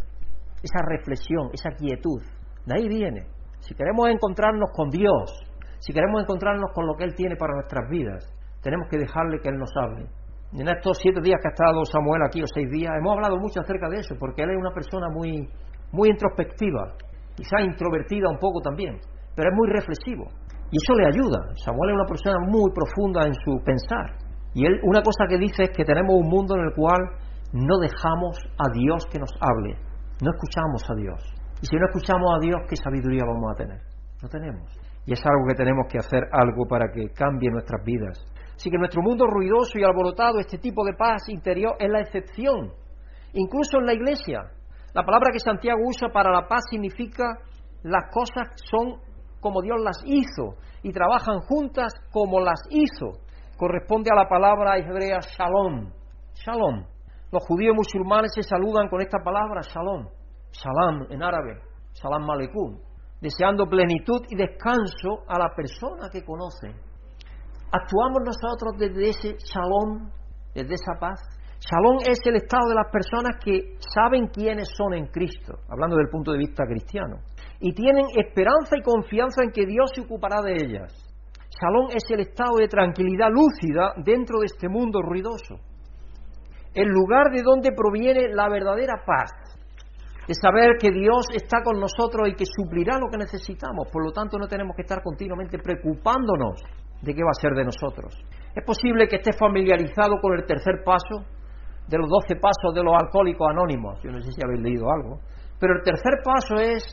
esa 0.64 0.80
reflexión, 0.88 1.50
esa 1.54 1.72
quietud. 1.72 2.22
De 2.66 2.76
ahí 2.76 2.88
viene. 2.88 3.28
Si 3.60 3.74
queremos 3.74 4.08
encontrarnos 4.08 4.70
con 4.74 4.90
Dios, 4.90 5.44
si 5.80 5.94
queremos 5.94 6.22
encontrarnos 6.22 6.72
con 6.74 6.88
lo 6.88 6.96
que 6.96 7.04
Él 7.04 7.16
tiene 7.16 7.36
para 7.36 7.54
nuestras 7.54 7.90
vidas, 7.90 8.34
tenemos 8.62 8.88
que 8.90 8.98
dejarle 8.98 9.40
que 9.40 9.50
Él 9.50 9.58
nos 9.58 9.72
hable. 9.76 10.08
En 10.54 10.68
estos 10.68 10.98
siete 11.02 11.20
días 11.22 11.40
que 11.42 11.50
ha 11.50 11.52
estado 11.52 11.84
Samuel 11.86 12.22
aquí, 12.24 12.42
o 12.42 12.48
seis 12.48 12.70
días, 12.72 12.94
hemos 12.98 13.14
hablado 13.14 13.38
mucho 13.38 13.60
acerca 13.60 13.90
de 13.90 14.00
eso, 14.00 14.16
porque 14.20 14.44
Él 14.44 14.52
es 14.52 14.58
una 14.58 14.72
persona 14.72 15.10
muy, 15.10 15.48
muy 15.92 16.10
introspectiva, 16.10 16.94
quizá 17.36 17.62
introvertida 17.62 18.30
un 18.30 18.40
poco 18.40 18.62
también, 18.62 18.98
pero 19.36 19.50
es 19.50 19.56
muy 19.56 19.70
reflexivo. 19.70 20.26
Y 20.72 20.78
eso 20.78 20.94
le 20.96 21.08
ayuda. 21.08 21.40
Samuel 21.64 21.92
es 21.92 21.96
una 21.96 22.08
persona 22.08 22.40
muy 22.46 22.72
profunda 22.72 23.26
en 23.26 23.34
su 23.34 23.64
pensar. 23.64 24.20
Y 24.54 24.66
él, 24.66 24.80
una 24.84 25.02
cosa 25.02 25.26
que 25.30 25.38
dice 25.38 25.64
es 25.64 25.70
que 25.70 25.86
tenemos 25.86 26.16
un 26.16 26.28
mundo 26.28 26.56
en 26.56 26.66
el 26.66 26.74
cual 26.74 27.00
no 27.54 27.78
dejamos 27.80 28.38
a 28.58 28.72
Dios 28.74 29.06
que 29.12 29.20
nos 29.20 29.32
hable, 29.40 29.78
no 30.22 30.32
escuchamos 30.32 30.84
a 30.90 30.96
Dios. 30.96 31.22
Y 31.62 31.66
si 31.68 31.76
no 31.78 31.86
escuchamos 31.86 32.36
a 32.36 32.40
Dios, 32.40 32.58
¿qué 32.70 32.76
sabiduría 32.76 33.24
vamos 33.26 33.52
a 33.54 33.56
tener? 33.56 33.80
No 34.22 34.28
tenemos. 34.30 34.68
Y 35.06 35.14
es 35.14 35.22
algo 35.26 35.48
que 35.48 35.56
tenemos 35.56 35.88
que 35.90 36.00
hacer 36.00 36.24
algo 36.32 36.68
para 36.68 36.92
que 36.92 37.10
cambie 37.14 37.50
nuestras 37.50 37.84
vidas. 37.86 38.18
Así 38.58 38.70
que 38.70 38.78
nuestro 38.78 39.02
mundo 39.02 39.26
ruidoso 39.26 39.80
y 39.80 39.84
alborotado, 39.84 40.40
este 40.40 40.58
tipo 40.58 40.84
de 40.84 40.94
paz 40.94 41.30
interior 41.30 41.76
es 41.80 41.90
la 41.90 42.02
excepción. 42.02 42.74
Incluso 43.32 43.78
en 43.78 43.86
la 43.86 43.94
iglesia. 43.94 44.42
La 44.94 45.06
palabra 45.06 45.30
que 45.32 45.40
Santiago 45.40 45.80
usa 45.86 46.10
para 46.12 46.32
la 46.32 46.48
paz 46.48 46.64
significa 46.70 47.38
las 47.84 48.12
cosas 48.12 48.50
son 48.70 49.00
como 49.40 49.62
Dios 49.62 49.80
las 49.82 50.02
hizo 50.06 50.58
y 50.84 50.92
trabajan 50.92 51.40
juntas 51.42 51.94
como 52.12 52.42
las 52.42 52.60
hizo 52.72 53.14
corresponde 53.58 54.12
a 54.12 54.16
la 54.16 54.30
palabra 54.30 54.78
hebrea 54.78 55.20
shalom. 55.20 55.92
Shalom. 56.36 56.86
Los 57.32 57.44
judíos 57.46 57.76
musulmanes 57.76 58.32
se 58.34 58.44
saludan 58.44 58.88
con 58.88 59.02
esta 59.02 59.18
palabra 59.20 59.62
shalom. 59.62 60.08
Salam 60.52 61.08
en 61.10 61.24
árabe. 61.24 61.60
Salam 61.92 62.24
malekum. 62.26 62.80
Deseando 63.20 63.66
plenitud 63.66 64.22
y 64.30 64.36
descanso 64.36 65.24
a 65.28 65.40
la 65.40 65.50
persona 65.56 66.10
que 66.12 66.24
conoce. 66.24 66.87
¿Actuamos 67.72 68.24
nosotros 68.24 68.80
desde 68.80 69.10
ese 69.10 69.38
shalom, 69.44 70.10
desde 70.56 70.76
esa 70.76 70.94
paz? 70.98 71.20
Shalom 71.60 71.98
es 72.08 72.20
el 72.24 72.38
estado 72.38 72.70
de 72.70 72.76
las 72.76 72.90
personas 72.90 73.44
que 73.44 73.76
saben 73.94 74.28
quiénes 74.28 74.70
son 74.74 74.94
en 74.94 75.08
Cristo, 75.08 75.60
hablando 75.68 75.98
del 75.98 76.08
punto 76.08 76.32
de 76.32 76.38
vista 76.38 76.64
cristiano, 76.66 77.18
y 77.60 77.74
tienen 77.74 78.06
esperanza 78.16 78.78
y 78.78 78.82
confianza 78.82 79.44
en 79.44 79.52
que 79.52 79.66
Dios 79.66 79.92
se 79.94 80.02
ocupará 80.02 80.42
de 80.42 80.54
ellas. 80.54 80.94
Salón 81.60 81.90
es 81.92 82.04
el 82.10 82.22
estado 82.22 82.56
de 82.58 82.70
tranquilidad 82.70 83.30
lúcida 83.32 83.94
dentro 83.98 84.40
de 84.40 84.46
este 84.46 84.70
mundo 84.70 85.02
ruidoso. 85.02 85.60
El 86.74 86.88
lugar 86.88 87.32
de 87.32 87.42
donde 87.42 87.74
proviene 87.74 88.30
la 88.34 88.48
verdadera 88.48 89.04
paz. 89.06 89.32
De 90.28 90.36
saber 90.36 90.78
que 90.80 90.92
Dios 90.92 91.26
está 91.34 91.64
con 91.64 91.80
nosotros 91.80 92.30
y 92.30 92.36
que 92.36 92.46
suplirá 92.46 93.00
lo 93.00 93.10
que 93.10 93.18
necesitamos. 93.18 93.88
Por 93.92 94.06
lo 94.06 94.12
tanto, 94.12 94.38
no 94.38 94.48
tenemos 94.48 94.76
que 94.76 94.84
estar 94.84 95.02
continuamente 95.02 95.58
preocupándonos 95.58 96.62
de 97.02 97.14
qué 97.14 97.24
va 97.24 97.32
a 97.32 97.42
ser 97.42 97.54
de 97.54 97.64
nosotros. 97.64 98.14
Es 98.56 98.64
posible 98.66 99.08
que 99.08 99.18
estés 99.18 99.38
familiarizado 99.38 100.20
con 100.22 100.34
el 100.34 100.46
tercer 100.46 100.84
paso 100.84 101.26
de 101.88 101.98
los 101.98 102.10
doce 102.10 102.36
pasos 102.36 102.74
de 102.74 102.84
los 102.84 102.94
alcohólicos 102.94 103.48
anónimos. 103.50 104.00
Yo 104.04 104.12
no 104.12 104.20
sé 104.20 104.32
si 104.32 104.42
habéis 104.44 104.62
leído 104.62 104.86
algo. 104.92 105.20
Pero 105.60 105.76
el 105.76 105.84
tercer 105.84 106.20
paso 106.24 106.56
es 106.60 106.84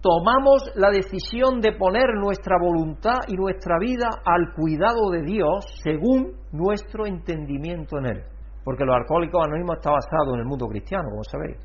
tomamos 0.00 0.70
la 0.76 0.90
decisión 0.90 1.60
de 1.60 1.72
poner 1.72 2.14
nuestra 2.20 2.56
voluntad 2.60 3.20
y 3.26 3.34
nuestra 3.34 3.78
vida 3.78 4.08
al 4.24 4.52
cuidado 4.54 5.10
de 5.10 5.22
Dios 5.22 5.64
según 5.82 6.32
nuestro 6.52 7.06
entendimiento 7.06 7.98
en 7.98 8.06
Él. 8.06 8.22
Porque 8.64 8.84
los 8.84 8.94
alcohólicos 8.94 9.44
anónimos 9.44 9.76
está 9.76 9.90
basado 9.90 10.34
en 10.34 10.40
el 10.40 10.46
mundo 10.46 10.66
cristiano, 10.66 11.08
como 11.10 11.24
sabéis. 11.24 11.58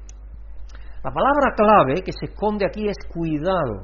La 1.04 1.12
palabra 1.12 1.54
clave 1.56 2.02
que 2.04 2.12
se 2.12 2.32
esconde 2.32 2.66
aquí 2.66 2.88
es 2.88 2.98
cuidado. 3.14 3.82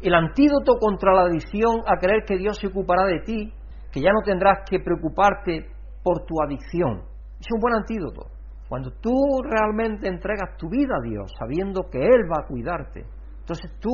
El 0.00 0.14
antídoto 0.14 0.78
contra 0.78 1.12
la 1.12 1.22
adicción 1.22 1.80
a 1.86 1.98
creer 1.98 2.24
que 2.24 2.36
Dios 2.36 2.58
se 2.58 2.68
ocupará 2.68 3.04
de 3.04 3.20
ti, 3.20 3.52
que 3.92 4.00
ya 4.00 4.10
no 4.12 4.20
tendrás 4.24 4.60
que 4.68 4.78
preocuparte 4.78 5.66
por 6.02 6.24
tu 6.24 6.40
adicción. 6.40 7.02
Es 7.40 7.46
un 7.52 7.60
buen 7.60 7.74
antídoto. 7.74 8.26
Cuando 8.68 8.90
tú 9.00 9.14
realmente 9.42 10.08
entregas 10.08 10.56
tu 10.56 10.68
vida 10.68 10.94
a 10.96 11.02
Dios, 11.02 11.32
sabiendo 11.38 11.82
que 11.90 11.98
Él 11.98 12.30
va 12.30 12.44
a 12.44 12.46
cuidarte, 12.46 13.06
entonces 13.40 13.72
tú 13.80 13.90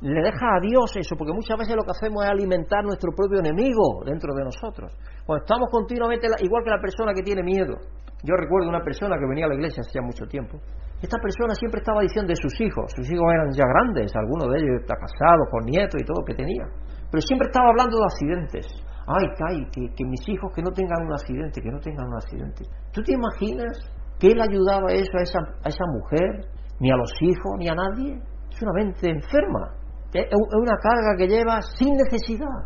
le 0.00 0.22
dejas 0.22 0.42
a 0.42 0.60
Dios 0.60 0.96
eso, 0.96 1.16
porque 1.16 1.32
muchas 1.32 1.56
veces 1.58 1.74
lo 1.76 1.82
que 1.82 1.90
hacemos 1.90 2.24
es 2.24 2.30
alimentar 2.30 2.84
nuestro 2.84 3.12
propio 3.12 3.40
enemigo 3.40 4.04
dentro 4.04 4.34
de 4.34 4.44
nosotros. 4.44 4.92
Cuando 5.24 5.44
estamos 5.44 5.68
continuamente, 5.70 6.28
igual 6.40 6.62
que 6.62 6.70
la 6.70 6.80
persona 6.80 7.12
que 7.14 7.22
tiene 7.22 7.42
miedo. 7.42 7.74
Yo 8.22 8.34
recuerdo 8.36 8.68
una 8.68 8.82
persona 8.82 9.16
que 9.18 9.26
venía 9.26 9.46
a 9.46 9.48
la 9.48 9.54
iglesia 9.54 9.82
hacía 9.86 10.02
mucho 10.02 10.26
tiempo. 10.26 10.58
Esta 11.00 11.18
persona 11.22 11.54
siempre 11.54 11.78
estaba 11.78 12.02
diciendo 12.02 12.30
de 12.30 12.36
sus 12.36 12.60
hijos, 12.60 12.90
sus 12.96 13.06
hijos 13.10 13.26
eran 13.32 13.50
ya 13.54 13.64
grandes, 13.64 14.10
algunos 14.16 14.50
de 14.50 14.58
ellos 14.58 14.82
está 14.82 14.94
casados, 14.98 15.46
con 15.50 15.64
nietos 15.64 16.00
y 16.00 16.04
todo 16.04 16.24
que 16.26 16.34
tenía. 16.34 16.66
Pero 17.10 17.20
siempre 17.22 17.46
estaba 17.46 17.70
hablando 17.70 17.96
de 17.98 18.04
accidentes. 18.04 18.66
Ay, 19.06 19.24
que 19.72 20.04
mis 20.04 20.28
hijos 20.28 20.52
que 20.54 20.60
no 20.60 20.70
tengan 20.70 21.06
un 21.06 21.12
accidente, 21.12 21.62
que 21.62 21.70
no 21.70 21.78
tengan 21.78 22.06
un 22.08 22.16
accidente. 22.16 22.64
¿Tú 22.92 23.02
te 23.02 23.14
imaginas 23.14 23.78
que 24.18 24.28
él 24.28 24.40
ayudaba 24.42 24.92
eso 24.92 25.16
a 25.16 25.22
esa, 25.22 25.38
a 25.64 25.68
esa 25.68 25.84
mujer, 25.86 26.44
ni 26.80 26.90
a 26.90 26.96
los 26.96 27.10
hijos, 27.22 27.52
ni 27.58 27.68
a 27.68 27.74
nadie? 27.74 28.20
es 28.58 28.62
una 28.62 28.72
mente 28.72 29.10
enferma, 29.10 29.74
es 30.12 30.26
una 30.32 30.76
carga 30.82 31.16
que 31.16 31.28
lleva 31.28 31.60
sin 31.62 31.94
necesidad. 31.94 32.58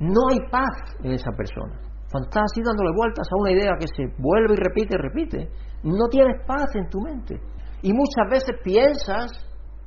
No 0.00 0.20
hay 0.30 0.38
paz 0.50 0.96
en 1.02 1.12
esa 1.12 1.30
persona. 1.32 1.78
Cuando 2.10 2.28
estás 2.28 2.44
así 2.44 2.62
dándole 2.64 2.90
vueltas 2.96 3.26
a 3.30 3.36
una 3.40 3.50
idea 3.50 3.72
que 3.78 3.86
se 3.86 4.04
vuelve 4.18 4.54
y 4.54 4.56
repite 4.56 4.94
y 4.94 4.98
repite, 4.98 5.48
no 5.82 6.08
tienes 6.08 6.46
paz 6.46 6.74
en 6.74 6.88
tu 6.88 7.00
mente. 7.00 7.40
Y 7.84 7.92
muchas 7.92 8.24
veces 8.30 8.56
piensas 8.64 9.28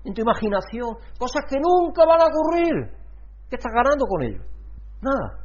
en 0.05 0.13
tu 0.13 0.21
imaginación 0.21 1.01
cosas 1.17 1.41
que 1.49 1.57
nunca 1.57 2.05
van 2.05 2.21
a 2.21 2.29
ocurrir. 2.29 2.93
¿Qué 3.49 3.55
estás 3.55 3.73
ganando 3.73 4.05
con 4.05 4.21
ello? 4.21 4.43
Nada. 5.01 5.41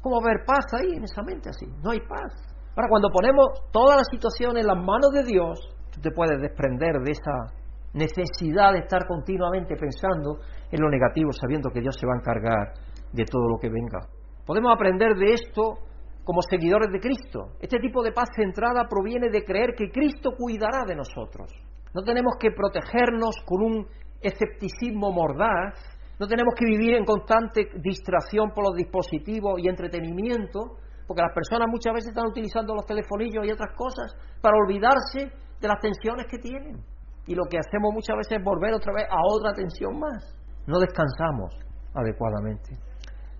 ¿Cómo 0.00 0.18
haber 0.18 0.44
paz 0.44 0.66
ahí 0.74 0.96
en 0.96 1.04
esa 1.04 1.22
mente 1.22 1.50
así? 1.50 1.64
No 1.80 1.92
hay 1.92 2.00
paz. 2.00 2.34
Ahora, 2.74 2.88
cuando 2.90 3.08
ponemos 3.08 3.70
toda 3.70 3.94
la 3.94 4.02
situación 4.10 4.56
en 4.56 4.66
las 4.66 4.78
manos 4.78 5.12
de 5.14 5.22
Dios, 5.22 5.60
tú 5.92 6.00
te 6.00 6.10
puedes 6.10 6.42
desprender 6.42 6.98
de 7.04 7.12
esa 7.12 7.54
necesidad 7.94 8.72
de 8.72 8.80
estar 8.80 9.06
continuamente 9.06 9.76
pensando 9.76 10.42
en 10.72 10.82
lo 10.82 10.90
negativo, 10.90 11.30
sabiendo 11.30 11.70
que 11.70 11.82
Dios 11.82 11.94
se 12.00 12.06
va 12.08 12.14
a 12.14 12.18
encargar 12.18 12.74
de 13.12 13.24
todo 13.26 13.46
lo 13.46 13.58
que 13.60 13.70
venga. 13.70 14.00
Podemos 14.44 14.74
aprender 14.74 15.14
de 15.14 15.34
esto 15.34 15.78
como 16.24 16.42
seguidores 16.42 16.90
de 16.90 16.98
Cristo. 16.98 17.54
Este 17.60 17.78
tipo 17.78 18.02
de 18.02 18.10
paz 18.10 18.26
centrada 18.34 18.88
proviene 18.90 19.30
de 19.30 19.44
creer 19.44 19.74
que 19.78 19.92
Cristo 19.92 20.32
cuidará 20.36 20.82
de 20.84 20.96
nosotros. 20.96 21.46
No 21.94 22.02
tenemos 22.02 22.34
que 22.40 22.50
protegernos 22.50 23.36
con 23.44 23.62
un 23.62 23.86
escepticismo 24.20 25.10
mordaz, 25.12 25.74
no 26.18 26.26
tenemos 26.26 26.54
que 26.54 26.64
vivir 26.64 26.94
en 26.94 27.04
constante 27.04 27.68
distracción 27.82 28.52
por 28.54 28.64
los 28.64 28.76
dispositivos 28.76 29.58
y 29.58 29.68
entretenimiento, 29.68 30.78
porque 31.06 31.22
las 31.22 31.34
personas 31.34 31.68
muchas 31.68 31.92
veces 31.94 32.10
están 32.10 32.26
utilizando 32.26 32.74
los 32.74 32.86
telefonillos 32.86 33.44
y 33.44 33.50
otras 33.50 33.74
cosas 33.76 34.14
para 34.40 34.56
olvidarse 34.56 35.32
de 35.60 35.68
las 35.68 35.80
tensiones 35.80 36.26
que 36.30 36.38
tienen. 36.38 36.80
Y 37.26 37.34
lo 37.34 37.44
que 37.50 37.58
hacemos 37.58 37.92
muchas 37.92 38.16
veces 38.16 38.38
es 38.38 38.44
volver 38.44 38.72
otra 38.74 38.92
vez 38.92 39.06
a 39.10 39.20
otra 39.28 39.52
tensión 39.52 39.98
más. 39.98 40.36
No 40.66 40.78
descansamos 40.78 41.54
adecuadamente. 41.94 42.78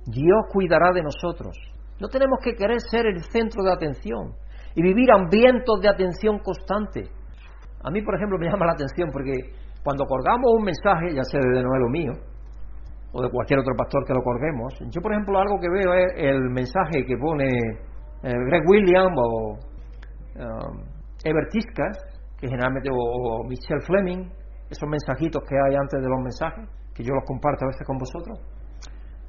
Dios 0.07 0.43
cuidará 0.53 0.91
de 0.93 1.03
nosotros. 1.03 1.57
No 2.01 2.09
tenemos 2.09 2.39
que 2.43 2.55
querer 2.55 2.81
ser 2.81 3.07
el 3.07 3.23
centro 3.31 3.63
de 3.63 3.73
atención. 3.73 4.35
y 4.75 4.83
vivir 4.83 5.13
hambrientos 5.13 5.83
de 5.83 5.89
atención 5.89 6.39
constante. 6.39 7.11
A 7.85 7.91
mí, 7.91 8.03
por 8.03 8.15
ejemplo, 8.15 8.39
me 8.39 8.47
llama 8.47 8.67
la 8.67 8.73
atención 8.73 9.11
porque 9.13 9.33
cuando 9.83 10.05
colgamos 10.07 10.53
un 10.57 10.65
mensaje, 10.65 11.15
ya 11.15 11.25
sea 11.25 11.41
de 11.41 11.63
Noel 11.63 11.83
o 11.83 11.91
mío, 11.91 12.13
o 13.13 13.23
de 13.23 13.31
cualquier 13.31 13.61
otro 13.61 13.75
pastor 13.77 14.05
que 14.07 14.15
lo 14.15 14.23
colguemos, 14.23 14.73
yo, 14.91 15.01
por 15.01 15.13
ejemplo, 15.13 15.39
algo 15.39 15.59
que 15.61 15.69
veo 15.69 15.93
es 15.95 16.13
el 16.17 16.51
mensaje 16.51 17.05
que 17.05 17.17
pone 17.17 17.47
eh, 18.23 18.33
Greg 18.33 18.63
Williams 18.69 19.17
o 19.17 19.59
um, 20.39 20.93
que 22.43 22.49
generalmente, 22.49 22.91
o, 22.93 23.45
Michelle 23.45 23.81
Fleming, 23.87 24.29
esos 24.69 24.89
mensajitos 24.89 25.43
que 25.49 25.55
hay 25.55 25.77
antes 25.77 26.03
de 26.03 26.09
los 26.09 26.19
mensajes, 26.21 26.69
que 26.95 27.05
yo 27.05 27.15
los 27.15 27.25
comparto 27.25 27.65
a 27.65 27.69
veces 27.69 27.87
con 27.87 27.99
vosotros. 27.99 28.41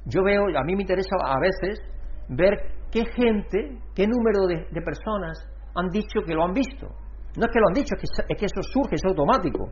Yo 0.06 0.22
veo, 0.24 0.46
a 0.58 0.64
mí 0.64 0.74
me 0.74 0.82
interesa 0.82 1.14
a 1.24 1.38
veces 1.38 1.80
ver 2.28 2.54
qué 2.90 3.04
gente, 3.06 3.78
qué 3.94 4.06
número 4.06 4.46
de, 4.46 4.82
personas 4.82 5.38
han 5.76 5.90
dicho 5.90 6.20
que 6.26 6.34
lo 6.34 6.44
han 6.44 6.52
visto. 6.52 6.88
No 7.36 7.46
es 7.46 7.52
que 7.52 7.58
lo 7.58 7.68
han 7.68 7.74
dicho, 7.74 7.94
es 7.96 8.00
que, 8.00 8.34
es 8.34 8.38
que 8.38 8.46
eso 8.46 8.62
surge, 8.62 8.94
es 8.94 9.04
automático. 9.04 9.68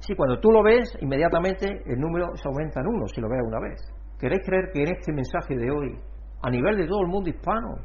Si 0.00 0.14
cuando 0.14 0.38
tú 0.38 0.50
lo 0.50 0.62
ves, 0.62 0.96
inmediatamente 1.00 1.82
el 1.86 1.98
número 1.98 2.36
se 2.36 2.48
aumenta 2.48 2.80
en 2.80 2.86
uno 2.88 3.06
si 3.08 3.20
lo 3.20 3.28
ves 3.28 3.40
una 3.46 3.60
vez. 3.60 3.80
¿Queréis 4.18 4.42
creer 4.44 4.70
que 4.72 4.82
en 4.82 4.88
este 4.88 5.12
mensaje 5.12 5.56
de 5.56 5.70
hoy, 5.70 5.98
a 6.42 6.50
nivel 6.50 6.76
de 6.76 6.86
todo 6.86 7.00
el 7.00 7.08
mundo 7.08 7.30
hispano, 7.30 7.76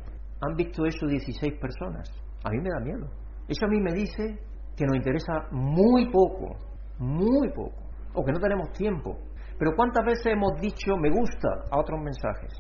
han 0.41 0.55
visto 0.55 0.86
eso 0.86 1.05
16 1.07 1.59
personas? 1.59 2.09
A 2.43 2.49
mí 2.49 2.57
me 2.57 2.69
da 2.69 2.79
miedo. 2.79 3.07
Eso 3.47 3.65
a 3.65 3.69
mí 3.69 3.79
me 3.79 3.93
dice 3.93 4.39
que 4.75 4.86
nos 4.86 4.95
interesa 4.95 5.47
muy 5.51 6.09
poco, 6.09 6.55
muy 6.99 7.49
poco, 7.49 7.75
o 8.13 8.23
que 8.23 8.32
no 8.32 8.39
tenemos 8.39 8.71
tiempo. 8.73 9.17
Pero 9.57 9.71
¿cuántas 9.75 10.05
veces 10.05 10.25
hemos 10.27 10.59
dicho 10.59 10.97
me 10.97 11.09
gusta 11.09 11.47
a 11.69 11.79
otros 11.79 11.99
mensajes? 12.01 12.51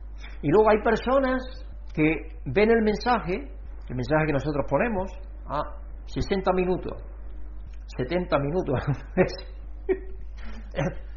Y 0.41 0.49
luego 0.49 0.69
hay 0.69 0.81
personas 0.83 1.41
que 1.93 2.13
ven 2.45 2.69
el 2.71 2.83
mensaje, 2.83 3.51
el 3.89 3.95
mensaje 3.95 4.27
que 4.27 4.33
nosotros 4.33 4.65
ponemos, 4.69 5.11
a 5.47 5.80
60 6.13 6.51
minutos, 6.53 6.93
70 7.97 8.39
minutos. 8.39 8.79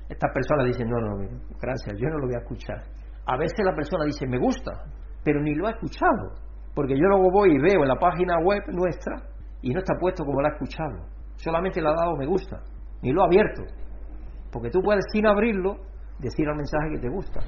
Estas 0.09 0.32
personas 0.32 0.66
dicen, 0.66 0.88
no, 0.88 1.01
no, 1.01 1.16
gracias, 1.61 1.99
yo 1.99 2.09
no 2.09 2.18
lo 2.18 2.26
voy 2.26 2.34
a 2.36 2.38
escuchar. 2.38 2.82
A 3.26 3.36
veces 3.36 3.64
la 3.64 3.74
persona 3.74 4.05
dice, 4.05 4.26
me 4.26 4.38
gusta, 4.38 4.84
pero 5.24 5.40
ni 5.40 5.55
lo 5.55 5.66
ha 5.66 5.70
escuchado. 5.70 6.34
Porque 6.74 6.95
yo 6.95 7.07
luego 7.07 7.30
voy 7.30 7.55
y 7.55 7.59
veo 7.59 7.82
en 7.82 7.88
la 7.88 7.97
página 7.97 8.38
web 8.38 8.62
nuestra 8.68 9.16
y 9.62 9.72
no 9.72 9.78
está 9.80 9.95
puesto 9.99 10.24
como 10.24 10.40
lo 10.40 10.49
ha 10.49 10.53
escuchado. 10.53 11.07
Solamente 11.36 11.80
le 11.80 11.88
ha 11.88 11.95
dado 11.95 12.16
me 12.16 12.26
gusta, 12.26 12.61
ni 13.03 13.12
lo 13.12 13.22
ha 13.22 13.26
abierto. 13.26 13.62
Porque 14.53 14.70
tú 14.70 14.80
puedes, 14.82 15.05
sin 15.12 15.26
abrirlo, 15.26 15.76
decir 16.18 16.49
al 16.49 16.57
mensaje 16.57 16.90
que 16.95 17.01
te 17.01 17.09
gusta. 17.09 17.40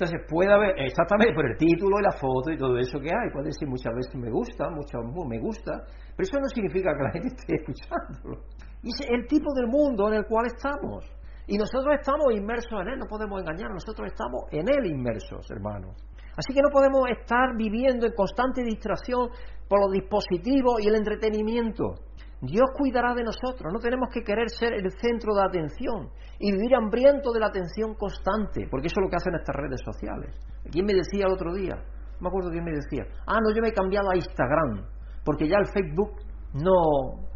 Entonces 0.00 0.26
puede 0.30 0.50
haber, 0.50 0.80
exactamente 0.80 1.34
por 1.34 1.44
el 1.44 1.58
título 1.58 1.98
y 2.00 2.02
la 2.02 2.12
foto 2.12 2.50
y 2.50 2.56
todo 2.56 2.78
eso 2.78 2.98
que 2.98 3.10
hay, 3.12 3.28
puede 3.30 3.52
decir 3.52 3.68
muchas 3.68 3.92
veces 3.94 4.14
me 4.14 4.30
gusta, 4.30 4.70
muchas 4.70 5.04
me 5.28 5.38
gusta, 5.38 5.84
pero 6.16 6.24
eso 6.24 6.40
no 6.40 6.48
significa 6.48 6.96
que 6.96 7.02
la 7.02 7.12
gente 7.12 7.28
esté 7.36 7.56
escuchándolo. 7.56 8.40
Y 8.82 8.88
es 8.88 9.06
el 9.10 9.26
tipo 9.26 9.52
del 9.52 9.66
mundo 9.66 10.08
en 10.08 10.14
el 10.14 10.24
cual 10.24 10.46
estamos. 10.46 11.04
Y 11.46 11.58
nosotros 11.58 11.96
estamos 12.00 12.32
inmersos 12.32 12.80
en 12.80 12.88
él, 12.88 12.98
no 12.98 13.04
podemos 13.10 13.42
engañar, 13.42 13.68
nosotros 13.72 14.08
estamos 14.08 14.44
en 14.52 14.70
él 14.70 14.86
inmersos, 14.86 15.44
hermanos. 15.50 15.94
Así 16.32 16.54
que 16.54 16.62
no 16.62 16.70
podemos 16.72 17.04
estar 17.10 17.54
viviendo 17.54 18.06
en 18.06 18.14
constante 18.14 18.64
distracción 18.64 19.28
por 19.68 19.80
los 19.84 19.92
dispositivos 19.92 20.80
y 20.80 20.88
el 20.88 20.94
entretenimiento. 20.94 22.08
Dios 22.42 22.70
cuidará 22.76 23.14
de 23.14 23.22
nosotros, 23.22 23.70
no 23.70 23.78
tenemos 23.78 24.08
que 24.12 24.22
querer 24.22 24.48
ser 24.48 24.72
el 24.72 24.90
centro 24.92 25.34
de 25.34 25.44
atención 25.44 26.08
y 26.38 26.52
vivir 26.52 26.74
hambriento 26.74 27.32
de 27.32 27.40
la 27.40 27.48
atención 27.48 27.94
constante, 27.94 28.66
porque 28.70 28.86
eso 28.86 29.00
es 29.00 29.04
lo 29.04 29.10
que 29.10 29.16
hacen 29.16 29.34
estas 29.34 29.56
redes 29.56 29.80
sociales. 29.84 30.34
¿Quién 30.72 30.86
me 30.86 30.94
decía 30.94 31.26
el 31.26 31.32
otro 31.32 31.52
día? 31.52 31.76
No 31.76 32.20
me 32.22 32.28
acuerdo 32.28 32.50
quién 32.50 32.64
me 32.64 32.72
decía. 32.72 33.04
Ah, 33.26 33.40
no, 33.44 33.54
yo 33.54 33.60
me 33.60 33.68
he 33.68 33.72
cambiado 33.72 34.10
a 34.10 34.16
Instagram, 34.16 34.86
porque 35.24 35.48
ya 35.48 35.56
el 35.58 35.66
Facebook 35.66 36.16
no, 36.54 37.28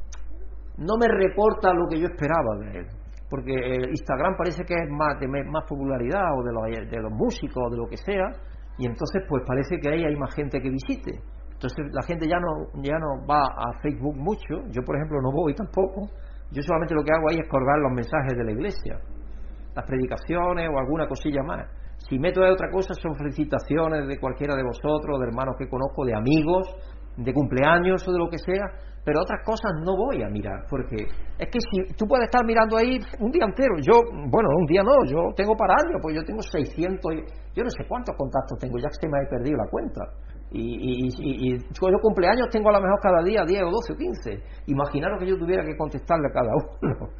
no 0.78 0.96
me 0.96 1.08
reporta 1.08 1.74
lo 1.74 1.86
que 1.88 2.00
yo 2.00 2.06
esperaba 2.06 2.56
de 2.60 2.78
él. 2.80 2.86
Porque 3.28 3.52
Instagram 3.52 4.36
parece 4.36 4.64
que 4.64 4.74
es 4.74 4.88
más 4.88 5.20
de 5.20 5.28
más 5.28 5.64
popularidad 5.68 6.32
o 6.38 6.42
de 6.42 6.52
los, 6.52 6.90
de 6.90 7.00
los 7.02 7.12
músicos 7.12 7.62
o 7.66 7.70
de 7.70 7.76
lo 7.76 7.86
que 7.88 7.96
sea, 7.96 8.32
y 8.78 8.86
entonces 8.86 9.22
pues 9.28 9.42
parece 9.46 9.78
que 9.78 9.88
ahí 9.88 10.04
hay 10.04 10.16
más 10.16 10.34
gente 10.34 10.60
que 10.60 10.70
visite. 10.70 11.20
Entonces 11.64 11.94
la 11.94 12.02
gente 12.02 12.28
ya 12.28 12.36
no, 12.36 12.68
ya 12.82 12.98
no 12.98 13.24
va 13.24 13.40
a 13.40 13.80
Facebook 13.80 14.16
mucho, 14.16 14.68
yo 14.68 14.82
por 14.84 14.96
ejemplo 14.96 15.16
no 15.22 15.32
voy 15.32 15.54
tampoco, 15.54 16.12
yo 16.52 16.60
solamente 16.60 16.94
lo 16.94 17.02
que 17.02 17.10
hago 17.10 17.30
ahí 17.30 17.38
es 17.40 17.48
colgar 17.48 17.78
los 17.80 17.92
mensajes 17.92 18.36
de 18.36 18.44
la 18.44 18.52
iglesia, 18.52 19.00
las 19.74 19.86
predicaciones 19.86 20.68
o 20.68 20.78
alguna 20.78 21.08
cosilla 21.08 21.42
más. 21.42 21.64
Si 21.96 22.18
meto 22.18 22.42
de 22.42 22.52
otra 22.52 22.68
cosa 22.70 22.92
son 22.92 23.14
felicitaciones 23.16 24.06
de 24.06 24.20
cualquiera 24.20 24.54
de 24.54 24.62
vosotros, 24.62 25.18
de 25.20 25.26
hermanos 25.26 25.56
que 25.58 25.66
conozco, 25.66 26.04
de 26.04 26.12
amigos, 26.12 26.68
de 27.16 27.32
cumpleaños 27.32 28.06
o 28.06 28.12
de 28.12 28.18
lo 28.18 28.28
que 28.28 28.36
sea, 28.36 28.68
pero 29.02 29.20
otras 29.20 29.40
cosas 29.44 29.72
no 29.84 29.96
voy 29.96 30.22
a 30.22 30.28
mirar, 30.28 30.68
porque 30.68 30.96
es 31.00 31.48
que 31.48 31.60
si 31.60 31.94
tú 31.96 32.04
puedes 32.04 32.24
estar 32.24 32.44
mirando 32.44 32.76
ahí 32.76 33.00
un 33.20 33.30
día 33.30 33.44
entero, 33.44 33.76
yo, 33.80 34.04
bueno, 34.28 34.48
un 34.52 34.66
día 34.66 34.82
no, 34.82 35.00
yo 35.08 35.32
tengo 35.34 35.56
para 35.56 35.80
años, 35.80 35.96
pues 36.02 36.14
yo 36.14 36.24
tengo 36.24 36.42
600, 36.42 37.00
yo 37.56 37.64
no 37.64 37.70
sé 37.70 37.88
cuántos 37.88 38.14
contactos 38.16 38.58
tengo, 38.58 38.76
ya 38.76 38.88
que 38.88 39.00
se 39.00 39.08
me 39.08 39.16
ha 39.16 39.28
perdido 39.28 39.56
la 39.56 39.70
cuenta. 39.70 40.00
Y, 40.56 41.08
y, 41.08 41.58
yo 41.58 41.98
cumpleaños 42.00 42.48
tengo 42.48 42.68
a 42.68 42.74
lo 42.74 42.80
mejor 42.80 43.00
cada 43.02 43.24
día 43.24 43.42
10 43.44 43.62
o 43.64 43.70
12 43.70 43.92
o 43.92 43.96
15. 43.96 44.42
Imaginaros 44.66 45.18
que 45.18 45.26
yo 45.26 45.36
tuviera 45.36 45.64
que 45.64 45.76
contestarle 45.76 46.28
a 46.28 46.32
cada 46.32 46.52
uno. 46.82 47.10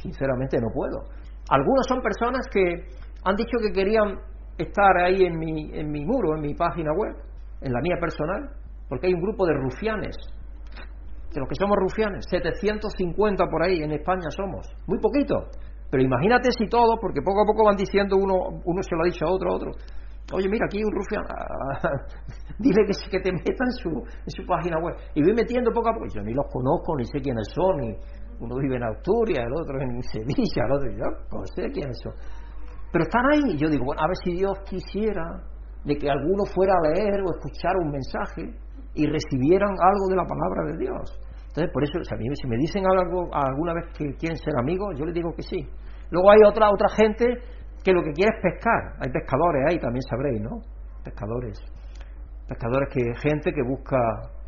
Sinceramente 0.00 0.58
no 0.58 0.68
puedo. 0.72 1.04
Algunos 1.50 1.86
son 1.86 2.00
personas 2.00 2.46
que 2.50 2.88
han 3.24 3.36
dicho 3.36 3.58
que 3.60 3.72
querían 3.72 4.18
estar 4.56 4.96
ahí 5.04 5.24
en 5.24 5.38
mi, 5.38 5.70
en 5.74 5.90
mi 5.90 6.04
muro, 6.04 6.34
en 6.34 6.40
mi 6.40 6.54
página 6.54 6.92
web, 6.96 7.14
en 7.60 7.72
la 7.72 7.80
mía 7.82 7.96
personal, 8.00 8.48
porque 8.88 9.08
hay 9.08 9.14
un 9.14 9.20
grupo 9.20 9.44
de 9.46 9.52
rufianes, 9.52 10.16
de 11.32 11.40
los 11.40 11.48
que 11.48 11.56
somos 11.56 11.76
rufianes, 11.76 12.24
750 12.30 13.44
por 13.50 13.62
ahí 13.62 13.82
en 13.82 13.92
España 13.92 14.30
somos, 14.30 14.66
muy 14.86 14.98
poquito. 14.98 15.48
Pero 15.90 16.02
imagínate 16.02 16.50
si 16.56 16.66
todos, 16.68 16.96
porque 17.00 17.20
poco 17.20 17.42
a 17.42 17.46
poco 17.46 17.64
van 17.66 17.76
diciendo 17.76 18.16
uno, 18.16 18.60
uno 18.64 18.82
se 18.82 18.96
lo 18.96 19.02
ha 19.02 19.04
dicho 19.04 19.26
a 19.26 19.30
otro, 19.30 19.52
a 19.52 19.56
otro. 19.56 19.70
Oye, 20.32 20.48
mira, 20.48 20.66
aquí 20.66 20.82
un 20.82 20.90
rufián, 20.90 21.22
dile 22.58 22.82
que, 22.86 23.10
que 23.10 23.20
te 23.20 23.32
meta 23.32 23.64
en 23.64 23.72
su, 23.78 23.90
en 23.90 24.30
su 24.30 24.44
página 24.44 24.76
web. 24.78 24.96
Y 25.14 25.22
voy 25.22 25.34
metiendo 25.34 25.70
poco 25.70 25.90
a 25.90 25.92
poco, 25.94 26.06
yo 26.12 26.22
ni 26.22 26.34
los 26.34 26.46
conozco, 26.50 26.96
ni 26.96 27.04
sé 27.04 27.20
quiénes 27.20 27.46
son, 27.54 27.76
ni 27.76 27.94
uno 28.40 28.56
vive 28.56 28.76
en 28.76 28.82
Asturias, 28.82 29.46
el 29.46 29.52
otro 29.54 29.80
en 29.80 30.02
Sevilla, 30.02 30.66
el 30.66 30.72
otro, 30.72 30.90
yo 30.90 31.04
no 31.30 31.46
sé 31.46 31.70
quiénes 31.70 31.96
son. 32.02 32.12
Pero 32.90 33.04
están 33.04 33.22
ahí, 33.30 33.54
y 33.54 33.56
yo 33.56 33.68
digo, 33.68 33.84
bueno, 33.84 34.02
a 34.02 34.08
ver 34.08 34.16
si 34.24 34.32
Dios 34.32 34.58
quisiera 34.68 35.42
de 35.84 35.96
que 35.96 36.10
alguno 36.10 36.44
fuera 36.44 36.74
a 36.74 36.88
leer 36.88 37.22
o 37.22 37.30
escuchar 37.30 37.76
un 37.76 37.92
mensaje 37.92 38.50
y 38.94 39.06
recibieran 39.06 39.70
algo 39.70 40.08
de 40.08 40.16
la 40.16 40.24
palabra 40.24 40.72
de 40.72 40.78
Dios. 40.78 41.20
Entonces, 41.48 41.72
por 41.72 41.84
eso, 41.84 41.98
si 42.02 42.48
me 42.48 42.56
dicen 42.56 42.84
algo 42.84 43.30
alguna 43.32 43.74
vez 43.74 43.86
que 43.96 44.16
quieren 44.16 44.36
ser 44.36 44.54
amigos, 44.58 44.96
yo 44.98 45.04
les 45.06 45.14
digo 45.14 45.32
que 45.34 45.42
sí. 45.42 45.68
Luego 46.10 46.30
hay 46.30 46.38
otra 46.46 46.70
otra 46.70 46.88
gente 46.88 47.38
que 47.86 47.92
lo 47.92 48.02
que 48.02 48.10
quiere 48.10 48.34
es 48.34 48.42
pescar. 48.42 48.98
Hay 48.98 49.12
pescadores 49.12 49.62
ahí, 49.68 49.78
también 49.78 50.02
sabréis, 50.02 50.42
¿no? 50.42 50.58
Pescadores. 51.04 51.56
Pescadores 52.48 52.88
que 52.92 53.00
gente 53.22 53.52
que 53.52 53.62
busca 53.62 53.96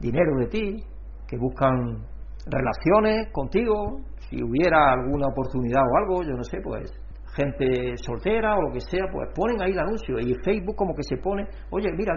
dinero 0.00 0.34
de 0.40 0.46
ti, 0.48 0.84
que 1.28 1.38
buscan 1.38 2.02
relaciones 2.50 3.30
contigo, 3.30 4.00
si 4.28 4.42
hubiera 4.42 4.90
alguna 4.90 5.28
oportunidad 5.28 5.82
o 5.82 5.96
algo, 5.98 6.22
yo 6.24 6.34
no 6.34 6.42
sé, 6.42 6.58
pues 6.64 6.90
gente 7.36 7.94
soltera 7.98 8.56
o 8.56 8.62
lo 8.62 8.72
que 8.72 8.80
sea, 8.80 9.06
pues 9.12 9.28
ponen 9.36 9.62
ahí 9.62 9.70
el 9.70 9.78
anuncio 9.78 10.18
y 10.18 10.34
Facebook 10.42 10.74
como 10.74 10.92
que 10.94 11.04
se 11.04 11.16
pone, 11.18 11.46
oye, 11.70 11.92
mira, 11.96 12.14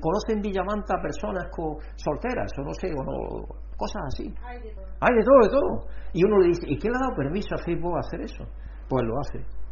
conocen 0.00 0.40
Villamanta 0.40 0.96
personas 1.02 1.44
con 1.50 1.76
solteras 1.96 2.50
o 2.56 2.62
no 2.62 2.72
sé, 2.72 2.88
o 2.88 3.04
no, 3.04 3.46
cosas 3.76 4.02
así. 4.06 4.32
Hay 4.42 4.62
de 4.62 4.72
todo. 4.72 4.86
Hay 5.00 5.14
de 5.14 5.24
todo, 5.24 5.40
de 5.42 5.50
todo. 5.50 5.88
Y 6.14 6.24
uno 6.24 6.38
le 6.38 6.48
dice, 6.48 6.64
¿y 6.68 6.78
quién 6.78 6.92
le 6.92 6.96
ha 6.96 7.04
dado 7.04 7.16
permiso 7.16 7.54
a 7.54 7.58
Facebook 7.58 7.96
a 7.96 8.00
hacer 8.00 8.22
eso? 8.22 8.44
Pues 8.88 9.04
lo 9.04 9.20
hace. 9.20 9.63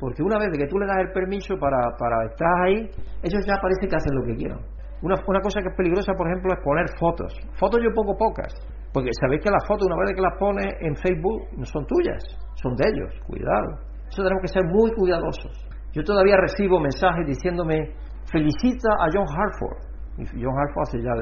Porque 0.00 0.22
una 0.22 0.38
vez 0.38 0.48
que 0.56 0.66
tú 0.66 0.78
le 0.78 0.86
das 0.86 0.98
el 1.04 1.12
permiso 1.12 1.54
para, 1.60 1.76
para 1.98 2.24
estar 2.24 2.48
ahí, 2.64 2.88
ellos 3.22 3.44
ya 3.46 3.60
parece 3.60 3.86
que 3.86 3.96
hacen 3.96 4.16
lo 4.16 4.24
que 4.24 4.34
quieran. 4.34 4.58
Una, 5.02 5.14
una 5.28 5.40
cosa 5.40 5.60
que 5.60 5.68
es 5.68 5.76
peligrosa, 5.76 6.12
por 6.16 6.26
ejemplo, 6.26 6.52
es 6.52 6.60
poner 6.64 6.86
fotos. 6.98 7.36
Fotos 7.60 7.80
yo 7.84 7.92
pongo 7.94 8.16
pocas. 8.16 8.52
Porque 8.92 9.10
sabéis 9.20 9.42
que 9.44 9.50
las 9.50 9.64
fotos, 9.68 9.86
una 9.86 9.96
vez 10.00 10.16
que 10.16 10.22
las 10.22 10.36
pones 10.40 10.66
en 10.80 10.96
Facebook, 10.96 11.52
no 11.56 11.64
son 11.64 11.86
tuyas, 11.86 12.24
son 12.56 12.74
de 12.74 12.88
ellos. 12.88 13.12
Cuidado. 13.26 13.76
Eso 14.08 14.24
tenemos 14.24 14.42
que 14.42 14.48
ser 14.48 14.64
muy 14.64 14.90
cuidadosos. 14.92 15.52
Yo 15.92 16.02
todavía 16.02 16.36
recibo 16.36 16.80
mensajes 16.80 17.26
diciéndome, 17.26 17.94
felicita 18.32 18.88
a 18.98 19.06
John 19.12 19.28
Hartford. 19.28 19.78
Y 20.18 20.42
John 20.42 20.56
Hartford 20.56 20.82
hace 20.88 20.98
ya 21.02 21.12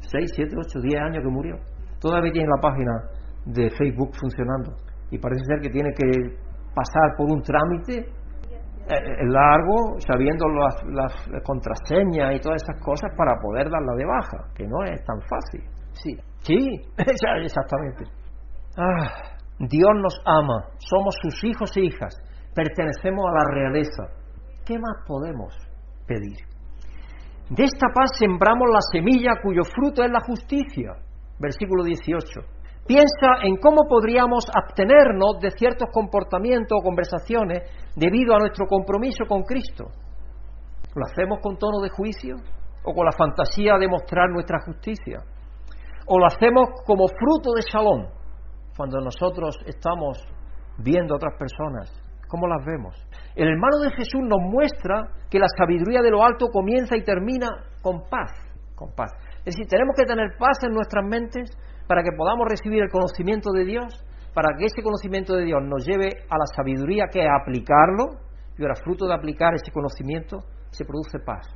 6, 0.00 0.32
7, 0.36 0.56
8, 0.56 0.80
10 0.80 1.00
años 1.00 1.24
que 1.24 1.30
murió. 1.30 1.56
Todavía 2.00 2.32
tiene 2.32 2.48
la 2.48 2.60
página 2.60 2.92
de 3.46 3.70
Facebook 3.70 4.10
funcionando. 4.14 4.76
Y 5.10 5.18
parece 5.18 5.44
ser 5.44 5.60
que 5.60 5.70
tiene 5.70 5.90
que 5.92 6.49
pasar 6.74 7.16
por 7.16 7.30
un 7.30 7.42
trámite 7.42 7.98
eh, 7.98 8.94
eh, 8.94 9.26
largo, 9.26 10.00
sabiendo 10.00 10.46
las, 10.48 10.74
las, 10.88 11.42
contraseñas 11.44 12.34
y 12.34 12.40
todas 12.40 12.62
esas 12.62 12.82
cosas 12.82 13.10
para 13.16 13.36
poder 13.40 13.70
darla 13.70 13.94
de 13.96 14.04
baja, 14.04 14.52
que 14.54 14.66
no 14.66 14.82
es 14.84 15.04
tan 15.04 15.20
fácil. 15.22 15.62
Sí, 15.92 16.16
sí, 16.42 16.56
exactamente. 17.44 18.04
Ah, 18.76 19.36
Dios 19.58 19.90
nos 20.02 20.20
ama, 20.24 20.64
somos 20.78 21.14
sus 21.22 21.44
hijos 21.44 21.70
e 21.76 21.82
hijas, 21.82 22.14
pertenecemos 22.54 23.24
a 23.26 23.38
la 23.38 23.44
realeza. 23.52 24.04
¿Qué 24.64 24.78
más 24.78 25.04
podemos 25.06 25.54
pedir? 26.06 26.38
De 27.50 27.64
esta 27.64 27.88
paz 27.92 28.10
sembramos 28.16 28.68
la 28.72 28.80
semilla 28.92 29.32
cuyo 29.42 29.62
fruto 29.64 30.04
es 30.04 30.10
la 30.10 30.20
justicia. 30.20 30.92
Versículo 31.38 31.82
18. 31.82 32.40
Piensa 32.90 33.46
en 33.46 33.54
cómo 33.58 33.86
podríamos 33.88 34.46
abstenernos 34.52 35.38
de 35.40 35.52
ciertos 35.52 35.88
comportamientos 35.92 36.76
o 36.76 36.82
conversaciones 36.82 37.62
debido 37.94 38.34
a 38.34 38.40
nuestro 38.40 38.66
compromiso 38.66 39.26
con 39.28 39.44
Cristo. 39.44 39.84
¿Lo 40.96 41.06
hacemos 41.06 41.38
con 41.40 41.56
tono 41.56 41.78
de 41.82 41.90
juicio 41.90 42.34
o 42.82 42.92
con 42.92 43.04
la 43.04 43.12
fantasía 43.12 43.78
de 43.78 43.86
mostrar 43.86 44.28
nuestra 44.30 44.58
justicia? 44.66 45.22
¿O 46.08 46.18
lo 46.18 46.26
hacemos 46.26 46.82
como 46.84 47.06
fruto 47.06 47.52
de 47.54 47.62
shalom, 47.62 48.08
cuando 48.76 48.98
nosotros 48.98 49.54
estamos 49.66 50.18
viendo 50.78 51.14
a 51.14 51.18
otras 51.18 51.38
personas? 51.38 51.92
¿Cómo 52.26 52.48
las 52.48 52.66
vemos? 52.66 52.96
El 53.36 53.46
hermano 53.46 53.78
de 53.84 53.92
Jesús 53.92 54.22
nos 54.24 54.40
muestra 54.42 55.12
que 55.30 55.38
la 55.38 55.46
sabiduría 55.56 56.02
de 56.02 56.10
lo 56.10 56.24
alto 56.24 56.48
comienza 56.48 56.96
y 56.96 57.04
termina 57.04 57.50
con 57.82 58.00
paz, 58.10 58.32
con 58.74 58.92
paz. 58.96 59.12
Es 59.44 59.54
decir, 59.54 59.68
tenemos 59.68 59.94
que 59.96 60.06
tener 60.06 60.36
paz 60.40 60.58
en 60.64 60.72
nuestras 60.72 61.04
mentes 61.04 61.56
para 61.90 62.04
que 62.04 62.12
podamos 62.16 62.46
recibir 62.48 62.84
el 62.84 62.88
conocimiento 62.88 63.50
de 63.50 63.64
Dios, 63.64 64.06
para 64.32 64.54
que 64.56 64.66
ese 64.66 64.80
conocimiento 64.80 65.34
de 65.34 65.42
Dios 65.42 65.58
nos 65.60 65.84
lleve 65.84 66.22
a 66.30 66.38
la 66.38 66.46
sabiduría 66.54 67.06
que 67.10 67.18
es 67.18 67.26
aplicarlo, 67.26 68.14
y 68.56 68.62
ahora 68.62 68.76
fruto 68.76 69.08
de 69.08 69.14
aplicar 69.14 69.54
ese 69.54 69.72
conocimiento 69.72 70.38
se 70.70 70.84
produce 70.84 71.18
paz. 71.18 71.50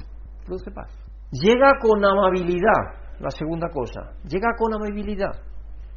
Produce 0.45 0.73
paz. 0.73 0.91
Llega 1.31 1.79
con 1.81 2.05
amabilidad, 2.05 3.15
la 3.21 3.31
segunda 3.31 3.69
cosa, 3.69 4.11
llega 4.27 4.59
con 4.59 4.75
amabilidad. 4.75 5.39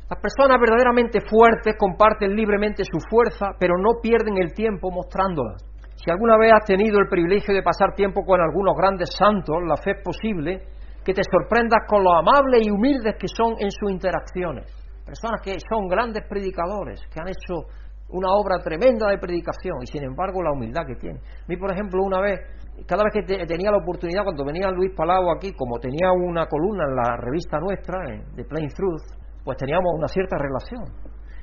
Las 0.08 0.22
personas 0.22 0.62
verdaderamente 0.62 1.22
fuertes 1.22 1.74
comparten 1.76 2.36
libremente 2.36 2.84
su 2.84 3.00
fuerza, 3.10 3.58
pero 3.58 3.74
no 3.82 4.00
pierden 4.04 4.38
el 4.38 4.54
tiempo 4.54 4.92
mostrándola. 4.92 5.56
Si 5.96 6.12
alguna 6.12 6.38
vez 6.38 6.52
has 6.54 6.64
tenido 6.64 7.00
el 7.00 7.10
privilegio 7.10 7.56
de 7.56 7.64
pasar 7.64 7.96
tiempo 7.96 8.22
con 8.22 8.40
algunos 8.40 8.78
grandes 8.78 9.10
santos, 9.18 9.58
la 9.66 9.78
fe 9.78 9.98
es 9.98 10.04
posible 10.04 10.77
que 11.08 11.14
te 11.14 11.24
sorprendas 11.24 11.88
con 11.88 12.04
lo 12.04 12.12
amables 12.12 12.68
y 12.68 12.70
humildes 12.70 13.16
que 13.18 13.30
son 13.30 13.56
en 13.60 13.72
sus 13.72 13.90
interacciones. 13.90 14.68
Personas 15.06 15.40
que 15.40 15.56
son 15.72 15.88
grandes 15.88 16.28
predicadores, 16.28 17.00
que 17.08 17.22
han 17.22 17.30
hecho 17.30 17.64
una 18.10 18.28
obra 18.36 18.60
tremenda 18.60 19.08
de 19.08 19.18
predicación 19.18 19.80
y 19.84 19.88
sin 19.88 20.04
embargo 20.04 20.44
la 20.44 20.52
humildad 20.52 20.84
que 20.86 20.96
tienen. 20.96 21.22
A 21.24 21.48
mí, 21.48 21.56
por 21.56 21.72
ejemplo, 21.72 22.04
una 22.04 22.20
vez 22.20 22.42
cada 22.86 23.06
vez 23.06 23.14
que 23.14 23.46
tenía 23.48 23.72
la 23.72 23.78
oportunidad, 23.78 24.26
cuando 24.26 24.44
venía 24.44 24.70
Luis 24.70 24.92
Palau 24.98 25.32
aquí, 25.32 25.54
como 25.54 25.80
tenía 25.80 26.12
una 26.12 26.46
columna 26.46 26.84
en 26.84 26.96
la 26.96 27.16
revista 27.16 27.58
nuestra, 27.58 28.04
de 28.36 28.44
Plain 28.44 28.68
Truth, 28.76 29.08
pues 29.46 29.58
teníamos 29.58 29.88
una 29.98 30.10
cierta 30.10 30.36
relación. 30.38 30.84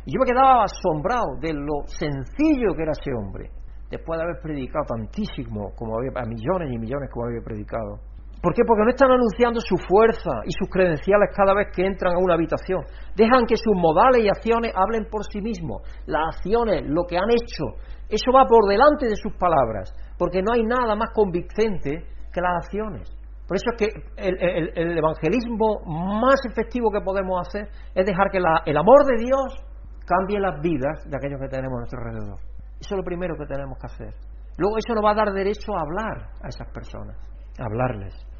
Y 0.05 0.13
yo 0.13 0.21
me 0.21 0.27
quedaba 0.27 0.65
asombrado 0.65 1.41
de 1.41 1.55
lo 1.55 1.87
sencillo 1.87 2.77
que 2.77 2.83
era 2.83 2.93
ese 2.93 3.11
hombre, 3.17 3.51
después 3.91 4.19
de 4.19 4.25
haber 4.25 4.43
predicado 4.43 4.85
tantísimo, 4.85 5.73
como 5.75 5.97
había, 5.97 6.13
a 6.15 6.27
millones 6.27 6.69
y 6.71 6.79
millones 6.79 7.09
como 7.11 7.27
había 7.27 7.41
predicado. 7.43 8.13
¿Por 8.45 8.53
qué? 8.53 8.61
Porque 8.69 8.85
no 8.85 8.91
están 8.91 9.11
anunciando 9.11 9.59
su 9.59 9.75
fuerza 9.89 10.45
y 10.45 10.53
sus 10.53 10.69
credenciales 10.69 11.33
cada 11.35 11.55
vez 11.55 11.69
que 11.75 11.87
entran 11.87 12.13
a 12.13 12.19
una 12.19 12.35
habitación. 12.35 12.85
Dejan 13.17 13.47
que 13.49 13.57
sus 13.57 13.73
modales 13.73 14.21
y 14.23 14.29
acciones 14.29 14.71
hablen 14.77 15.09
por 15.09 15.25
sí 15.25 15.41
mismos. 15.41 15.81
Las 16.05 16.37
acciones, 16.37 16.85
lo 16.85 17.05
que 17.09 17.17
han 17.17 17.31
hecho, 17.33 17.81
eso 18.07 18.31
va 18.37 18.45
por 18.45 18.69
delante 18.69 19.09
de 19.09 19.17
sus 19.17 19.33
palabras, 19.41 19.97
porque 20.19 20.43
no 20.43 20.53
hay 20.53 20.63
nada 20.63 20.95
más 20.95 21.09
convincente 21.15 22.05
que 22.31 22.41
las 22.43 22.67
acciones. 22.67 23.09
Por 23.49 23.57
eso 23.57 23.65
es 23.73 23.77
que 23.81 23.89
el, 24.21 24.99
evangelismo 24.99 25.81
más 26.21 26.37
efectivo 26.45 26.91
que 26.93 27.01
podemos 27.01 27.49
hacer 27.49 27.71
es 27.95 28.05
dejar 28.05 28.29
que 28.29 28.37
el 28.37 28.77
amor 28.77 29.07
de 29.07 29.25
Dios 29.25 29.57
cambie 30.05 30.39
las 30.39 30.61
vidas 30.61 31.03
de 31.09 31.17
aquellos 31.17 31.41
que 31.41 31.49
tenemos 31.49 31.77
a 31.77 31.81
nuestro 31.81 31.99
alrededor. 31.99 32.41
Eso 32.79 32.93
es 32.93 32.97
lo 32.99 33.05
primero 33.05 33.37
que 33.41 33.47
tenemos 33.47 33.79
que 33.79 33.87
hacer. 33.87 34.13
Luego 34.59 34.77
eso 34.77 34.93
nos 34.93 35.03
va 35.03 35.13
a 35.13 35.15
dar 35.15 35.33
derecho 35.33 35.73
a 35.75 35.81
hablar 35.81 36.29
a 36.43 36.49
esas 36.49 36.69
personas, 36.69 37.17
a 37.59 37.65
hablarles. 37.65 38.34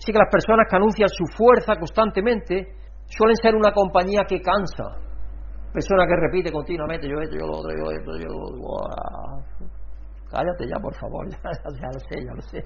Así 0.00 0.12
que 0.12 0.18
las 0.18 0.32
personas 0.32 0.64
que 0.64 0.76
anuncian 0.76 1.10
su 1.10 1.26
fuerza 1.36 1.76
constantemente 1.76 2.72
suelen 3.04 3.36
ser 3.36 3.54
una 3.54 3.70
compañía 3.70 4.24
que 4.26 4.40
cansa. 4.40 4.96
Persona 5.74 6.06
que 6.08 6.16
repite 6.16 6.50
continuamente, 6.50 7.06
yo 7.06 7.20
esto, 7.20 7.36
yo 7.36 7.46
lo 7.46 7.58
otro, 7.58 7.70
yo 7.76 7.90
esto, 7.92 8.16
yo 8.16 8.32
lo 8.32 8.64
otro. 8.64 9.68
Cállate 10.30 10.64
ya, 10.66 10.80
por 10.80 10.94
favor, 10.96 11.28
ya, 11.30 11.88
lo 11.92 12.00
sé, 12.00 12.16
ya 12.24 12.32
lo 12.32 12.40
sé. 12.40 12.64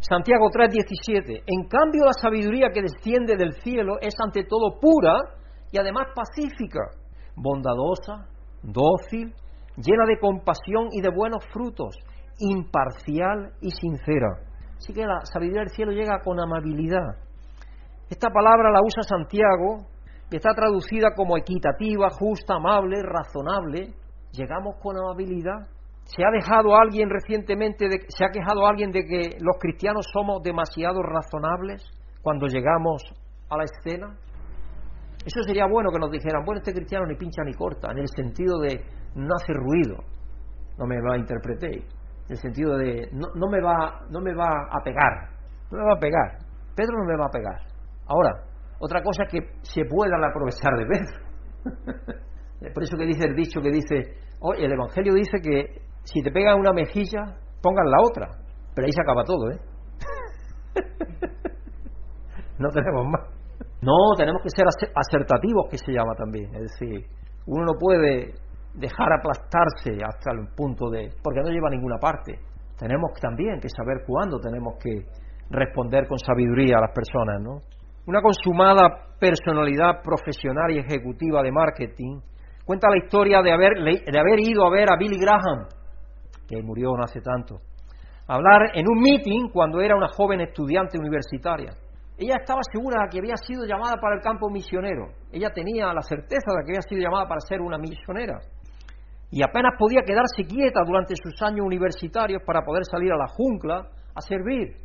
Santiago 0.00 0.48
3:17. 0.48 1.42
En 1.46 1.68
cambio, 1.68 2.06
la 2.06 2.14
sabiduría 2.14 2.70
que 2.72 2.80
desciende 2.80 3.36
del 3.36 3.52
cielo 3.60 3.96
es 4.00 4.14
ante 4.18 4.44
todo 4.44 4.80
pura 4.80 5.20
y 5.70 5.78
además 5.78 6.06
pacífica, 6.14 6.80
bondadosa, 7.36 8.24
dócil, 8.62 9.34
llena 9.76 10.06
de 10.06 10.18
compasión 10.18 10.88
y 10.92 11.02
de 11.02 11.10
buenos 11.14 11.44
frutos, 11.52 11.94
imparcial 12.38 13.52
y 13.60 13.70
sincera. 13.70 14.55
Así 14.86 14.94
que 14.94 15.04
la 15.04 15.18
sabiduría 15.24 15.62
del 15.62 15.70
cielo 15.70 15.90
llega 15.90 16.20
con 16.20 16.38
amabilidad. 16.38 17.16
Esta 18.08 18.30
palabra 18.30 18.70
la 18.70 18.78
usa 18.84 19.02
Santiago 19.02 19.84
y 20.30 20.36
está 20.36 20.54
traducida 20.54 21.08
como 21.16 21.36
equitativa, 21.36 22.08
justa, 22.10 22.54
amable, 22.54 23.02
razonable. 23.02 23.94
Llegamos 24.30 24.76
con 24.80 24.96
amabilidad 24.96 25.66
¿Se 26.06 26.22
ha 26.22 26.30
dejado 26.30 26.76
alguien 26.76 27.10
recientemente, 27.10 27.88
de, 27.88 28.06
se 28.06 28.24
ha 28.24 28.28
quejado 28.28 28.64
alguien 28.64 28.92
de 28.92 29.02
que 29.04 29.38
los 29.40 29.56
cristianos 29.58 30.06
somos 30.12 30.40
demasiado 30.40 31.02
razonables 31.02 31.82
cuando 32.22 32.46
llegamos 32.46 33.02
a 33.50 33.56
la 33.56 33.64
escena? 33.64 34.16
Eso 35.24 35.42
sería 35.42 35.66
bueno 35.66 35.90
que 35.90 35.98
nos 35.98 36.12
dijeran, 36.12 36.44
bueno, 36.44 36.60
este 36.60 36.72
cristiano 36.72 37.06
ni 37.06 37.16
pincha 37.16 37.42
ni 37.42 37.54
corta, 37.54 37.90
en 37.90 37.98
el 37.98 38.06
sentido 38.06 38.60
de 38.60 38.84
no 39.16 39.34
hace 39.34 39.52
ruido, 39.52 40.04
no 40.78 40.86
me 40.86 40.94
lo 41.00 41.16
interpretéis, 41.16 41.84
en 42.26 42.32
el 42.32 42.38
sentido 42.38 42.76
de 42.76 43.08
no, 43.12 43.28
no, 43.34 43.48
me 43.48 43.60
va, 43.60 44.00
no 44.10 44.20
me 44.20 44.34
va 44.34 44.48
a 44.70 44.82
pegar, 44.82 45.30
no 45.70 45.78
me 45.78 45.84
va 45.84 45.94
a 45.94 46.00
pegar, 46.00 46.38
Pedro 46.74 46.98
no 46.98 47.04
me 47.04 47.16
va 47.16 47.26
a 47.26 47.30
pegar. 47.30 47.60
Ahora, 48.06 48.44
otra 48.78 49.02
cosa 49.02 49.24
es 49.24 49.30
que 49.30 49.40
se 49.62 49.84
puedan 49.84 50.22
aprovechar 50.24 50.72
de 50.76 50.86
Pedro. 50.86 52.22
Por 52.74 52.82
eso 52.82 52.96
que 52.96 53.06
dice 53.06 53.28
el 53.28 53.34
dicho 53.34 53.60
que 53.60 53.70
dice, 53.70 54.14
hoy 54.40 54.64
el 54.64 54.72
Evangelio 54.72 55.14
dice 55.14 55.38
que 55.42 55.82
si 56.04 56.22
te 56.22 56.30
pegan 56.30 56.58
una 56.58 56.72
mejilla, 56.72 57.36
pongan 57.62 57.86
la 57.86 57.98
otra. 58.02 58.28
Pero 58.74 58.86
ahí 58.86 58.92
se 58.92 59.02
acaba 59.02 59.24
todo, 59.24 59.50
¿eh? 59.50 59.58
no 62.58 62.68
tenemos 62.70 63.06
más. 63.06 63.36
No, 63.80 64.14
tenemos 64.16 64.42
que 64.42 64.50
ser 64.50 64.66
acertativos, 64.94 65.68
que 65.70 65.78
se 65.78 65.92
llama 65.92 66.14
también. 66.14 66.54
Es 66.54 66.72
decir, 66.72 67.06
uno 67.46 67.64
no 67.64 67.72
puede 67.78 68.34
dejar 68.76 69.12
aplastarse 69.12 69.98
hasta 70.04 70.32
el 70.32 70.48
punto 70.54 70.90
de... 70.90 71.10
porque 71.22 71.40
no 71.40 71.50
lleva 71.50 71.68
a 71.68 71.70
ninguna 71.70 71.98
parte. 71.98 72.38
Tenemos 72.78 73.12
también 73.20 73.58
que 73.60 73.68
saber 73.68 74.04
cuándo 74.06 74.38
tenemos 74.38 74.74
que 74.82 75.06
responder 75.50 76.06
con 76.06 76.18
sabiduría 76.18 76.76
a 76.78 76.82
las 76.82 76.92
personas, 76.92 77.40
¿no? 77.40 77.62
Una 78.06 78.20
consumada 78.20 79.16
personalidad 79.18 80.02
profesional 80.02 80.70
y 80.70 80.78
ejecutiva 80.78 81.42
de 81.42 81.50
marketing 81.50 82.20
cuenta 82.64 82.88
la 82.90 82.98
historia 82.98 83.42
de 83.42 83.52
haber, 83.52 83.72
de 83.82 84.18
haber 84.18 84.40
ido 84.40 84.66
a 84.66 84.70
ver 84.70 84.92
a 84.92 84.96
Billy 84.96 85.18
Graham 85.18 85.66
que 86.46 86.62
murió 86.62 86.96
no 86.96 87.02
hace 87.02 87.20
tanto, 87.20 87.60
hablar 88.26 88.70
en 88.74 88.86
un 88.88 89.00
meeting 89.00 89.48
cuando 89.52 89.80
era 89.80 89.96
una 89.96 90.08
joven 90.08 90.40
estudiante 90.40 90.98
universitaria. 90.98 91.72
Ella 92.18 92.36
estaba 92.40 92.60
segura 92.72 93.04
de 93.04 93.10
que 93.10 93.18
había 93.18 93.36
sido 93.36 93.66
llamada 93.66 93.96
para 94.00 94.16
el 94.16 94.22
campo 94.22 94.48
misionero. 94.48 95.08
Ella 95.30 95.50
tenía 95.50 95.92
la 95.92 96.00
certeza 96.00 96.52
de 96.56 96.64
que 96.64 96.72
había 96.72 96.82
sido 96.82 97.02
llamada 97.02 97.28
para 97.28 97.40
ser 97.40 97.60
una 97.60 97.76
misionera. 97.76 98.38
Y 99.30 99.42
apenas 99.42 99.72
podía 99.78 100.02
quedarse 100.02 100.46
quieta 100.46 100.80
durante 100.86 101.14
sus 101.16 101.40
años 101.42 101.66
universitarios 101.66 102.42
para 102.46 102.62
poder 102.62 102.84
salir 102.84 103.12
a 103.12 103.16
la 103.16 103.26
jungla 103.28 103.88
a 104.14 104.20
servir, 104.20 104.76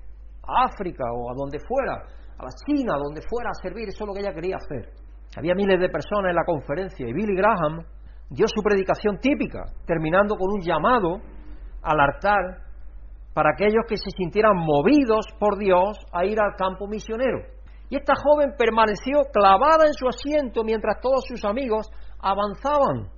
a 0.44 0.66
África 0.66 1.06
o 1.14 1.32
a 1.32 1.34
donde 1.36 1.60
fuera, 1.60 2.04
a 2.38 2.44
la 2.44 2.52
China, 2.66 2.96
donde 2.98 3.22
fuera 3.22 3.52
a 3.52 3.62
servir. 3.62 3.88
Eso 3.88 4.04
es 4.04 4.08
lo 4.08 4.14
que 4.14 4.22
ella 4.22 4.34
quería 4.34 4.58
hacer. 4.58 4.90
Había 5.38 5.56
miles 5.56 5.80
de 5.80 5.90
personas 5.90 6.30
en 6.30 6.36
la 6.36 6.44
conferencia 6.44 7.08
y 7.08 7.14
Billy 7.14 7.36
Graham 7.36 7.86
dio 8.30 8.48
su 8.48 8.62
predicación 8.62 9.20
típica, 9.20 9.64
terminando 9.86 10.36
con 10.36 10.52
un 10.52 10.62
llamado 10.62 11.20
al 11.84 12.00
altar 12.00 12.72
para 13.34 13.52
aquellos 13.54 13.86
que 13.88 13.98
se 13.98 14.12
sintieran 14.12 14.58
movidos 14.58 15.26
por 15.40 15.58
Dios 15.58 15.98
a 16.12 16.26
ir 16.26 16.40
al 16.42 16.56
campo 16.58 16.88
misionero. 16.88 17.40
Y 17.90 17.98
esta 17.98 18.14
joven 18.16 18.54
permaneció 18.58 19.22
clavada 19.32 19.86
en 19.86 19.94
su 19.94 20.08
asiento 20.08 20.64
mientras 20.64 21.00
todos 21.02 21.24
sus 21.28 21.44
amigos 21.46 21.90
avanzaban. 22.20 23.10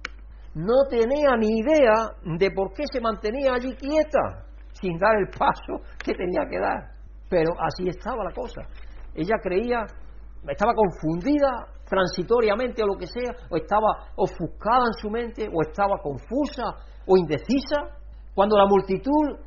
No 0.56 0.86
tenía 0.90 1.36
ni 1.38 1.60
idea 1.60 2.12
de 2.38 2.52
por 2.52 2.74
qué 2.74 2.84
se 2.92 3.02
mantenía 3.02 3.54
allí 3.56 3.76
quieta, 3.76 4.46
sin 4.74 4.98
dar 4.98 5.16
el 5.18 5.28
paso 5.30 5.84
que 6.04 6.14
tenía 6.14 6.46
que 6.50 6.60
dar. 6.60 6.92
Pero 7.30 7.54
así 7.60 7.88
estaba 7.88 8.24
la 8.24 8.34
cosa. 8.34 8.62
Ella 9.16 9.36
creía, 9.42 9.86
estaba 10.48 10.74
confundida 10.76 11.50
transitoriamente 11.86 12.84
o 12.84 12.88
lo 12.88 12.98
que 12.98 13.08
sea, 13.08 13.34
o 13.50 13.58
estaba 13.58 14.12
ofuscada 14.16 14.86
en 14.88 14.94
su 14.94 15.10
mente, 15.10 15.50
o 15.52 15.62
estaba 15.62 15.98
confusa 16.02 16.64
o 17.06 17.18
indecisa, 17.18 18.00
cuando 18.34 18.58
la 18.58 18.66
multitud 18.66 19.38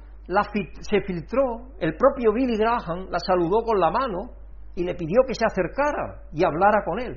se 0.80 1.00
filtró, 1.02 1.68
el 1.78 1.96
propio 1.96 2.32
Billy 2.32 2.56
Graham 2.56 3.08
la 3.10 3.18
saludó 3.18 3.62
con 3.64 3.78
la 3.78 3.90
mano 3.90 4.30
y 4.74 4.84
le 4.84 4.94
pidió 4.94 5.22
que 5.26 5.34
se 5.34 5.46
acercara 5.46 6.22
y 6.32 6.44
hablara 6.44 6.84
con 6.84 7.00
él. 7.00 7.16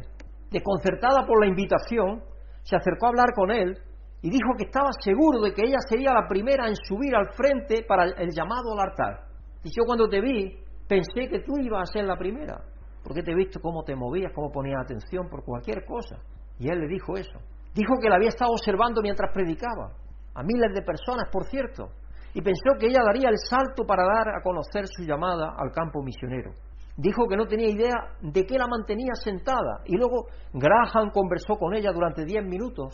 Desconcertada 0.51 1.25
por 1.25 1.41
la 1.41 1.47
invitación, 1.47 2.23
se 2.63 2.75
acercó 2.75 3.07
a 3.07 3.09
hablar 3.09 3.33
con 3.35 3.51
él 3.51 3.77
y 4.21 4.29
dijo 4.29 4.53
que 4.57 4.65
estaba 4.65 4.89
seguro 4.99 5.41
de 5.41 5.53
que 5.53 5.63
ella 5.63 5.79
sería 5.87 6.13
la 6.13 6.27
primera 6.27 6.67
en 6.67 6.75
subir 6.75 7.15
al 7.15 7.31
frente 7.33 7.85
para 7.87 8.05
el 8.05 8.29
llamado 8.31 8.73
al 8.73 8.89
altar. 8.89 9.27
Y 9.63 9.69
yo 9.69 9.83
cuando 9.85 10.07
te 10.07 10.21
vi, 10.21 10.57
pensé 10.87 11.29
que 11.29 11.39
tú 11.39 11.57
ibas 11.59 11.89
a 11.89 11.93
ser 11.93 12.05
la 12.05 12.17
primera, 12.17 12.61
porque 13.03 13.23
te 13.23 13.31
he 13.31 13.35
visto 13.35 13.59
cómo 13.61 13.83
te 13.83 13.95
movías, 13.95 14.31
cómo 14.33 14.51
ponías 14.51 14.81
atención 14.83 15.29
por 15.29 15.43
cualquier 15.43 15.85
cosa. 15.85 16.17
Y 16.57 16.69
él 16.69 16.79
le 16.79 16.87
dijo 16.87 17.15
eso. 17.15 17.39
Dijo 17.73 17.93
que 18.01 18.09
la 18.09 18.15
había 18.15 18.29
estado 18.29 18.51
observando 18.51 19.01
mientras 19.01 19.31
predicaba, 19.33 19.93
a 20.33 20.43
miles 20.43 20.73
de 20.73 20.81
personas, 20.81 21.29
por 21.31 21.45
cierto, 21.45 21.89
y 22.33 22.41
pensó 22.41 22.77
que 22.79 22.87
ella 22.87 23.01
daría 23.05 23.29
el 23.29 23.37
salto 23.37 23.85
para 23.85 24.03
dar 24.03 24.35
a 24.35 24.41
conocer 24.41 24.85
su 24.87 25.03
llamada 25.03 25.53
al 25.57 25.71
campo 25.71 26.01
misionero. 26.03 26.51
Dijo 26.99 27.29
que 27.29 27.37
no 27.37 27.47
tenía 27.47 27.69
idea 27.69 27.95
de 28.19 28.45
qué 28.45 28.57
la 28.57 28.67
mantenía 28.67 29.13
sentada 29.23 29.79
y 29.85 29.95
luego 29.95 30.27
Graham 30.51 31.11
conversó 31.13 31.55
con 31.55 31.73
ella 31.73 31.93
durante 31.93 32.25
diez 32.25 32.43
minutos, 32.43 32.93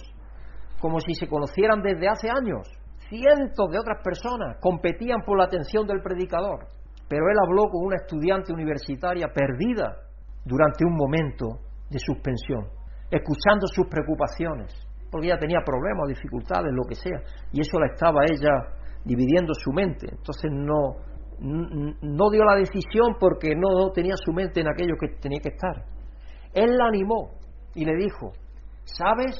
como 0.80 1.00
si 1.00 1.16
se 1.16 1.28
conocieran 1.28 1.82
desde 1.82 2.08
hace 2.08 2.30
años. 2.30 2.70
Cientos 3.10 3.72
de 3.72 3.80
otras 3.80 4.04
personas 4.04 4.58
competían 4.62 5.24
por 5.26 5.40
la 5.40 5.46
atención 5.46 5.88
del 5.88 6.04
predicador, 6.04 6.68
pero 7.10 7.26
él 7.32 7.38
habló 7.48 7.64
con 7.72 7.88
una 7.88 7.96
estudiante 7.96 8.54
universitaria 8.54 9.26
perdida 9.34 9.98
durante 10.44 10.86
un 10.86 10.96
momento 10.96 11.62
de 11.90 11.98
suspensión, 11.98 12.68
escuchando 13.10 13.66
sus 13.66 13.88
preocupaciones, 13.88 14.72
porque 15.10 15.28
ella 15.28 15.40
tenía 15.40 15.62
problemas, 15.66 16.10
dificultades, 16.10 16.72
lo 16.72 16.84
que 16.88 16.94
sea, 16.94 17.22
y 17.52 17.62
eso 17.62 17.80
la 17.80 17.88
estaba 17.88 18.22
ella 18.30 18.54
dividiendo 19.04 19.56
su 19.56 19.72
mente. 19.72 20.06
Entonces 20.12 20.52
no, 20.54 20.98
no 21.40 22.30
dio 22.30 22.44
la 22.44 22.56
decisión 22.56 23.16
porque 23.20 23.56
no 23.56 23.92
tenía 23.92 24.16
su 24.16 24.32
mente 24.32 24.62
en 24.62 24.68
aquello 24.68 24.96
que 25.00 25.20
tenía 25.20 25.40
que 25.42 25.50
estar. 25.50 25.84
Él 26.54 26.78
la 26.78 26.88
animó 26.88 27.32
y 27.74 27.86
le 27.86 27.96
dijo, 27.96 28.32
¿sabes? 28.84 29.36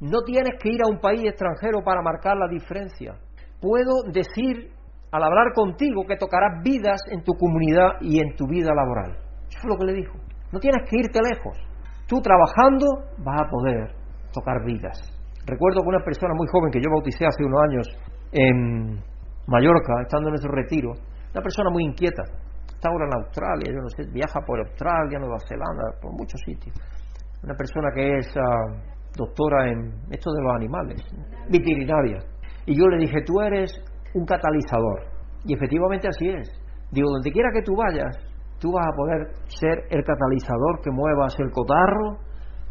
No 0.00 0.22
tienes 0.22 0.54
que 0.60 0.70
ir 0.70 0.80
a 0.82 0.88
un 0.90 1.00
país 1.00 1.22
extranjero 1.24 1.82
para 1.84 2.02
marcar 2.02 2.36
la 2.36 2.48
diferencia. 2.48 3.14
Puedo 3.60 4.02
decir 4.12 4.70
al 5.12 5.22
hablar 5.22 5.52
contigo 5.54 6.04
que 6.08 6.16
tocarás 6.16 6.62
vidas 6.62 7.00
en 7.10 7.22
tu 7.22 7.32
comunidad 7.34 8.00
y 8.00 8.20
en 8.20 8.34
tu 8.36 8.46
vida 8.46 8.74
laboral. 8.74 9.16
Eso 9.48 9.58
es 9.58 9.64
lo 9.64 9.76
que 9.78 9.86
le 9.86 9.94
dijo. 9.94 10.18
No 10.52 10.58
tienes 10.58 10.88
que 10.90 10.98
irte 10.98 11.20
lejos. 11.22 11.56
Tú 12.08 12.20
trabajando 12.20 12.86
vas 13.18 13.40
a 13.40 13.48
poder 13.48 13.94
tocar 14.32 14.64
vidas. 14.64 14.98
Recuerdo 15.46 15.82
que 15.82 15.88
una 15.88 16.04
persona 16.04 16.34
muy 16.34 16.46
joven 16.50 16.70
que 16.72 16.80
yo 16.80 16.90
bauticé 16.90 17.26
hace 17.26 17.44
unos 17.44 17.60
años 17.68 17.86
en 18.32 19.02
Mallorca, 19.46 20.02
estando 20.02 20.30
en 20.30 20.34
ese 20.34 20.48
retiro, 20.48 20.94
una 21.34 21.42
persona 21.42 21.70
muy 21.70 21.84
inquieta, 21.84 22.22
está 22.68 22.88
ahora 22.88 23.06
en 23.06 23.14
Australia, 23.24 23.72
yo 23.74 23.80
no 23.82 23.88
sé, 23.88 24.04
viaja 24.12 24.40
por 24.46 24.60
Australia, 24.60 25.18
Nueva 25.18 25.38
Zelanda, 25.48 25.98
por 26.00 26.12
muchos 26.12 26.40
sitios. 26.46 26.74
Una 27.42 27.54
persona 27.54 27.90
que 27.92 28.18
es 28.18 28.34
ah, 28.36 28.94
doctora 29.16 29.68
en 29.68 29.92
esto 30.10 30.30
de 30.32 30.42
los 30.42 30.54
animales, 30.54 31.02
veterinaria. 31.50 32.18
Y 32.66 32.78
yo 32.78 32.86
le 32.86 32.98
dije, 32.98 33.20
tú 33.26 33.40
eres 33.40 33.72
un 34.14 34.24
catalizador. 34.24 35.10
Y 35.44 35.54
efectivamente 35.54 36.08
así 36.08 36.28
es. 36.28 36.48
Digo, 36.92 37.10
donde 37.10 37.32
quiera 37.32 37.50
que 37.52 37.62
tú 37.62 37.74
vayas, 37.76 38.16
tú 38.60 38.70
vas 38.72 38.86
a 38.86 38.96
poder 38.96 39.26
ser 39.48 39.84
el 39.90 40.04
catalizador 40.04 40.80
que 40.82 40.90
muevas 40.90 41.34
el 41.40 41.50
cotarro 41.50 42.18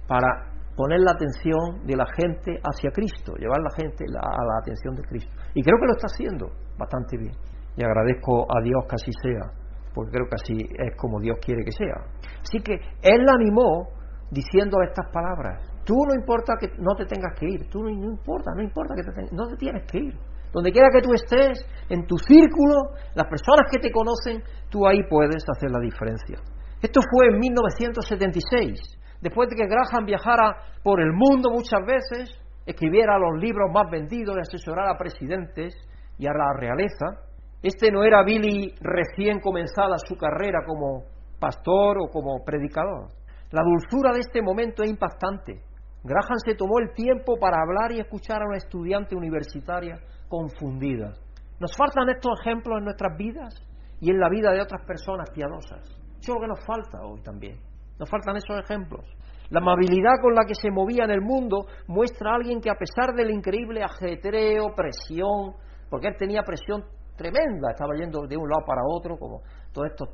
para 0.08 0.54
poner 0.76 1.02
la 1.02 1.12
atención 1.12 1.86
de 1.86 1.96
la 1.98 2.06
gente 2.16 2.58
hacia 2.64 2.92
Cristo, 2.92 3.36
llevar 3.36 3.60
la 3.60 3.70
gente 3.76 4.06
a 4.08 4.44
la 4.44 4.58
atención 4.62 4.96
de 4.96 5.04
Cristo. 5.04 5.32
Y 5.54 5.62
creo 5.62 5.78
que 5.80 5.86
lo 5.86 5.94
está 5.94 6.08
haciendo 6.08 6.48
bastante 6.78 7.18
bien. 7.18 7.34
Y 7.76 7.84
agradezco 7.84 8.46
a 8.50 8.62
Dios 8.62 8.86
que 8.88 8.96
así 8.96 9.12
sea, 9.22 9.52
porque 9.94 10.12
creo 10.12 10.28
que 10.30 10.36
así 10.36 10.58
es 10.78 10.96
como 10.96 11.20
Dios 11.20 11.38
quiere 11.44 11.64
que 11.64 11.72
sea. 11.72 12.06
Así 12.42 12.60
que 12.60 12.74
Él 13.02 13.26
la 13.26 13.34
animó 13.34 13.90
diciendo 14.30 14.78
estas 14.82 15.12
palabras. 15.12 15.62
Tú 15.86 15.96
no 16.08 16.14
importa 16.16 16.54
que 16.60 16.68
no 16.80 16.96
te 16.96 17.06
tengas 17.06 17.38
que 17.40 17.46
ir, 17.46 17.70
tú 17.70 17.84
no, 17.84 17.90
importa, 17.90 18.52
no 18.56 18.62
importa 18.62 18.96
que 18.96 19.04
te 19.04 19.36
no 19.36 19.48
te 19.48 19.58
tienes 19.58 19.84
que 19.92 20.00
ir. 20.00 20.14
Donde 20.52 20.72
quiera 20.72 20.90
que 20.94 21.02
tú 21.02 21.14
estés, 21.14 21.66
en 21.90 22.06
tu 22.06 22.16
círculo, 22.18 22.94
las 23.16 23.28
personas 23.28 23.66
que 23.72 23.80
te 23.80 23.92
conocen, 23.92 24.44
tú 24.70 24.88
ahí 24.88 25.02
puedes 25.10 25.44
hacer 25.50 25.72
la 25.72 25.80
diferencia. 25.80 26.38
Esto 26.80 27.02
fue 27.02 27.34
en 27.34 27.40
1976 27.40 29.00
después 29.24 29.50
de 29.50 29.56
que 29.56 29.68
Graham 29.68 30.06
viajara 30.06 30.58
por 30.84 31.00
el 31.00 31.14
mundo 31.14 31.50
muchas 31.50 31.80
veces, 31.88 32.30
escribiera 32.66 33.18
los 33.18 33.42
libros 33.42 33.72
más 33.74 33.90
vendidos 33.90 34.36
y 34.36 34.42
asesorara 34.42 34.92
a 34.92 34.98
presidentes 34.98 35.74
y 36.18 36.28
a 36.28 36.34
la 36.34 36.54
realeza, 36.60 37.24
este 37.64 37.92
no 37.92 38.04
era 38.04 38.24
Billy 38.24 38.76
recién 38.82 39.40
comenzada 39.40 39.98
su 39.98 40.18
carrera 40.18 40.60
como 40.68 41.06
pastor 41.40 41.98
o 41.98 42.12
como 42.12 42.44
predicador. 42.44 43.08
La 43.52 43.64
dulzura 43.64 44.12
de 44.12 44.20
este 44.20 44.42
momento 44.42 44.84
es 44.84 44.90
impactante. 44.90 45.62
Graham 46.04 46.40
se 46.46 46.56
tomó 46.56 46.80
el 46.80 46.94
tiempo 46.94 47.38
para 47.40 47.62
hablar 47.62 47.94
y 47.94 48.02
escuchar 48.02 48.42
a 48.42 48.48
una 48.48 48.58
estudiante 48.58 49.16
universitaria 49.16 49.96
confundida. 50.28 51.14
Nos 51.60 51.74
faltan 51.78 52.10
estos 52.10 52.34
ejemplos 52.42 52.80
en 52.80 52.84
nuestras 52.84 53.18
vidas 53.18 53.56
y 54.02 54.10
en 54.10 54.20
la 54.20 54.28
vida 54.28 54.52
de 54.52 54.62
otras 54.62 54.86
personas 54.86 55.30
piadosas. 55.30 55.88
Eso 56.20 56.20
es 56.20 56.28
lo 56.28 56.42
que 56.42 56.48
nos 56.48 56.66
falta 56.66 57.00
hoy 57.06 57.22
también. 57.22 57.58
Nos 57.98 58.10
faltan 58.10 58.36
esos 58.36 58.60
ejemplos. 58.60 59.06
La 59.50 59.60
amabilidad 59.62 60.20
con 60.22 60.36
la 60.36 60.44
que 60.46 60.56
se 60.56 60.70
movía 60.70 61.06
en 61.06 61.12
el 61.12 61.22
mundo 61.22 61.68
muestra 61.88 62.32
a 62.32 62.36
alguien 62.36 62.60
que 62.60 62.70
a 62.70 62.76
pesar 62.76 63.14
del 63.16 63.32
increíble 63.32 63.82
ajetreo, 63.84 64.74
presión, 64.76 65.54
porque 65.90 66.08
él 66.08 66.16
tenía 66.18 66.42
presión 66.42 66.84
tremenda, 67.16 67.72
estaba 67.72 67.96
yendo 67.96 68.26
de 68.28 68.38
un 68.38 68.50
lado 68.50 68.66
para 68.66 68.82
otro, 68.86 69.18
como 69.18 69.42
todos 69.72 69.90
estos 69.90 70.10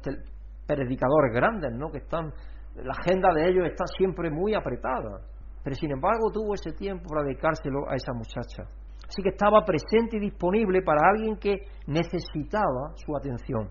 predicadores 0.65 1.33
grandes, 1.33 1.71
¿no? 1.73 1.89
Que 1.89 1.99
están, 1.99 2.31
la 2.75 2.93
agenda 2.93 3.33
de 3.33 3.49
ellos 3.49 3.65
está 3.65 3.85
siempre 3.97 4.29
muy 4.29 4.53
apretada. 4.53 5.21
Pero 5.63 5.75
sin 5.75 5.91
embargo 5.91 6.31
tuvo 6.31 6.53
ese 6.53 6.71
tiempo 6.71 7.09
para 7.09 7.23
dedicárselo 7.23 7.89
a 7.89 7.95
esa 7.95 8.13
muchacha. 8.13 8.63
Así 9.07 9.21
que 9.23 9.29
estaba 9.29 9.65
presente 9.65 10.17
y 10.17 10.19
disponible 10.19 10.81
para 10.83 11.09
alguien 11.09 11.37
que 11.37 11.65
necesitaba 11.87 12.93
su 12.95 13.15
atención. 13.17 13.69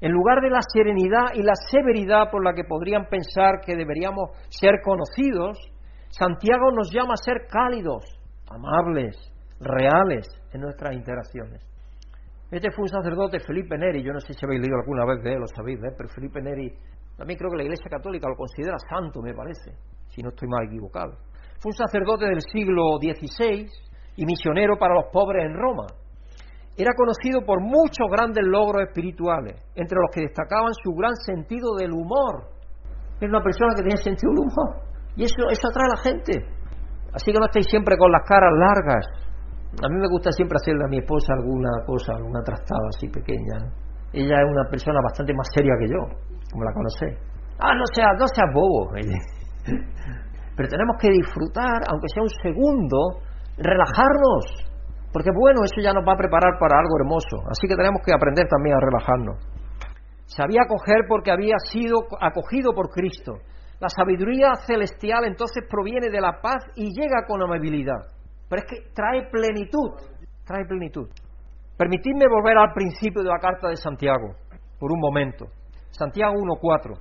En 0.00 0.12
lugar 0.12 0.40
de 0.40 0.50
la 0.50 0.60
serenidad 0.60 1.34
y 1.34 1.42
la 1.42 1.54
severidad 1.70 2.30
por 2.30 2.44
la 2.44 2.52
que 2.52 2.64
podrían 2.64 3.06
pensar 3.06 3.60
que 3.64 3.74
deberíamos 3.74 4.30
ser 4.48 4.80
conocidos, 4.84 5.58
Santiago 6.10 6.70
nos 6.70 6.92
llama 6.92 7.14
a 7.14 7.24
ser 7.24 7.46
cálidos, 7.50 8.04
amables, 8.48 9.16
reales 9.58 10.28
en 10.52 10.60
nuestras 10.60 10.94
interacciones. 10.94 11.75
Este 12.50 12.70
fue 12.70 12.82
un 12.82 12.88
sacerdote, 12.88 13.40
Felipe 13.40 13.76
Neri, 13.76 14.02
yo 14.02 14.12
no 14.12 14.20
sé 14.20 14.32
si 14.32 14.44
habéis 14.44 14.60
leído 14.60 14.76
alguna 14.76 15.04
vez 15.04 15.22
de 15.22 15.32
él, 15.32 15.40
lo 15.40 15.46
sabéis, 15.48 15.78
¿eh? 15.82 15.94
pero 15.96 16.08
Felipe 16.08 16.40
Neri, 16.40 16.72
también 17.16 17.38
creo 17.38 17.50
que 17.50 17.56
la 17.56 17.64
Iglesia 17.64 17.90
Católica 17.90 18.28
lo 18.28 18.36
considera 18.36 18.76
santo, 18.88 19.20
me 19.20 19.34
parece, 19.34 19.72
si 20.08 20.22
no 20.22 20.28
estoy 20.28 20.48
mal 20.48 20.64
equivocado. 20.66 21.18
Fue 21.58 21.70
un 21.70 21.76
sacerdote 21.76 22.26
del 22.26 22.40
siglo 22.40 22.98
XVI 23.00 23.66
y 24.16 24.26
misionero 24.26 24.78
para 24.78 24.94
los 24.94 25.06
pobres 25.12 25.44
en 25.44 25.54
Roma 25.54 25.86
era 26.76 26.92
conocido 26.94 27.40
por 27.40 27.60
muchos 27.60 28.06
grandes 28.10 28.44
logros 28.44 28.82
espirituales, 28.88 29.56
entre 29.74 29.96
los 29.96 30.10
que 30.12 30.20
destacaban 30.22 30.74
su 30.84 30.92
gran 30.92 31.16
sentido 31.16 31.74
del 31.74 31.92
humor. 31.92 32.52
Era 33.18 33.30
una 33.30 33.42
persona 33.42 33.72
que 33.74 33.82
tenía 33.82 33.96
sentido 33.96 34.32
del 34.32 34.44
humor. 34.44 34.84
Y 35.16 35.24
eso, 35.24 35.48
eso 35.50 35.68
atrae 35.68 35.88
a 35.88 35.96
la 35.96 36.02
gente. 36.02 36.32
Así 37.14 37.32
que 37.32 37.38
no 37.38 37.46
estéis 37.46 37.66
siempre 37.70 37.96
con 37.96 38.12
las 38.12 38.28
caras 38.28 38.52
largas. 38.52 39.06
A 39.82 39.88
mí 39.88 39.96
me 40.00 40.08
gusta 40.08 40.30
siempre 40.32 40.56
hacerle 40.56 40.84
a 40.84 40.88
mi 40.88 40.98
esposa 40.98 41.34
alguna 41.34 41.70
cosa, 41.86 42.14
alguna 42.14 42.42
trastada 42.42 42.88
así 42.88 43.08
pequeña. 43.08 43.72
Ella 44.12 44.36
es 44.40 44.48
una 44.48 44.68
persona 44.70 44.98
bastante 45.02 45.34
más 45.34 45.46
seria 45.52 45.74
que 45.78 45.88
yo, 45.88 46.00
como 46.50 46.64
la 46.64 46.72
conocé. 46.72 47.18
Ah, 47.58 47.74
no 47.74 47.84
seas, 47.92 48.12
no 48.18 48.26
seas 48.28 48.48
bobo. 48.54 48.90
Pero 50.56 50.68
tenemos 50.68 50.96
que 51.00 51.10
disfrutar, 51.10 51.82
aunque 51.88 52.08
sea 52.08 52.22
un 52.22 52.30
segundo, 52.42 53.20
relajarnos 53.58 54.66
porque 55.16 55.30
bueno, 55.32 55.64
eso 55.64 55.80
ya 55.80 55.94
nos 55.94 56.06
va 56.06 56.12
a 56.12 56.16
preparar 56.20 56.60
para 56.60 56.78
algo 56.78 56.92
hermoso. 57.00 57.40
Así 57.48 57.66
que 57.66 57.74
tenemos 57.74 58.02
que 58.04 58.12
aprender 58.12 58.46
también 58.48 58.76
a 58.76 58.84
relajarnos. 58.84 59.40
Sabía 60.26 60.60
acoger 60.68 61.08
porque 61.08 61.32
había 61.32 61.56
sido 61.72 62.04
acogido 62.20 62.74
por 62.74 62.90
Cristo. 62.90 63.32
La 63.80 63.88
sabiduría 63.88 64.52
celestial 64.66 65.24
entonces 65.24 65.64
proviene 65.70 66.10
de 66.10 66.20
la 66.20 66.42
paz 66.42 66.64
y 66.74 66.92
llega 66.92 67.24
con 67.26 67.42
amabilidad. 67.42 68.12
Pero 68.48 68.62
es 68.62 68.68
que 68.68 68.92
trae 68.94 69.28
plenitud, 69.30 69.90
trae 70.44 70.64
plenitud. 70.66 71.08
Permitidme 71.76 72.26
volver 72.28 72.56
al 72.56 72.72
principio 72.72 73.22
de 73.22 73.28
la 73.28 73.38
carta 73.38 73.68
de 73.68 73.76
Santiago, 73.76 74.34
por 74.78 74.92
un 74.92 75.00
momento. 75.00 75.46
Santiago 75.90 76.34
1.4. 76.34 76.98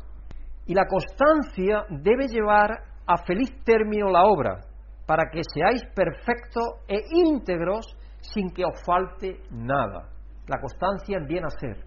Y 0.67 0.73
la 0.73 0.85
constancia 0.87 1.85
debe 1.89 2.27
llevar 2.27 2.71
a 3.05 3.17
feliz 3.25 3.63
término 3.63 4.09
la 4.09 4.23
obra, 4.23 4.61
para 5.05 5.29
que 5.31 5.41
seáis 5.43 5.83
perfectos 5.95 6.63
e 6.87 6.97
íntegros 7.11 7.85
sin 8.21 8.49
que 8.49 8.65
os 8.65 8.81
falte 8.83 9.39
nada. 9.51 10.09
La 10.47 10.59
constancia 10.59 11.17
en 11.17 11.27
bien 11.27 11.45
hacer. 11.45 11.77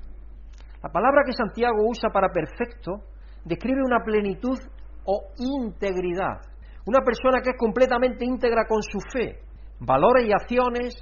La 0.83 0.91
palabra 0.91 1.23
que 1.27 1.33
Santiago 1.33 1.89
usa 1.89 2.11
para 2.11 2.29
perfecto 2.29 3.03
describe 3.45 3.83
una 3.85 4.05
plenitud 4.05 4.59
o 5.05 5.33
integridad. 5.37 6.39
Una 6.87 7.01
persona 7.05 7.41
que 7.43 7.51
es 7.51 7.57
completamente 7.59 8.25
íntegra 8.25 8.65
con 8.69 8.83
su 8.83 8.99
fe, 9.13 9.41
valores 9.81 10.27
y 10.27 10.33
acciones, 10.33 10.95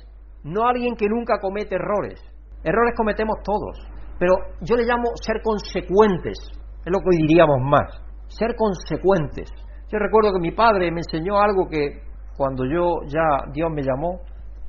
no 0.45 0.66
alguien 0.66 0.95
que 0.97 1.09
nunca 1.09 1.39
comete 1.41 1.74
errores. 1.74 2.20
Errores 2.62 2.95
cometemos 2.97 3.37
todos, 3.45 3.79
pero 4.18 4.35
yo 4.61 4.77
le 4.77 4.85
llamo 4.85 5.05
ser 5.22 5.41
consecuentes, 5.43 6.39
es 6.85 6.93
lo 6.93 6.99
que 6.99 7.09
hoy 7.11 7.27
diríamos 7.27 7.59
más, 7.62 8.03
ser 8.29 8.55
consecuentes. 8.57 9.51
Yo 9.91 9.99
recuerdo 9.99 10.33
que 10.33 10.41
mi 10.41 10.53
padre 10.53 10.91
me 10.91 11.01
enseñó 11.01 11.41
algo 11.41 11.68
que 11.68 12.03
cuando 12.37 12.64
yo 12.64 13.03
ya 13.07 13.51
Dios 13.53 13.70
me 13.70 13.83
llamó, 13.83 14.20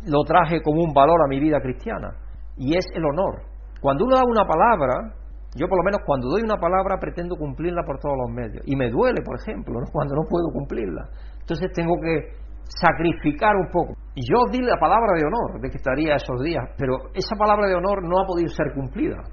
lo 0.06 0.24
traje 0.24 0.62
como 0.62 0.84
un 0.84 0.94
valor 0.94 1.22
a 1.26 1.28
mi 1.28 1.40
vida 1.40 1.60
cristiana, 1.60 2.14
y 2.56 2.76
es 2.78 2.86
el 2.94 3.04
honor. 3.04 3.42
Cuando 3.82 4.06
uno 4.06 4.16
da 4.16 4.24
una 4.26 4.46
palabra, 4.46 5.14
Yo 5.56 5.68
por 5.68 5.80
lo 5.80 5.84
menos 5.84 6.02
cuando 6.06 6.28
doy 6.28 6.44
una 6.44 6.58
palabra 6.58 7.00
pretendo 7.00 7.36
cumplirla 7.36 7.82
por 7.84 8.00
todos 8.00 8.16
los 8.16 8.30
medios. 8.30 8.62
Y 8.68 8.76
me 8.76 8.92
duele, 8.92 9.22
por 9.24 9.40
ejemplo, 9.40 9.80
cuando 9.92 10.16
no 10.16 10.24
puedo 10.30 10.52
cumplirla. 10.54 11.10
Entonces 11.40 11.72
tengo 11.74 11.96
que 12.02 12.36
sacrificar 12.68 13.56
un 13.56 13.70
poco. 13.72 13.94
Yo 14.16 14.50
di 14.52 14.60
la 14.62 14.78
palabra 14.78 15.14
de 15.16 15.26
honor 15.26 15.62
de 15.62 15.70
que 15.70 15.78
estaría 15.78 16.16
esos 16.16 16.42
días, 16.42 16.64
pero 16.78 17.10
esa 17.14 17.36
palabra 17.36 17.68
de 17.68 17.76
honor 17.76 18.04
no 18.04 18.20
ha 18.20 18.26
podido 18.26 18.50
ser 18.50 18.74
cumplida. 18.74 19.24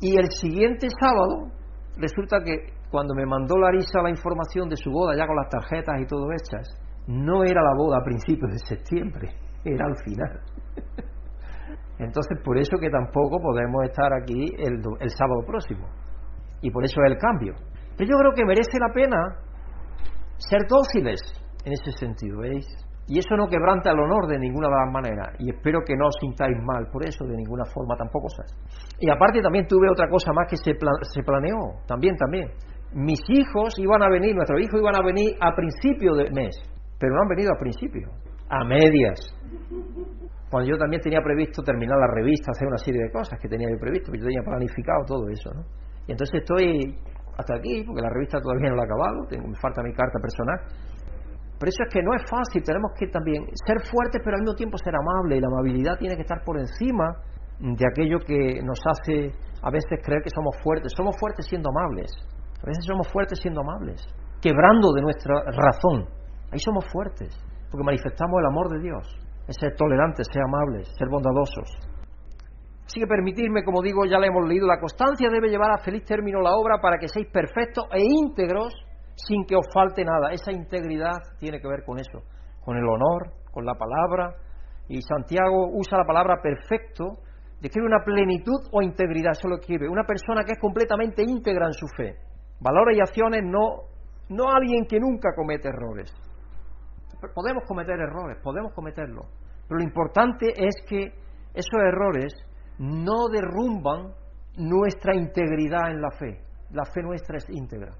Y 0.00 0.16
el 0.18 0.30
siguiente 0.30 0.88
sábado 1.00 1.52
resulta 1.96 2.42
que 2.44 2.56
cuando 2.90 3.14
me 3.14 3.24
mandó 3.24 3.56
Larisa 3.56 4.02
la 4.02 4.10
información 4.10 4.68
de 4.68 4.76
su 4.76 4.90
boda, 4.90 5.16
ya 5.16 5.26
con 5.26 5.36
las 5.36 5.48
tarjetas 5.48 6.00
y 6.00 6.06
todo 6.06 6.26
hechas, 6.32 6.68
no 7.06 7.44
era 7.44 7.62
la 7.62 7.74
boda 7.76 7.98
a 7.98 8.04
principios 8.04 8.50
de 8.52 8.58
septiembre, 8.58 9.30
era 9.64 9.86
al 9.86 9.96
final. 10.04 10.40
Entonces, 11.98 12.38
por 12.44 12.58
eso 12.58 12.76
que 12.80 12.90
tampoco 12.90 13.38
podemos 13.40 13.84
estar 13.84 14.12
aquí 14.12 14.44
el, 14.58 14.82
el 15.00 15.10
sábado 15.10 15.42
próximo. 15.46 15.86
Y 16.60 16.70
por 16.70 16.84
eso 16.84 17.00
es 17.04 17.12
el 17.12 17.18
cambio. 17.18 17.54
Pero 17.96 18.10
yo 18.10 18.16
creo 18.18 18.32
que 18.34 18.44
merece 18.44 18.78
la 18.78 18.92
pena 18.92 19.18
ser 20.36 20.62
dóciles 20.68 21.20
en 21.64 21.72
ese 21.72 21.92
sentido, 21.92 22.38
¿veis? 22.40 22.66
Y 23.08 23.18
eso 23.18 23.36
no 23.36 23.48
quebranta 23.48 23.90
el 23.90 23.98
honor 23.98 24.28
de 24.28 24.38
ninguna 24.38 24.68
de 24.68 24.74
las 24.74 24.92
maneras. 24.92 25.34
Y 25.38 25.50
espero 25.50 25.80
que 25.84 25.96
no 25.96 26.06
os 26.06 26.14
sintáis 26.20 26.56
mal 26.62 26.86
por 26.92 27.04
eso, 27.04 27.24
de 27.26 27.36
ninguna 27.36 27.64
forma 27.64 27.96
tampoco. 27.96 28.28
¿sabes? 28.30 28.54
Y 29.00 29.10
aparte 29.10 29.42
también 29.42 29.66
tuve 29.66 29.90
otra 29.90 30.08
cosa 30.08 30.32
más 30.32 30.46
que 30.48 30.56
se, 30.56 30.72
se 30.72 31.22
planeó, 31.22 31.82
también, 31.86 32.16
también. 32.16 32.48
Mis 32.94 33.20
hijos 33.28 33.78
iban 33.78 34.02
a 34.02 34.08
venir, 34.08 34.34
nuestros 34.36 34.60
hijos 34.60 34.80
iban 34.80 34.94
a 34.94 35.02
venir 35.02 35.34
a 35.40 35.54
principio 35.54 36.14
del 36.14 36.32
mes, 36.32 36.54
pero 36.98 37.14
no 37.14 37.22
han 37.22 37.28
venido 37.28 37.50
a 37.52 37.58
principio, 37.58 38.08
a 38.48 38.64
medias. 38.64 39.18
Cuando 40.50 40.68
yo 40.68 40.76
también 40.76 41.00
tenía 41.00 41.20
previsto 41.24 41.62
terminar 41.62 41.98
la 41.98 42.08
revista, 42.14 42.52
hacer 42.52 42.68
una 42.68 42.76
serie 42.76 43.02
de 43.02 43.10
cosas 43.10 43.40
que 43.40 43.48
tenía 43.48 43.68
yo 43.70 43.78
previsto, 43.80 44.12
yo 44.12 44.24
tenía 44.24 44.42
planificado 44.44 45.04
todo 45.06 45.28
eso, 45.30 45.50
¿no? 45.54 45.64
Y 46.06 46.12
entonces 46.12 46.40
estoy 46.40 46.94
hasta 47.38 47.56
aquí, 47.56 47.82
porque 47.86 48.02
la 48.02 48.10
revista 48.10 48.38
todavía 48.38 48.68
no 48.68 48.76
la 48.76 48.82
he 48.82 48.86
acabado, 48.86 49.26
tengo, 49.28 49.48
me 49.48 49.56
falta 49.56 49.82
mi 49.82 49.92
carta 49.94 50.20
personal, 50.20 50.60
por 51.62 51.68
eso 51.68 51.84
es 51.86 51.94
que 51.94 52.02
no 52.02 52.10
es 52.10 52.26
fácil, 52.26 52.60
tenemos 52.66 52.90
que 52.98 53.06
también 53.06 53.46
ser 53.54 53.78
fuertes, 53.86 54.18
pero 54.24 54.34
al 54.34 54.42
mismo 54.42 54.58
tiempo 54.58 54.76
ser 54.82 54.98
amables, 54.98 55.38
y 55.38 55.40
la 55.40 55.46
amabilidad 55.46 55.94
tiene 55.96 56.16
que 56.16 56.26
estar 56.26 56.42
por 56.42 56.58
encima 56.58 57.22
de 57.60 57.86
aquello 57.86 58.18
que 58.18 58.58
nos 58.66 58.82
hace 58.82 59.30
a 59.62 59.70
veces 59.70 60.02
creer 60.02 60.26
que 60.26 60.34
somos 60.34 60.58
fuertes. 60.58 60.90
Somos 60.90 61.14
fuertes 61.20 61.46
siendo 61.46 61.70
amables, 61.70 62.10
a 62.58 62.66
veces 62.66 62.82
somos 62.82 63.06
fuertes 63.12 63.38
siendo 63.38 63.60
amables, 63.60 64.02
quebrando 64.42 64.90
de 64.90 65.02
nuestra 65.02 65.38
razón. 65.54 66.10
Ahí 66.50 66.58
somos 66.58 66.82
fuertes, 66.90 67.30
porque 67.70 67.86
manifestamos 67.86 68.42
el 68.42 68.46
amor 68.50 68.66
de 68.66 68.82
Dios, 68.82 69.06
es 69.46 69.54
ser 69.54 69.76
tolerantes, 69.78 70.26
ser 70.34 70.42
amables, 70.42 70.90
ser 70.98 71.06
bondadosos. 71.06 71.78
Así 72.90 72.98
que 72.98 73.06
permitirme, 73.06 73.62
como 73.62 73.82
digo, 73.82 74.04
ya 74.04 74.18
le 74.18 74.26
hemos 74.26 74.48
leído, 74.48 74.66
la 74.66 74.80
constancia 74.80 75.30
debe 75.30 75.46
llevar 75.46 75.70
a 75.70 75.78
feliz 75.78 76.02
término 76.02 76.40
la 76.40 76.58
obra 76.58 76.82
para 76.82 76.98
que 76.98 77.06
seáis 77.06 77.30
perfectos 77.30 77.86
e 77.94 78.02
íntegros 78.02 78.74
sin 79.14 79.44
que 79.44 79.56
os 79.56 79.66
falte 79.72 80.04
nada. 80.04 80.32
Esa 80.32 80.52
integridad 80.52 81.18
tiene 81.38 81.60
que 81.60 81.68
ver 81.68 81.84
con 81.84 81.98
eso, 81.98 82.22
con 82.64 82.76
el 82.76 82.84
honor, 82.84 83.32
con 83.50 83.64
la 83.64 83.74
palabra. 83.74 84.34
Y 84.88 85.00
Santiago 85.02 85.68
usa 85.72 85.98
la 85.98 86.04
palabra 86.04 86.40
perfecto, 86.42 87.18
describe 87.60 87.86
una 87.86 88.04
plenitud 88.04 88.60
o 88.72 88.82
integridad, 88.82 89.32
eso 89.32 89.48
lo 89.48 89.56
escribe. 89.56 89.88
Una 89.88 90.04
persona 90.04 90.44
que 90.44 90.52
es 90.52 90.58
completamente 90.58 91.22
íntegra 91.22 91.66
en 91.66 91.72
su 91.72 91.86
fe. 91.96 92.16
Valores 92.60 92.96
y 92.96 93.00
acciones, 93.00 93.42
no, 93.44 93.88
no 94.28 94.50
alguien 94.50 94.86
que 94.86 94.98
nunca 94.98 95.30
comete 95.34 95.68
errores. 95.68 96.12
Podemos 97.34 97.64
cometer 97.66 97.98
errores, 97.98 98.38
podemos 98.42 98.72
cometerlos. 98.74 99.26
Pero 99.68 99.78
lo 99.78 99.84
importante 99.84 100.52
es 100.56 100.74
que 100.88 101.14
esos 101.54 101.80
errores 101.80 102.34
no 102.78 103.28
derrumban 103.28 104.12
nuestra 104.56 105.14
integridad 105.14 105.90
en 105.90 106.00
la 106.00 106.10
fe. 106.10 106.40
La 106.72 106.84
fe 106.84 107.02
nuestra 107.02 107.36
es 107.36 107.48
íntegra 107.50 107.92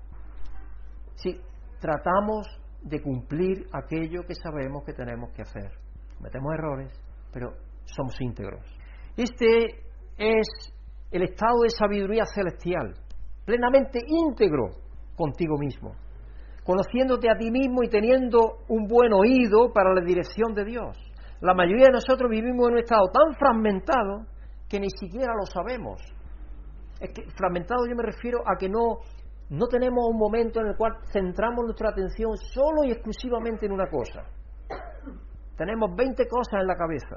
si 1.14 1.40
tratamos 1.80 2.46
de 2.82 3.00
cumplir 3.00 3.66
aquello 3.72 4.22
que 4.26 4.34
sabemos 4.34 4.84
que 4.84 4.92
tenemos 4.92 5.30
que 5.32 5.42
hacer. 5.42 5.70
Cometemos 6.16 6.54
errores, 6.54 6.92
pero 7.32 7.52
somos 7.84 8.20
íntegros. 8.20 8.64
Este 9.16 9.82
es 10.16 10.48
el 11.10 11.22
estado 11.22 11.60
de 11.62 11.70
sabiduría 11.70 12.24
celestial, 12.34 12.94
plenamente 13.44 14.00
íntegro 14.06 14.70
contigo 15.16 15.58
mismo, 15.58 15.92
conociéndote 16.64 17.30
a 17.30 17.36
ti 17.36 17.50
mismo 17.50 17.82
y 17.82 17.88
teniendo 17.88 18.64
un 18.68 18.86
buen 18.86 19.12
oído 19.12 19.72
para 19.72 19.92
la 19.94 20.00
dirección 20.00 20.54
de 20.54 20.64
Dios. 20.64 20.96
La 21.40 21.54
mayoría 21.54 21.86
de 21.86 21.92
nosotros 21.92 22.30
vivimos 22.30 22.68
en 22.68 22.74
un 22.74 22.78
estado 22.78 23.10
tan 23.12 23.34
fragmentado 23.34 24.26
que 24.68 24.80
ni 24.80 24.88
siquiera 24.90 25.34
lo 25.34 25.44
sabemos. 25.44 26.00
Es 27.00 27.10
que 27.12 27.28
fragmentado 27.36 27.84
yo 27.86 27.96
me 27.96 28.04
refiero 28.04 28.38
a 28.46 28.56
que 28.56 28.68
no 28.68 29.00
no 29.53 29.66
tenemos 29.66 30.09
un 30.09 30.16
momento 30.16 30.61
en 30.61 30.68
el 30.68 30.76
cual 30.76 30.96
centramos 31.12 31.66
nuestra 31.66 31.90
atención 31.90 32.38
solo 32.38 32.84
y 32.84 32.90
exclusivamente 32.90 33.66
en 33.66 33.72
una 33.72 33.86
cosa. 33.86 34.24
Tenemos 35.59 35.94
20 35.94 36.26
cosas 36.26 36.62
en 36.62 36.66
la 36.66 36.74
cabeza 36.74 37.16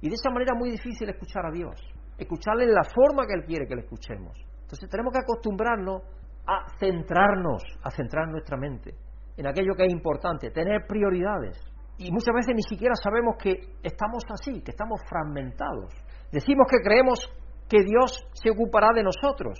y 0.00 0.08
de 0.08 0.14
esa 0.14 0.30
manera 0.30 0.52
es 0.54 0.58
muy 0.58 0.70
difícil 0.70 1.10
escuchar 1.10 1.44
a 1.44 1.50
Dios, 1.50 1.76
escucharle 2.16 2.64
en 2.64 2.72
la 2.72 2.84
forma 2.84 3.26
que 3.26 3.34
Él 3.34 3.44
quiere 3.44 3.66
que 3.66 3.74
le 3.74 3.82
escuchemos. 3.82 4.32
Entonces 4.62 4.88
tenemos 4.88 5.12
que 5.12 5.18
acostumbrarnos 5.18 6.02
a 6.46 6.64
centrarnos, 6.78 7.62
a 7.82 7.90
centrar 7.90 8.28
nuestra 8.28 8.56
mente 8.56 8.94
en 9.36 9.46
aquello 9.46 9.74
que 9.76 9.84
es 9.84 9.92
importante, 9.92 10.50
tener 10.52 10.86
prioridades. 10.88 11.60
Y 11.98 12.10
muchas 12.10 12.34
veces 12.34 12.54
ni 12.54 12.62
siquiera 12.62 12.94
sabemos 12.94 13.36
que 13.36 13.60
estamos 13.82 14.24
así, 14.30 14.62
que 14.62 14.70
estamos 14.70 15.02
fragmentados. 15.06 15.92
Decimos 16.32 16.66
que 16.70 16.78
creemos 16.82 17.20
que 17.68 17.82
Dios 17.84 18.26
se 18.32 18.50
ocupará 18.50 18.88
de 18.94 19.02
nosotros, 19.02 19.58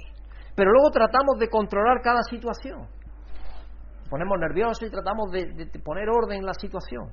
pero 0.55 0.71
luego 0.71 0.91
tratamos 0.91 1.39
de 1.39 1.49
controlar 1.49 2.01
cada 2.03 2.23
situación. 2.23 2.87
Ponemos 4.09 4.39
nerviosos 4.39 4.83
y 4.83 4.91
tratamos 4.91 5.31
de, 5.33 5.67
poner 5.85 6.09
orden 6.09 6.39
en 6.39 6.47
la 6.47 6.55
situación. 6.55 7.11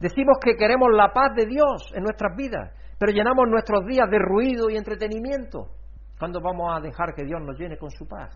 Decimos 0.00 0.38
que 0.42 0.56
queremos 0.56 0.88
la 0.92 1.12
paz 1.12 1.34
de 1.36 1.46
Dios 1.46 1.92
en 1.94 2.02
nuestras 2.02 2.36
vidas, 2.36 2.72
pero 2.98 3.12
llenamos 3.12 3.48
nuestros 3.48 3.86
días 3.86 4.10
de 4.10 4.18
ruido 4.18 4.68
y 4.68 4.76
entretenimiento. 4.76 5.68
¿Cuándo 6.18 6.40
vamos 6.42 6.76
a 6.76 6.80
dejar 6.80 7.14
que 7.14 7.24
Dios 7.24 7.40
nos 7.42 7.58
llene 7.58 7.78
con 7.78 7.90
su 7.90 8.06
paz? 8.06 8.30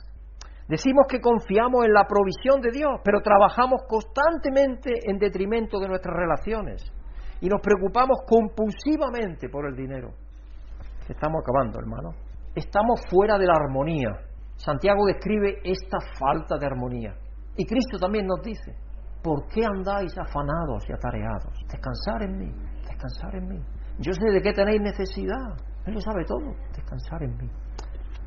Decimos 0.68 1.06
que 1.08 1.20
confiamos 1.20 1.84
en 1.84 1.92
la 1.92 2.04
provisión 2.08 2.60
de 2.60 2.70
Dios, 2.72 3.00
pero 3.04 3.20
trabajamos 3.20 3.82
constantemente 3.86 4.92
en 5.04 5.18
detrimento 5.18 5.78
de 5.78 5.88
nuestras 5.88 6.16
relaciones 6.16 6.82
y 7.40 7.48
nos 7.48 7.60
preocupamos 7.60 8.18
compulsivamente 8.26 9.48
por 9.48 9.66
el 9.66 9.76
dinero. 9.76 10.10
Estamos 11.08 11.42
acabando, 11.42 11.78
hermano. 11.78 12.10
Estamos 12.54 13.00
fuera 13.08 13.38
de 13.38 13.46
la 13.46 13.54
armonía. 13.54 14.10
Santiago 14.56 15.06
describe 15.06 15.60
esta 15.64 15.98
falta 16.18 16.58
de 16.58 16.66
armonía. 16.66 17.14
Y 17.56 17.64
Cristo 17.64 17.98
también 17.98 18.26
nos 18.26 18.42
dice, 18.42 18.74
¿por 19.22 19.46
qué 19.48 19.64
andáis 19.64 20.16
afanados 20.18 20.84
y 20.88 20.92
atareados? 20.92 21.52
Descansar 21.70 22.22
en 22.22 22.38
mí, 22.38 22.52
descansar 22.86 23.34
en 23.34 23.48
mí. 23.48 23.60
Yo 23.98 24.12
sé 24.12 24.30
de 24.30 24.42
qué 24.42 24.52
tenéis 24.52 24.80
necesidad. 24.80 25.56
Él 25.86 25.94
lo 25.94 26.00
sabe 26.00 26.24
todo, 26.24 26.54
descansar 26.74 27.22
en 27.22 27.36
mí. 27.36 27.50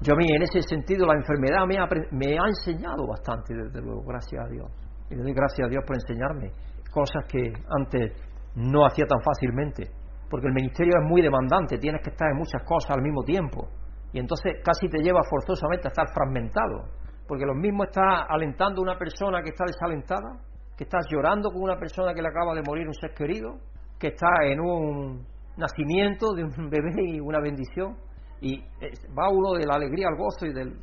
Yo 0.02 0.14
a 0.14 0.18
mí, 0.18 0.26
en 0.34 0.42
ese 0.44 0.62
sentido, 0.62 1.06
la 1.06 1.16
enfermedad 1.16 1.66
me 1.68 1.78
ha, 1.78 1.88
me 2.12 2.40
ha 2.40 2.48
enseñado 2.48 3.06
bastante, 3.06 3.54
desde 3.54 3.82
luego, 3.82 4.02
gracias 4.04 4.46
a 4.46 4.48
Dios. 4.48 4.72
Y 5.10 5.16
le 5.16 5.24
doy 5.24 5.34
gracias 5.34 5.68
a 5.68 5.70
Dios 5.70 5.84
por 5.86 5.96
enseñarme 5.96 6.52
cosas 6.90 7.26
que 7.28 7.52
antes 7.78 8.14
no 8.56 8.86
hacía 8.86 9.06
tan 9.06 9.20
fácilmente. 9.22 9.92
Porque 10.30 10.48
el 10.48 10.54
ministerio 10.54 10.94
es 11.02 11.10
muy 11.10 11.22
demandante, 11.22 11.78
tienes 11.78 12.02
que 12.04 12.12
estar 12.12 12.30
en 12.32 12.38
muchas 12.38 12.64
cosas 12.64 12.92
al 12.92 13.02
mismo 13.02 13.24
tiempo. 13.24 13.68
Y 14.12 14.20
entonces 14.20 14.56
casi 14.64 14.88
te 14.90 15.02
lleva 15.04 15.22
forzosamente 15.30 15.88
a 15.88 15.90
estar 15.90 16.08
fragmentado, 16.14 16.90
porque 17.28 17.46
lo 17.46 17.54
mismo 17.54 17.84
está 17.84 18.24
alentando 18.28 18.82
una 18.82 18.98
persona 18.98 19.42
que 19.44 19.50
está 19.50 19.66
desalentada, 19.66 20.42
que 20.76 20.86
estás 20.86 21.06
llorando 21.12 21.52
con 21.52 21.62
una 21.62 21.78
persona 21.78 22.14
que 22.14 22.22
le 22.22 22.30
acaba 22.30 22.56
de 22.56 22.64
morir 22.66 22.88
un 22.88 22.94
ser 22.94 23.14
querido, 23.14 23.58
que 24.00 24.08
está 24.08 24.30
en 24.46 24.60
un 24.60 25.26
nacimiento 25.58 26.34
de 26.34 26.44
un 26.44 26.70
bebé 26.70 27.04
y 27.06 27.20
una 27.20 27.40
bendición, 27.40 27.98
y 28.42 28.62
va 29.18 29.30
uno 29.30 29.54
de 29.54 29.66
la 29.66 29.76
alegría 29.76 30.08
al 30.08 30.16
gozo 30.16 30.46
y 30.46 30.54
del... 30.54 30.74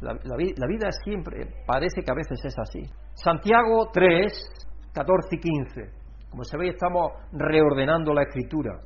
La, 0.00 0.66
vida 0.66 0.90
siempre, 1.04 1.48
parece 1.66 2.02
que 2.02 2.10
a 2.10 2.14
veces 2.14 2.38
es 2.44 2.54
así. 2.58 2.82
Santiago 3.14 3.88
3, 3.92 4.32
14 4.92 5.28
y 5.32 5.40
15. 5.40 6.06
Como 6.30 6.44
sabéis, 6.44 6.74
estamos 6.74 7.12
reordenando 7.32 8.12
la 8.12 8.24
escritura. 8.24 8.78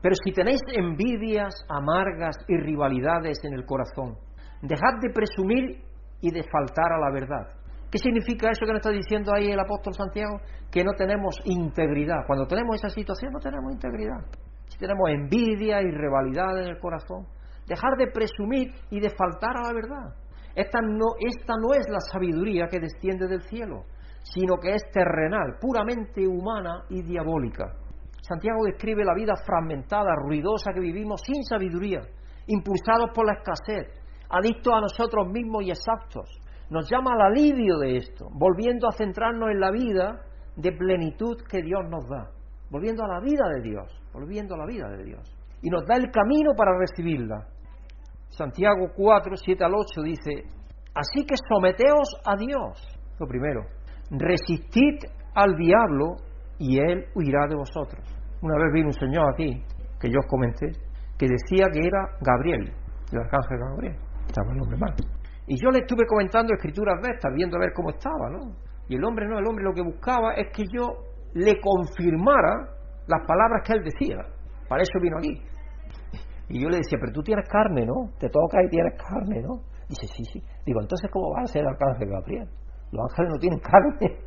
Pero 0.00 0.14
si 0.24 0.32
tenéis 0.32 0.60
envidias 0.72 1.54
amargas 1.68 2.36
y 2.46 2.56
rivalidades 2.56 3.38
en 3.44 3.54
el 3.54 3.64
corazón, 3.64 4.16
dejad 4.62 5.00
de 5.00 5.10
presumir 5.10 5.82
y 6.20 6.30
de 6.30 6.44
faltar 6.44 6.92
a 6.92 6.98
la 6.98 7.10
verdad. 7.12 7.58
¿Qué 7.90 7.98
significa 7.98 8.50
eso 8.50 8.66
que 8.66 8.72
nos 8.72 8.80
está 8.80 8.90
diciendo 8.90 9.32
ahí 9.34 9.50
el 9.50 9.58
apóstol 9.58 9.94
Santiago? 9.94 10.40
Que 10.70 10.84
no 10.84 10.92
tenemos 10.92 11.36
integridad. 11.44 12.26
Cuando 12.26 12.46
tenemos 12.46 12.76
esa 12.76 12.90
situación 12.90 13.32
no 13.32 13.40
tenemos 13.40 13.72
integridad. 13.72 14.20
Si 14.68 14.78
tenemos 14.78 15.08
envidia 15.08 15.80
y 15.80 15.90
rivalidad 15.90 16.58
en 16.58 16.68
el 16.68 16.78
corazón, 16.78 17.26
dejar 17.66 17.96
de 17.96 18.08
presumir 18.12 18.72
y 18.90 19.00
de 19.00 19.10
faltar 19.10 19.56
a 19.56 19.68
la 19.68 19.72
verdad. 19.72 20.14
Esta 20.54 20.80
no, 20.82 21.16
esta 21.18 21.54
no 21.56 21.72
es 21.72 21.88
la 21.88 22.00
sabiduría 22.12 22.66
que 22.66 22.80
desciende 22.80 23.26
del 23.26 23.42
cielo, 23.42 23.84
sino 24.22 24.56
que 24.56 24.74
es 24.74 24.82
terrenal, 24.92 25.56
puramente 25.60 26.26
humana 26.26 26.82
y 26.90 27.02
diabólica. 27.02 27.72
Santiago 28.20 28.64
describe 28.64 29.04
la 29.04 29.14
vida 29.14 29.34
fragmentada, 29.44 30.14
ruidosa 30.16 30.72
que 30.72 30.80
vivimos 30.80 31.20
sin 31.24 31.42
sabiduría, 31.44 32.00
impulsados 32.46 33.10
por 33.14 33.26
la 33.26 33.34
escasez, 33.34 33.88
adictos 34.28 34.74
a 34.74 34.80
nosotros 34.80 35.28
mismos 35.28 35.64
y 35.64 35.70
exactos. 35.70 36.28
Nos 36.70 36.90
llama 36.90 37.12
al 37.14 37.32
alivio 37.32 37.78
de 37.78 37.96
esto, 37.96 38.28
volviendo 38.32 38.88
a 38.88 38.92
centrarnos 38.92 39.50
en 39.50 39.60
la 39.60 39.70
vida 39.70 40.20
de 40.56 40.72
plenitud 40.72 41.38
que 41.48 41.62
Dios 41.62 41.80
nos 41.88 42.06
da, 42.08 42.30
volviendo 42.70 43.04
a 43.04 43.08
la 43.08 43.20
vida 43.20 43.48
de 43.54 43.62
Dios, 43.62 43.88
volviendo 44.12 44.54
a 44.54 44.58
la 44.58 44.66
vida 44.66 44.88
de 44.90 45.04
Dios. 45.04 45.22
Y 45.62 45.70
nos 45.70 45.86
da 45.86 45.96
el 45.96 46.10
camino 46.10 46.52
para 46.56 46.78
recibirla. 46.78 47.46
Santiago 48.28 48.88
4, 48.94 49.36
7 49.36 49.64
al 49.64 49.72
8 49.74 50.02
dice, 50.02 50.44
así 50.94 51.24
que 51.24 51.34
someteos 51.48 52.08
a 52.24 52.36
Dios, 52.36 52.98
lo 53.18 53.26
primero, 53.26 53.62
resistid 54.10 55.08
al 55.34 55.56
diablo 55.56 56.16
y 56.58 56.78
él 56.78 57.06
huirá 57.14 57.46
de 57.48 57.56
vosotros. 57.56 58.02
Una 58.42 58.54
vez 58.56 58.72
vino 58.72 58.88
un 58.88 58.92
señor 58.92 59.32
aquí, 59.32 59.62
que 60.00 60.08
yo 60.08 60.18
os 60.20 60.26
comenté, 60.26 60.66
que 61.18 61.26
decía 61.26 61.66
que 61.72 61.86
era 61.86 62.06
Gabriel, 62.20 62.72
el 63.12 63.18
arcángel 63.18 63.58
Gabriel, 63.58 63.96
estaba 64.26 64.52
el 64.52 64.60
hombre. 64.60 64.78
Y 65.46 65.56
yo 65.60 65.70
le 65.70 65.80
estuve 65.80 66.06
comentando 66.06 66.54
escrituras 66.54 67.00
de 67.02 67.10
estas, 67.10 67.32
viendo 67.34 67.56
a 67.56 67.60
ver 67.60 67.72
cómo 67.74 67.90
estaba, 67.90 68.30
¿no? 68.30 68.54
Y 68.88 68.96
el 68.96 69.04
hombre 69.04 69.26
no, 69.26 69.38
el 69.38 69.46
hombre 69.46 69.64
lo 69.64 69.72
que 69.72 69.82
buscaba 69.82 70.34
es 70.34 70.48
que 70.54 70.64
yo 70.72 70.86
le 71.34 71.60
confirmara 71.60 72.68
las 73.06 73.26
palabras 73.26 73.62
que 73.64 73.72
él 73.74 73.84
decía. 73.84 74.18
Para 74.68 74.82
eso 74.82 75.00
vino 75.00 75.18
aquí. 75.18 75.40
Y 76.48 76.62
yo 76.62 76.68
le 76.68 76.78
decía, 76.78 76.98
pero 77.00 77.12
tú 77.12 77.22
tienes 77.22 77.48
carne, 77.48 77.84
¿no? 77.84 78.10
Te 78.18 78.28
toca 78.28 78.62
y 78.62 78.68
tienes 78.68 78.94
carne, 78.96 79.42
¿no? 79.42 79.62
Dice, 79.88 80.06
sí, 80.06 80.24
sí. 80.32 80.42
Digo, 80.64 80.80
entonces, 80.80 81.10
¿cómo 81.10 81.32
va 81.34 81.42
a 81.42 81.46
ser 81.46 81.62
el 81.62 81.68
arcángel 81.68 82.08
Gabriel? 82.08 82.48
Los 82.92 83.10
ángeles 83.10 83.30
no 83.32 83.38
tienen 83.38 83.60
carne. 83.60 84.18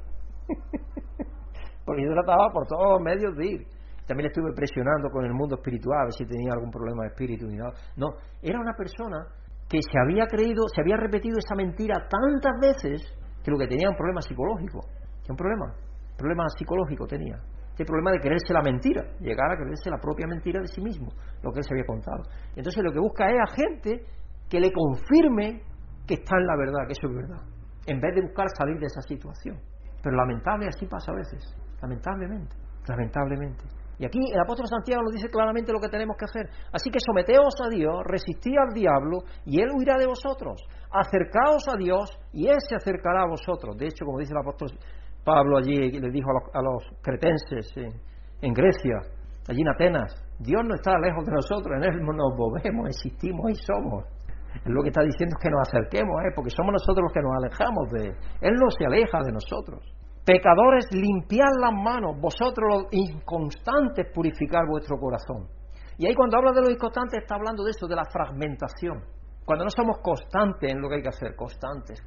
Porque 1.86 2.04
yo 2.04 2.14
trataba 2.14 2.52
por 2.52 2.68
todos 2.68 2.94
los 2.94 3.02
medios 3.02 3.36
de 3.36 3.46
ir. 3.46 3.68
También 4.08 4.28
estuve 4.28 4.54
presionando 4.54 5.10
con 5.10 5.26
el 5.26 5.34
mundo 5.34 5.56
espiritual, 5.56 6.02
a 6.02 6.04
ver 6.06 6.14
si 6.14 6.26
tenía 6.26 6.54
algún 6.54 6.70
problema 6.70 7.04
de 7.04 7.10
espíritu 7.10 7.46
y 7.50 7.56
nada. 7.56 7.72
No, 7.96 8.10
era 8.42 8.60
una 8.60 8.74
persona 8.74 9.28
que 9.70 9.80
se 9.82 9.98
había 10.00 10.26
creído, 10.28 10.68
se 10.68 10.82
había 10.82 10.98
repetido 10.98 11.38
esa 11.40 11.56
mentira 11.56 12.08
tantas 12.10 12.60
veces 12.60 13.02
que 13.44 13.52
lo 13.52 13.58
que 13.58 13.68
tenía 13.68 13.90
un 13.90 13.96
problema 13.96 14.22
psicológico. 14.22 14.82
¿Qué 15.24 15.32
un 15.32 15.38
problema? 15.38 15.74
Problema 16.18 16.44
psicológico 16.58 17.08
tenía. 17.08 17.38
Este 17.72 17.86
problema 17.86 18.12
de 18.12 18.20
creerse 18.20 18.54
la 18.54 18.62
mentira, 18.62 19.02
llegar 19.22 19.50
a 19.50 19.56
creerse 19.56 19.90
la 19.90 19.98
propia 19.98 20.28
mentira 20.28 20.60
de 20.60 20.68
sí 20.68 20.82
mismo, 20.82 21.10
lo 21.42 21.52
que 21.52 21.60
él 21.60 21.64
se 21.64 21.74
había 21.74 21.86
contado. 21.86 22.22
Entonces 22.56 22.84
lo 22.84 22.92
que 22.92 23.00
busca 23.00 23.30
es 23.32 23.38
a 23.40 23.56
gente 23.56 24.06
que 24.50 24.60
le 24.60 24.72
confirme 24.74 25.64
que 26.06 26.16
está 26.16 26.38
en 26.38 26.46
la 26.46 26.58
verdad, 26.58 26.86
que 26.86 26.94
eso 26.94 27.08
es 27.08 27.16
verdad, 27.16 27.42
en 27.88 28.02
vez 28.02 28.14
de 28.14 28.22
buscar 28.22 28.48
salir 28.58 28.78
de 28.78 28.88
esa 28.88 29.02
situación. 29.02 29.58
Pero 30.04 30.16
lamentable 30.16 30.68
así 30.68 30.86
pasa 30.86 31.12
a 31.12 31.16
veces, 31.16 31.56
lamentablemente, 31.82 32.56
lamentablemente. 32.88 33.64
Y 34.02 34.06
aquí 34.06 34.18
el 34.34 34.40
apóstol 34.40 34.66
Santiago 34.68 35.04
nos 35.04 35.14
dice 35.14 35.30
claramente 35.30 35.72
lo 35.72 35.80
que 35.80 35.88
tenemos 35.88 36.18
que 36.18 36.26
hacer. 36.26 36.50
Así 36.74 36.90
que 36.90 36.98
someteos 37.00 37.54
a 37.64 37.70
Dios, 37.70 38.02
resistid 38.06 38.58
al 38.58 38.74
diablo 38.74 39.20
y 39.46 39.62
él 39.62 39.70
huirá 39.78 39.98
de 40.00 40.08
vosotros. 40.08 40.60
Acercaos 40.90 41.68
a 41.70 41.78
Dios 41.78 42.10
y 42.34 42.48
él 42.48 42.58
se 42.68 42.76
acercará 42.76 43.22
a 43.22 43.30
vosotros. 43.30 43.78
De 43.78 43.86
hecho, 43.86 44.04
como 44.04 44.18
dice 44.18 44.34
el 44.34 44.40
apóstol 44.40 44.72
Pablo 45.24 45.58
allí, 45.58 45.92
le 45.92 46.10
dijo 46.10 46.30
a 46.32 46.62
los, 46.64 46.84
cretenses 47.04 47.72
en, 48.42 48.54
Grecia, 48.54 48.98
allí 49.48 49.62
en 49.62 49.70
Atenas, 49.70 50.16
Dios 50.40 50.64
no 50.66 50.74
está 50.74 50.98
lejos 50.98 51.24
de 51.24 51.34
nosotros, 51.34 51.78
en 51.78 51.84
él 51.84 52.02
nos 52.02 52.34
movemos, 52.36 52.90
existimos 52.90 53.52
y 53.52 53.56
somos. 53.56 54.06
Él 54.66 54.74
lo 54.74 54.82
que 54.82 54.90
está 54.90 55.04
diciendo 55.04 55.36
es 55.38 55.44
que 55.44 55.50
nos 55.52 55.62
acerquemos, 55.70 56.16
¿eh? 56.26 56.34
porque 56.36 56.50
somos 56.50 56.74
nosotros 56.74 57.04
los 57.04 57.14
que 57.14 57.22
nos 57.22 57.38
alejamos 57.38 57.90
de 57.92 58.08
Él. 58.10 58.16
Él 58.42 58.56
no 58.56 58.70
se 58.72 58.86
aleja 58.86 59.20
de 59.24 59.32
nosotros. 59.32 59.80
Pecadores, 60.26 60.86
limpiad 60.92 61.50
las 61.60 61.74
manos, 61.74 62.16
vosotros 62.22 62.68
los 62.70 62.84
inconstantes 62.92 64.06
purificar 64.14 64.68
vuestro 64.70 64.98
corazón. 64.98 65.48
Y 65.98 66.08
ahí 66.08 66.14
cuando 66.14 66.38
habla 66.38 66.52
de 66.52 66.62
los 66.62 66.70
inconstantes 66.70 67.22
está 67.22 67.36
hablando 67.36 67.64
de 67.64 67.72
eso, 67.72 67.88
de 67.88 67.96
la 67.96 68.06
fragmentación. 68.06 69.02
Cuando 69.46 69.66
no 69.66 69.72
somos 69.72 69.98
constantes 70.02 70.72
en 70.72 70.80
lo 70.80 70.90
que 70.90 70.96
hay 70.96 71.02
que 71.02 71.10
hacer, 71.10 71.36
constantes. 71.36 72.00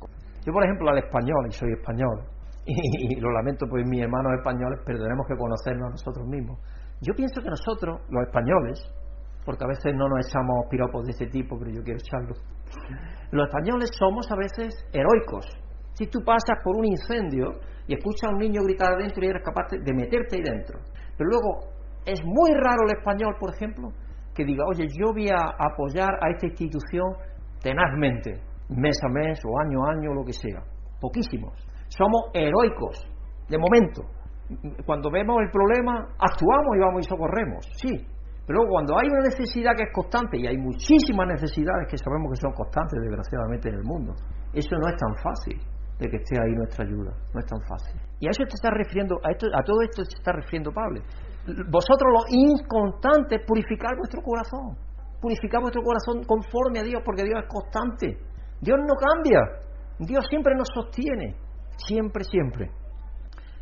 Yo, 0.46 0.52
por 0.52 0.64
ejemplo, 0.64 0.90
al 0.90 0.98
español, 0.98 1.46
y 1.48 1.52
soy 1.52 1.72
español, 1.72 2.24
y, 2.66 3.20
lo 3.20 3.32
lamento, 3.32 3.66
pues 3.68 3.84
mis 3.86 4.02
hermanos 4.02 4.32
españoles, 4.38 4.80
pero 4.86 4.98
tenemos 4.98 5.26
que 5.26 5.36
conocernos 5.36 5.88
a 5.88 5.90
nosotros 5.90 6.26
mismos. 6.26 6.58
Yo 7.00 7.14
pienso 7.14 7.42
que 7.42 7.50
nosotros, 7.50 8.00
los 8.08 8.26
españoles, 8.26 8.78
porque 9.44 9.64
a 9.64 9.68
veces 9.68 9.92
no 9.94 10.08
nos 10.08 10.26
echamos 10.26 10.66
piropos 10.70 11.04
de 11.04 11.10
ese 11.10 11.26
tipo, 11.26 11.58
pero 11.58 11.70
yo 11.70 11.82
quiero 11.82 11.98
echarlo. 11.98 12.34
Los 13.32 13.48
españoles 13.48 13.90
somos 13.98 14.30
a 14.30 14.36
veces 14.36 14.74
heroicos. 14.92 15.46
Si 15.92 16.06
tú 16.06 16.20
pasas 16.24 16.58
por 16.64 16.76
un 16.76 16.86
incendio, 16.86 17.60
y 17.86 17.94
escucha 17.94 18.28
a 18.28 18.30
un 18.30 18.38
niño 18.38 18.62
gritar 18.62 18.94
adentro 18.94 19.24
y 19.24 19.28
eres 19.28 19.42
capaz 19.44 19.68
de 19.70 19.92
meterte 19.92 20.36
ahí 20.36 20.42
dentro. 20.42 20.78
Pero 21.16 21.30
luego, 21.30 21.74
es 22.06 22.20
muy 22.24 22.50
raro 22.52 22.84
el 22.86 22.96
español, 22.98 23.34
por 23.38 23.54
ejemplo, 23.54 23.88
que 24.34 24.44
diga, 24.44 24.64
oye, 24.66 24.86
yo 24.88 25.12
voy 25.12 25.28
a 25.28 25.54
apoyar 25.58 26.10
a 26.20 26.30
esta 26.30 26.46
institución 26.46 27.06
tenazmente, 27.62 28.40
mes 28.68 28.96
a 29.02 29.08
mes 29.08 29.40
o 29.44 29.58
año 29.60 29.84
a 29.84 29.92
año, 29.92 30.14
lo 30.14 30.24
que 30.24 30.32
sea. 30.32 30.62
Poquísimos. 31.00 31.54
Somos 31.88 32.30
heroicos, 32.32 33.06
de 33.48 33.58
momento. 33.58 34.02
Cuando 34.84 35.10
vemos 35.10 35.36
el 35.40 35.50
problema, 35.50 36.08
actuamos 36.18 36.76
y 36.76 36.80
vamos 36.80 37.06
y 37.06 37.08
socorremos, 37.08 37.66
sí. 37.76 38.06
Pero 38.46 38.58
luego, 38.58 38.72
cuando 38.72 38.98
hay 38.98 39.08
una 39.08 39.22
necesidad 39.22 39.72
que 39.76 39.84
es 39.84 39.92
constante, 39.94 40.38
y 40.38 40.46
hay 40.46 40.56
muchísimas 40.58 41.28
necesidades 41.28 41.88
que 41.88 41.96
sabemos 41.96 42.32
que 42.32 42.40
son 42.40 42.52
constantes, 42.52 43.00
desgraciadamente, 43.00 43.68
en 43.70 43.76
el 43.76 43.84
mundo, 43.84 44.12
eso 44.52 44.76
no 44.76 44.88
es 44.88 44.96
tan 44.96 45.14
fácil 45.16 45.73
de 45.98 46.08
que 46.08 46.16
esté 46.16 46.40
ahí 46.40 46.52
nuestra 46.52 46.84
ayuda. 46.84 47.12
No 47.32 47.40
es 47.40 47.46
tan 47.46 47.60
fácil. 47.62 48.00
Y 48.20 48.26
a 48.26 48.30
eso 48.30 48.42
te 48.44 48.54
está 48.54 48.70
refiriendo, 48.70 49.16
a, 49.22 49.30
esto, 49.30 49.46
a 49.54 49.62
todo 49.62 49.82
esto 49.82 50.04
se 50.04 50.18
está 50.18 50.32
refiriendo 50.32 50.72
Pablo. 50.72 51.00
Vosotros 51.70 52.10
los 52.10 52.24
inconstantes, 52.30 53.42
purificar 53.46 53.96
vuestro 53.96 54.22
corazón. 54.22 54.76
Purificar 55.20 55.60
vuestro 55.60 55.82
corazón 55.82 56.24
conforme 56.24 56.80
a 56.80 56.82
Dios, 56.82 57.02
porque 57.04 57.22
Dios 57.22 57.40
es 57.42 57.48
constante. 57.48 58.18
Dios 58.60 58.78
no 58.80 58.94
cambia. 58.96 59.40
Dios 59.98 60.24
siempre 60.28 60.54
nos 60.56 60.68
sostiene. 60.74 61.36
Siempre, 61.76 62.24
siempre. 62.24 62.70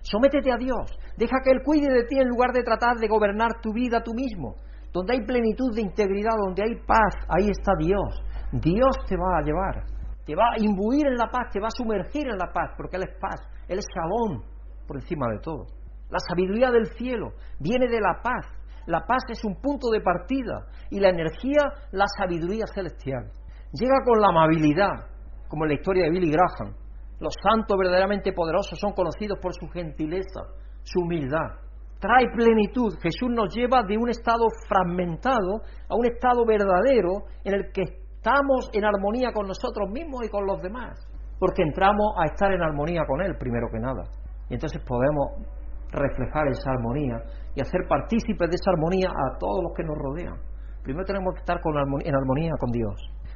Sométete 0.01 0.51
a 0.53 0.57
Dios. 0.57 0.99
Deja 1.16 1.37
que 1.45 1.51
Él 1.51 1.62
cuide 1.64 1.93
de 1.93 2.05
ti 2.05 2.18
en 2.18 2.28
lugar 2.28 2.53
de 2.53 2.62
tratar 2.62 2.97
de 2.97 3.09
gobernar 3.09 3.61
tu 3.61 3.72
vida 3.72 4.03
tú 4.03 4.12
mismo. 4.14 4.57
Donde 4.93 5.14
hay 5.14 5.24
plenitud 5.24 5.74
de 5.74 5.83
integridad, 5.83 6.37
donde 6.45 6.62
hay 6.62 6.74
paz, 6.87 7.14
ahí 7.28 7.49
está 7.49 7.72
Dios. 7.78 8.24
Dios 8.53 8.97
te 9.07 9.16
va 9.16 9.39
a 9.39 9.43
llevar 9.43 9.91
te 10.25 10.35
va 10.35 10.53
a 10.55 10.62
imbuir 10.62 11.07
en 11.07 11.16
la 11.16 11.29
paz, 11.31 11.51
te 11.53 11.61
va 11.61 11.68
a 11.68 11.77
sumergir 11.77 12.29
en 12.29 12.39
la 12.39 12.53
paz, 12.53 12.73
porque 12.77 12.97
Él 12.97 13.05
es 13.05 13.18
paz, 13.20 13.41
Él 13.68 13.79
es 13.79 13.87
shalom 13.95 14.43
por 14.87 14.97
encima 14.97 15.27
de 15.31 15.39
todo. 15.41 15.66
La 16.11 16.18
sabiduría 16.18 16.70
del 16.70 16.87
cielo 16.97 17.33
viene 17.59 17.89
de 17.89 18.01
la 18.01 18.20
paz. 18.23 18.47
La 18.87 19.01
paz 19.07 19.23
es 19.31 19.45
un 19.45 19.61
punto 19.61 19.89
de 19.91 20.01
partida 20.01 20.66
y 20.91 21.01
la 21.01 21.09
energía, 21.09 21.62
la 21.93 22.05
sabiduría 22.18 22.66
celestial. 22.75 23.31
Llega 23.73 24.05
con 24.05 24.20
la 24.20 24.29
amabilidad, 24.29 25.09
como 25.49 25.64
en 25.64 25.70
la 25.70 25.75
historia 25.75 26.05
de 26.05 26.11
Billy 26.11 26.31
Graham. 26.31 26.75
Los 27.20 27.35
santos 27.43 27.79
verdaderamente 27.79 28.33
poderosos 28.33 28.79
son 28.79 28.93
conocidos 28.93 29.39
por 29.41 29.55
su 29.55 29.68
gentileza, 29.68 30.43
su 30.83 31.01
humildad. 31.01 31.62
Trae 32.01 32.27
plenitud. 32.35 32.93
Jesús 33.01 33.31
nos 33.31 33.55
lleva 33.55 33.85
de 33.85 33.97
un 33.97 34.11
estado 34.11 34.45
fragmentado 34.68 35.62
a 35.89 35.95
un 35.95 36.05
estado 36.05 36.45
verdadero 36.45 37.27
en 37.45 37.55
el 37.55 37.73
que 37.73 38.01
estamos 38.23 38.70
en 38.73 38.85
armonía 38.85 39.33
con 39.35 39.49
nosotros 39.49 39.91
mismos 39.91 40.20
y 40.25 40.29
con 40.29 40.47
los 40.47 40.62
demás, 40.62 40.95
porque 41.41 41.62
entramos 41.62 42.14
a 42.23 42.27
estar 42.27 42.53
en 42.53 42.62
armonía 42.62 43.03
con 43.05 43.20
Él 43.20 43.35
primero 43.37 43.66
que 43.68 43.81
nada. 43.81 44.05
Y 44.49 44.55
entonces 44.55 44.81
podemos 44.87 45.43
reflejar 45.91 46.47
esa 46.47 46.70
armonía 46.70 47.18
y 47.57 47.61
hacer 47.61 47.81
partícipes 47.89 48.49
de 48.49 48.55
esa 48.55 48.70
armonía 48.70 49.09
a 49.11 49.39
todos 49.39 49.64
los 49.64 49.73
que 49.75 49.83
nos 49.83 49.99
rodean. 49.99 50.39
Primero 50.85 51.05
tenemos 51.05 51.35
que 51.35 51.41
estar 51.41 51.61
con 51.61 51.75
en 51.77 52.14
armonía 52.14 52.53
con 52.61 52.70
Dios. 52.70 52.95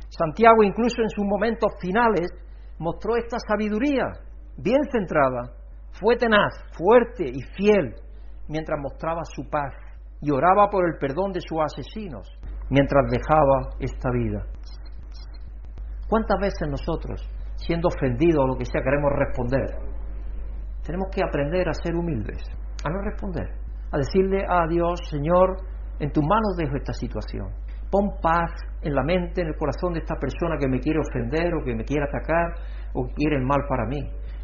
Santiago 0.08 0.62
incluso 0.62 1.02
en 1.02 1.10
sus 1.10 1.24
momentos 1.24 1.72
finales 1.80 2.30
mostró 2.78 3.16
esta 3.16 3.38
sabiduría 3.40 4.04
bien 4.56 4.82
centrada, 4.92 5.50
fue 5.98 6.16
tenaz, 6.16 6.54
fuerte 6.78 7.24
y 7.26 7.42
fiel 7.56 7.96
mientras 8.46 8.78
mostraba 8.80 9.22
su 9.24 9.50
paz 9.50 9.74
y 10.22 10.30
oraba 10.30 10.70
por 10.70 10.86
el 10.86 10.96
perdón 11.00 11.32
de 11.32 11.40
sus 11.40 11.58
asesinos 11.60 12.28
mientras 12.70 13.02
dejaba 13.10 13.74
esta 13.80 14.10
vida. 14.12 14.46
¿Cuántas 16.08 16.38
veces 16.38 16.68
nosotros, 16.70 17.20
siendo 17.56 17.88
ofendidos 17.88 18.44
o 18.44 18.46
lo 18.46 18.56
que 18.56 18.64
sea, 18.64 18.80
queremos 18.80 19.10
responder? 19.10 19.66
Tenemos 20.84 21.08
que 21.10 21.20
aprender 21.20 21.68
a 21.68 21.74
ser 21.74 21.96
humildes, 21.96 22.46
a 22.84 22.90
no 22.90 23.02
responder, 23.02 23.50
a 23.90 23.98
decirle 23.98 24.44
a 24.48 24.68
Dios, 24.68 25.00
Señor, 25.10 25.56
en 25.98 26.12
tus 26.12 26.22
manos 26.22 26.56
dejo 26.56 26.76
esta 26.76 26.92
situación. 26.92 27.48
Pon 27.90 28.20
paz 28.22 28.54
en 28.82 28.94
la 28.94 29.02
mente, 29.02 29.42
en 29.42 29.48
el 29.48 29.56
corazón 29.56 29.94
de 29.94 30.00
esta 30.00 30.14
persona 30.14 30.56
que 30.58 30.68
me 30.68 30.78
quiere 30.78 31.00
ofender 31.00 31.52
o 31.54 31.64
que 31.64 31.74
me 31.74 31.84
quiere 31.84 32.04
atacar 32.04 32.54
o 32.94 33.06
que 33.06 33.14
quiere 33.14 33.36
el 33.36 33.42
mal 33.42 33.66
para 33.68 33.86
mí. 33.86 33.98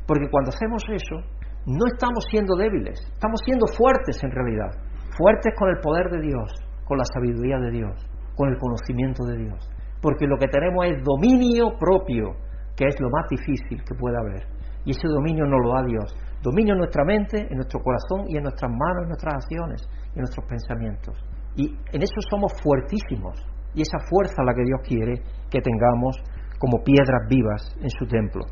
Porque 0.06 0.28
cuando 0.30 0.50
hacemos 0.50 0.82
eso, 0.90 1.22
no 1.66 1.86
estamos 1.94 2.24
siendo 2.28 2.56
débiles, 2.56 2.98
estamos 3.06 3.40
siendo 3.44 3.66
fuertes 3.68 4.18
en 4.24 4.32
realidad. 4.32 4.70
Fuertes 5.16 5.54
con 5.56 5.68
el 5.68 5.78
poder 5.78 6.10
de 6.10 6.22
Dios, 6.22 6.50
con 6.84 6.98
la 6.98 7.04
sabiduría 7.04 7.58
de 7.58 7.70
Dios, 7.70 7.94
con 8.34 8.48
el 8.48 8.58
conocimiento 8.58 9.22
de 9.26 9.38
Dios 9.46 9.68
porque 10.03 10.26
lo 10.26 10.36
que 10.36 10.48
tenemos 10.48 10.84
es 10.86 11.03
dominio 11.05 11.78
propio, 11.78 12.34
que 12.76 12.86
es 12.86 13.00
lo 13.00 13.09
más 13.09 13.28
difícil 13.30 13.82
que 13.84 13.94
pueda 13.94 14.18
haber. 14.18 14.44
Y 14.84 14.90
ese 14.90 15.07
dominio 15.07 15.46
no 15.46 15.59
lo 15.59 15.74
da 15.74 15.82
Dios. 15.86 16.12
Dominio 16.42 16.74
en 16.74 16.80
nuestra 16.80 17.05
mente, 17.05 17.38
en 17.38 17.55
nuestro 17.55 17.80
corazón 17.80 18.28
y 18.28 18.36
en 18.36 18.42
nuestras 18.42 18.70
manos, 18.70 19.05
en 19.05 19.09
nuestras 19.09 19.34
acciones 19.34 19.88
y 20.12 20.18
en 20.18 20.22
nuestros 20.26 20.44
pensamientos. 20.46 21.16
Y 21.55 21.70
en 21.92 22.03
eso 22.03 22.20
somos 22.28 22.53
fuertísimos. 22.61 23.38
Y 23.74 23.82
esa 23.82 23.98
fuerza 24.11 24.42
es 24.42 24.44
la 24.44 24.55
que 24.55 24.64
Dios 24.64 24.80
quiere 24.84 25.22
que 25.48 25.61
tengamos 25.61 26.16
como 26.59 26.82
piedras 26.82 27.22
vivas 27.28 27.76
en 27.80 27.90
su 27.90 28.07
templo. 28.07 28.42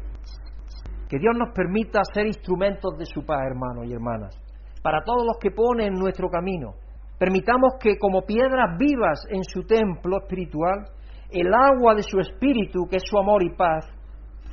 Que 1.08 1.18
Dios 1.18 1.34
nos 1.36 1.52
permita 1.52 2.02
ser 2.14 2.26
instrumentos 2.26 2.96
de 2.96 3.06
su 3.06 3.26
paz, 3.26 3.40
hermanos 3.44 3.86
y 3.86 3.92
hermanas, 3.92 4.40
para 4.82 5.02
todos 5.02 5.26
los 5.26 5.38
que 5.40 5.50
pone 5.50 5.86
en 5.86 5.94
nuestro 5.94 6.28
camino. 6.28 6.74
Permitamos 7.18 7.74
que 7.80 7.98
como 7.98 8.22
piedras 8.22 8.78
vivas 8.78 9.26
en 9.28 9.42
su 9.42 9.64
templo 9.64 10.18
espiritual, 10.22 10.86
el 11.32 11.52
agua 11.52 11.94
de 11.94 12.02
su 12.02 12.18
espíritu, 12.18 12.86
que 12.88 12.96
es 12.96 13.02
su 13.04 13.18
amor 13.18 13.42
y 13.42 13.54
paz, 13.54 13.86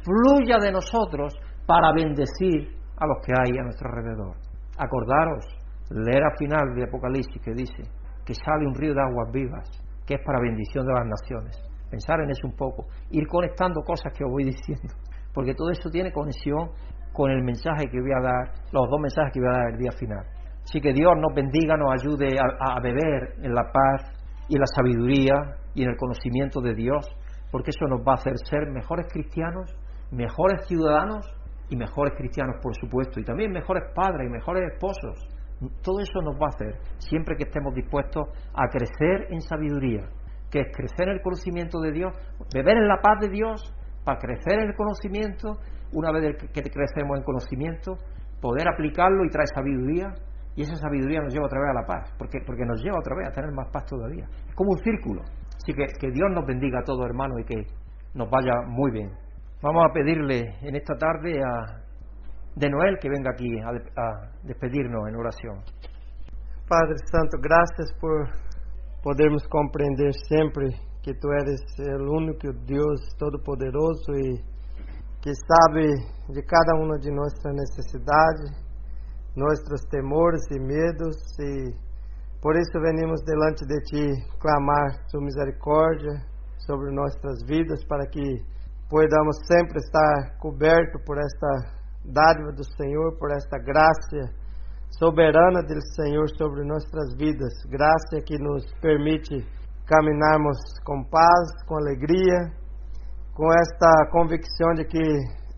fluya 0.04 0.58
de 0.60 0.72
nosotros 0.72 1.34
para 1.66 1.92
bendecir 1.92 2.76
a 2.98 3.06
los 3.06 3.18
que 3.26 3.34
hay 3.34 3.58
a 3.58 3.64
nuestro 3.64 3.90
alrededor. 3.90 4.36
Acordaros, 4.78 5.46
leer 5.90 6.24
al 6.24 6.38
final 6.38 6.76
de 6.76 6.84
Apocalipsis 6.84 7.42
que 7.42 7.54
dice 7.54 7.84
que 8.26 8.34
sale 8.34 8.68
un 8.68 8.76
río 8.76 8.94
de 8.94 9.02
aguas 9.02 9.32
vivas, 9.32 9.70
que 10.06 10.16
es 10.16 10.22
para 10.26 10.42
bendición 10.42 10.86
de 10.86 10.94
las 10.94 11.06
naciones. 11.06 11.58
Pensar 11.90 12.20
en 12.20 12.30
eso 12.30 12.48
un 12.48 12.56
poco, 12.56 12.86
ir 13.12 13.26
conectando 13.28 13.82
cosas 13.82 14.12
que 14.14 14.26
os 14.26 14.32
voy 14.32 14.44
diciendo, 14.52 14.94
porque 15.34 15.54
todo 15.54 15.70
eso 15.72 15.90
tiene 15.90 16.12
conexión 16.12 16.70
con 17.14 17.32
el 17.32 17.44
mensaje 17.44 17.90
que 17.90 18.00
voy 18.00 18.12
a 18.12 18.22
dar, 18.22 18.52
los 18.72 18.90
dos 18.90 19.00
mensajes 19.00 19.32
que 19.34 19.40
voy 19.40 19.50
a 19.50 19.58
dar 19.58 19.72
el 19.72 19.78
día 19.78 19.92
final. 19.92 20.26
Así 20.64 20.82
que 20.82 20.92
Dios 20.92 21.14
nos 21.16 21.34
bendiga, 21.34 21.78
nos 21.78 21.94
ayude 21.94 22.36
a, 22.38 22.80
beber 22.82 23.36
en 23.42 23.54
la 23.56 23.64
paz 23.72 24.12
y 24.50 24.58
la 24.58 24.66
sabiduría 24.76 25.34
y 25.78 25.84
en 25.84 25.92
el 25.92 25.96
conocimiento 25.96 26.60
de 26.60 26.74
Dios, 26.74 27.06
porque 27.52 27.70
eso 27.70 27.86
nos 27.88 28.02
va 28.02 28.14
a 28.14 28.16
hacer 28.16 28.34
ser 28.50 28.68
mejores 28.72 29.06
cristianos, 29.14 29.72
mejores 30.12 30.66
ciudadanos 30.66 31.24
y 31.70 31.76
mejores 31.76 32.16
cristianos, 32.18 32.56
por 32.64 32.76
supuesto, 32.76 33.20
y 33.20 33.24
también 33.24 33.52
mejores 33.52 33.84
padres 33.94 34.28
y 34.28 34.32
mejores 34.32 34.74
esposos. 34.74 35.30
Todo 35.84 36.00
eso 36.00 36.20
nos 36.22 36.36
va 36.36 36.48
a 36.48 36.56
hacer 36.56 36.80
siempre 36.98 37.36
que 37.38 37.44
estemos 37.44 37.76
dispuestos 37.76 38.28
a 38.56 38.68
crecer 38.70 39.28
en 39.30 39.42
sabiduría, 39.42 40.10
que 40.50 40.62
es 40.62 40.68
crecer 40.76 41.10
en 41.10 41.18
el 41.18 41.22
conocimiento 41.22 41.80
de 41.80 41.92
Dios, 41.92 42.12
beber 42.52 42.78
en 42.78 42.88
la 42.88 43.00
paz 43.00 43.20
de 43.22 43.30
Dios, 43.30 43.72
para 44.04 44.18
crecer 44.18 44.60
en 44.60 44.70
el 44.70 44.76
conocimiento, 44.76 45.60
una 45.94 46.12
vez 46.12 46.38
que 46.38 46.64
crecemos 46.64 47.18
en 47.20 47.24
conocimiento, 47.24 47.98
poder 48.42 48.68
aplicarlo 48.68 49.26
y 49.26 49.30
traer 49.30 49.50
sabiduría, 49.54 50.12
y 50.56 50.64
esa 50.64 50.76
sabiduría 50.76 51.22
nos 51.22 51.32
lleva 51.32 51.46
otra 51.46 51.60
vez 51.60 51.70
a 51.70 51.82
la 51.82 51.86
paz, 51.86 52.16
porque, 52.18 52.40
porque 52.44 52.66
nos 52.66 52.82
lleva 52.82 52.98
otra 52.98 53.16
vez 53.16 53.28
a 53.30 53.32
tener 53.32 53.52
más 53.52 53.70
paz 53.72 53.86
todavía. 53.86 54.26
Es 54.50 54.56
como 54.56 54.72
un 54.72 54.80
círculo. 54.80 55.22
Así 55.58 55.74
que 55.74 55.86
que 56.00 56.12
Dios 56.12 56.30
nos 56.32 56.46
bendiga 56.46 56.80
a 56.80 56.84
todos, 56.84 57.06
hermanos, 57.06 57.42
y 57.42 57.44
que 57.44 57.68
nos 58.14 58.30
vaya 58.30 58.62
muy 58.68 58.92
bien. 58.92 59.12
Vamos 59.62 59.86
a 59.90 59.94
pedirle 59.94 60.56
en 60.62 60.76
esta 60.76 60.96
tarde 60.96 61.42
a 61.44 61.84
de 62.56 62.70
Noel 62.70 62.98
que 63.00 63.10
venga 63.10 63.32
aquí 63.32 63.60
a, 63.60 63.70
a 63.70 64.32
despedirnos 64.44 65.08
en 65.08 65.16
oración. 65.16 65.64
Padre 66.68 66.96
Santo, 67.12 67.38
graças 67.40 67.94
por 68.00 68.28
podermos 69.04 69.48
compreender 69.48 70.14
sempre 70.28 70.68
que 71.02 71.14
Tu 71.14 71.30
eres 71.32 71.62
o 71.80 72.12
único 72.12 72.52
Deus 72.66 73.16
Todo-Poderoso 73.18 74.12
e 74.14 74.44
que 75.22 75.32
sabe 75.34 75.88
de 76.30 76.44
cada 76.44 76.76
uma 76.76 76.98
de 77.00 77.12
nossas 77.12 77.54
necessidades, 77.54 78.52
nossos 79.36 79.88
temores 79.90 80.42
e 80.52 80.60
medos 80.60 81.16
e 81.40 81.87
por 82.42 82.56
isso 82.56 82.80
venimos 82.80 83.22
delante 83.24 83.66
de 83.66 83.80
Ti 83.82 84.38
clamar 84.40 85.02
Sua 85.10 85.22
misericórdia 85.22 86.22
sobre 86.60 86.94
nossas 86.94 87.44
vidas 87.48 87.84
para 87.86 88.06
que 88.08 88.44
podamos 88.90 89.38
sempre 89.48 89.80
estar 89.80 90.38
coberto 90.40 91.00
por 91.06 91.18
esta 91.18 91.78
dádiva 92.06 92.52
do 92.52 92.64
Senhor, 92.76 93.18
por 93.18 93.32
esta 93.32 93.58
graça 93.58 94.32
soberana 94.92 95.62
do 95.64 95.82
Senhor 95.96 96.30
sobre 96.38 96.64
nossas 96.64 97.16
vidas. 97.18 97.54
Graça 97.70 98.22
que 98.26 98.38
nos 98.38 98.66
permite 98.82 99.46
caminharmos 99.86 100.58
com 100.86 101.04
paz, 101.04 101.66
com 101.66 101.76
alegria, 101.76 102.52
com 103.34 103.48
esta 103.52 104.10
convicção 104.12 104.74
de 104.74 104.86
que 104.86 105.04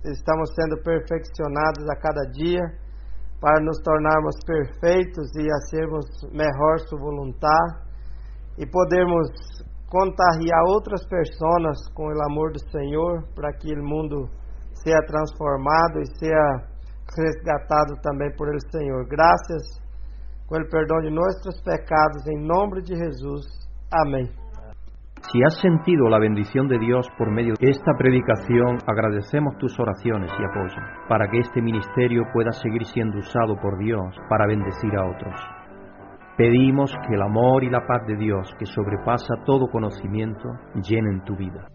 estamos 0.06 0.50
sendo 0.56 0.82
perfeccionados 0.82 1.88
a 1.90 1.96
cada 1.96 2.22
dia 2.32 2.62
para 3.40 3.64
nos 3.64 3.80
tornarmos 3.82 4.36
perfeitos 4.46 5.34
e 5.36 5.48
a 5.50 5.60
sermos 5.70 6.06
melhor 6.32 6.80
sua 6.88 7.00
vontade 7.00 7.90
e 8.58 8.66
podermos 8.68 9.30
contagiar 9.88 10.64
outras 10.68 11.06
pessoas 11.08 11.78
com 11.96 12.08
o 12.08 12.24
amor 12.32 12.52
do 12.52 12.60
Senhor 12.70 13.24
para 13.34 13.52
que 13.54 13.74
o 13.74 13.84
mundo 13.84 14.30
seja 14.84 15.02
transformado 15.08 16.00
e 16.02 16.20
seja 16.20 16.70
resgatado 17.18 17.96
também 18.02 18.30
por 18.36 18.48
el 18.54 18.60
Senhor. 18.72 19.08
Graças 19.08 19.82
com 20.48 20.56
o 20.56 20.70
perdão 20.70 21.00
de 21.00 21.10
nossos 21.10 21.62
pecados, 21.62 22.28
em 22.28 22.46
nome 22.46 22.82
de 22.82 22.96
Jesus. 22.96 23.46
Amém. 23.92 24.39
Si 25.28 25.44
has 25.44 25.60
sentido 25.62 26.10
la 26.10 26.18
bendición 26.18 26.68
de 26.68 26.80
Dios 26.80 27.08
por 27.18 27.30
medio 27.32 27.54
de 27.60 27.70
esta 27.70 27.94
predicación, 27.98 28.78
agradecemos 28.88 29.58
tus 29.58 29.80
oraciones 29.80 30.32
y 30.32 30.44
apoyo 30.44 30.82
para 31.08 31.30
que 31.30 31.40
este 31.40 31.62
ministerio 31.62 32.24
pueda 32.34 32.52
seguir 32.52 32.86
siendo 32.86 33.20
usado 33.20 33.56
por 33.62 33.78
Dios 33.78 34.16
para 34.30 34.48
bendecir 34.48 34.96
a 34.96 35.06
otros. 35.06 35.36
Pedimos 36.38 36.92
que 37.06 37.16
el 37.16 37.22
amor 37.22 37.64
y 37.64 37.70
la 37.70 37.86
paz 37.86 38.08
de 38.08 38.16
Dios, 38.16 38.50
que 38.58 38.66
sobrepasa 38.66 39.36
todo 39.46 39.68
conocimiento, 39.68 40.50
llenen 40.76 41.24
tu 41.26 41.36
vida. 41.36 41.68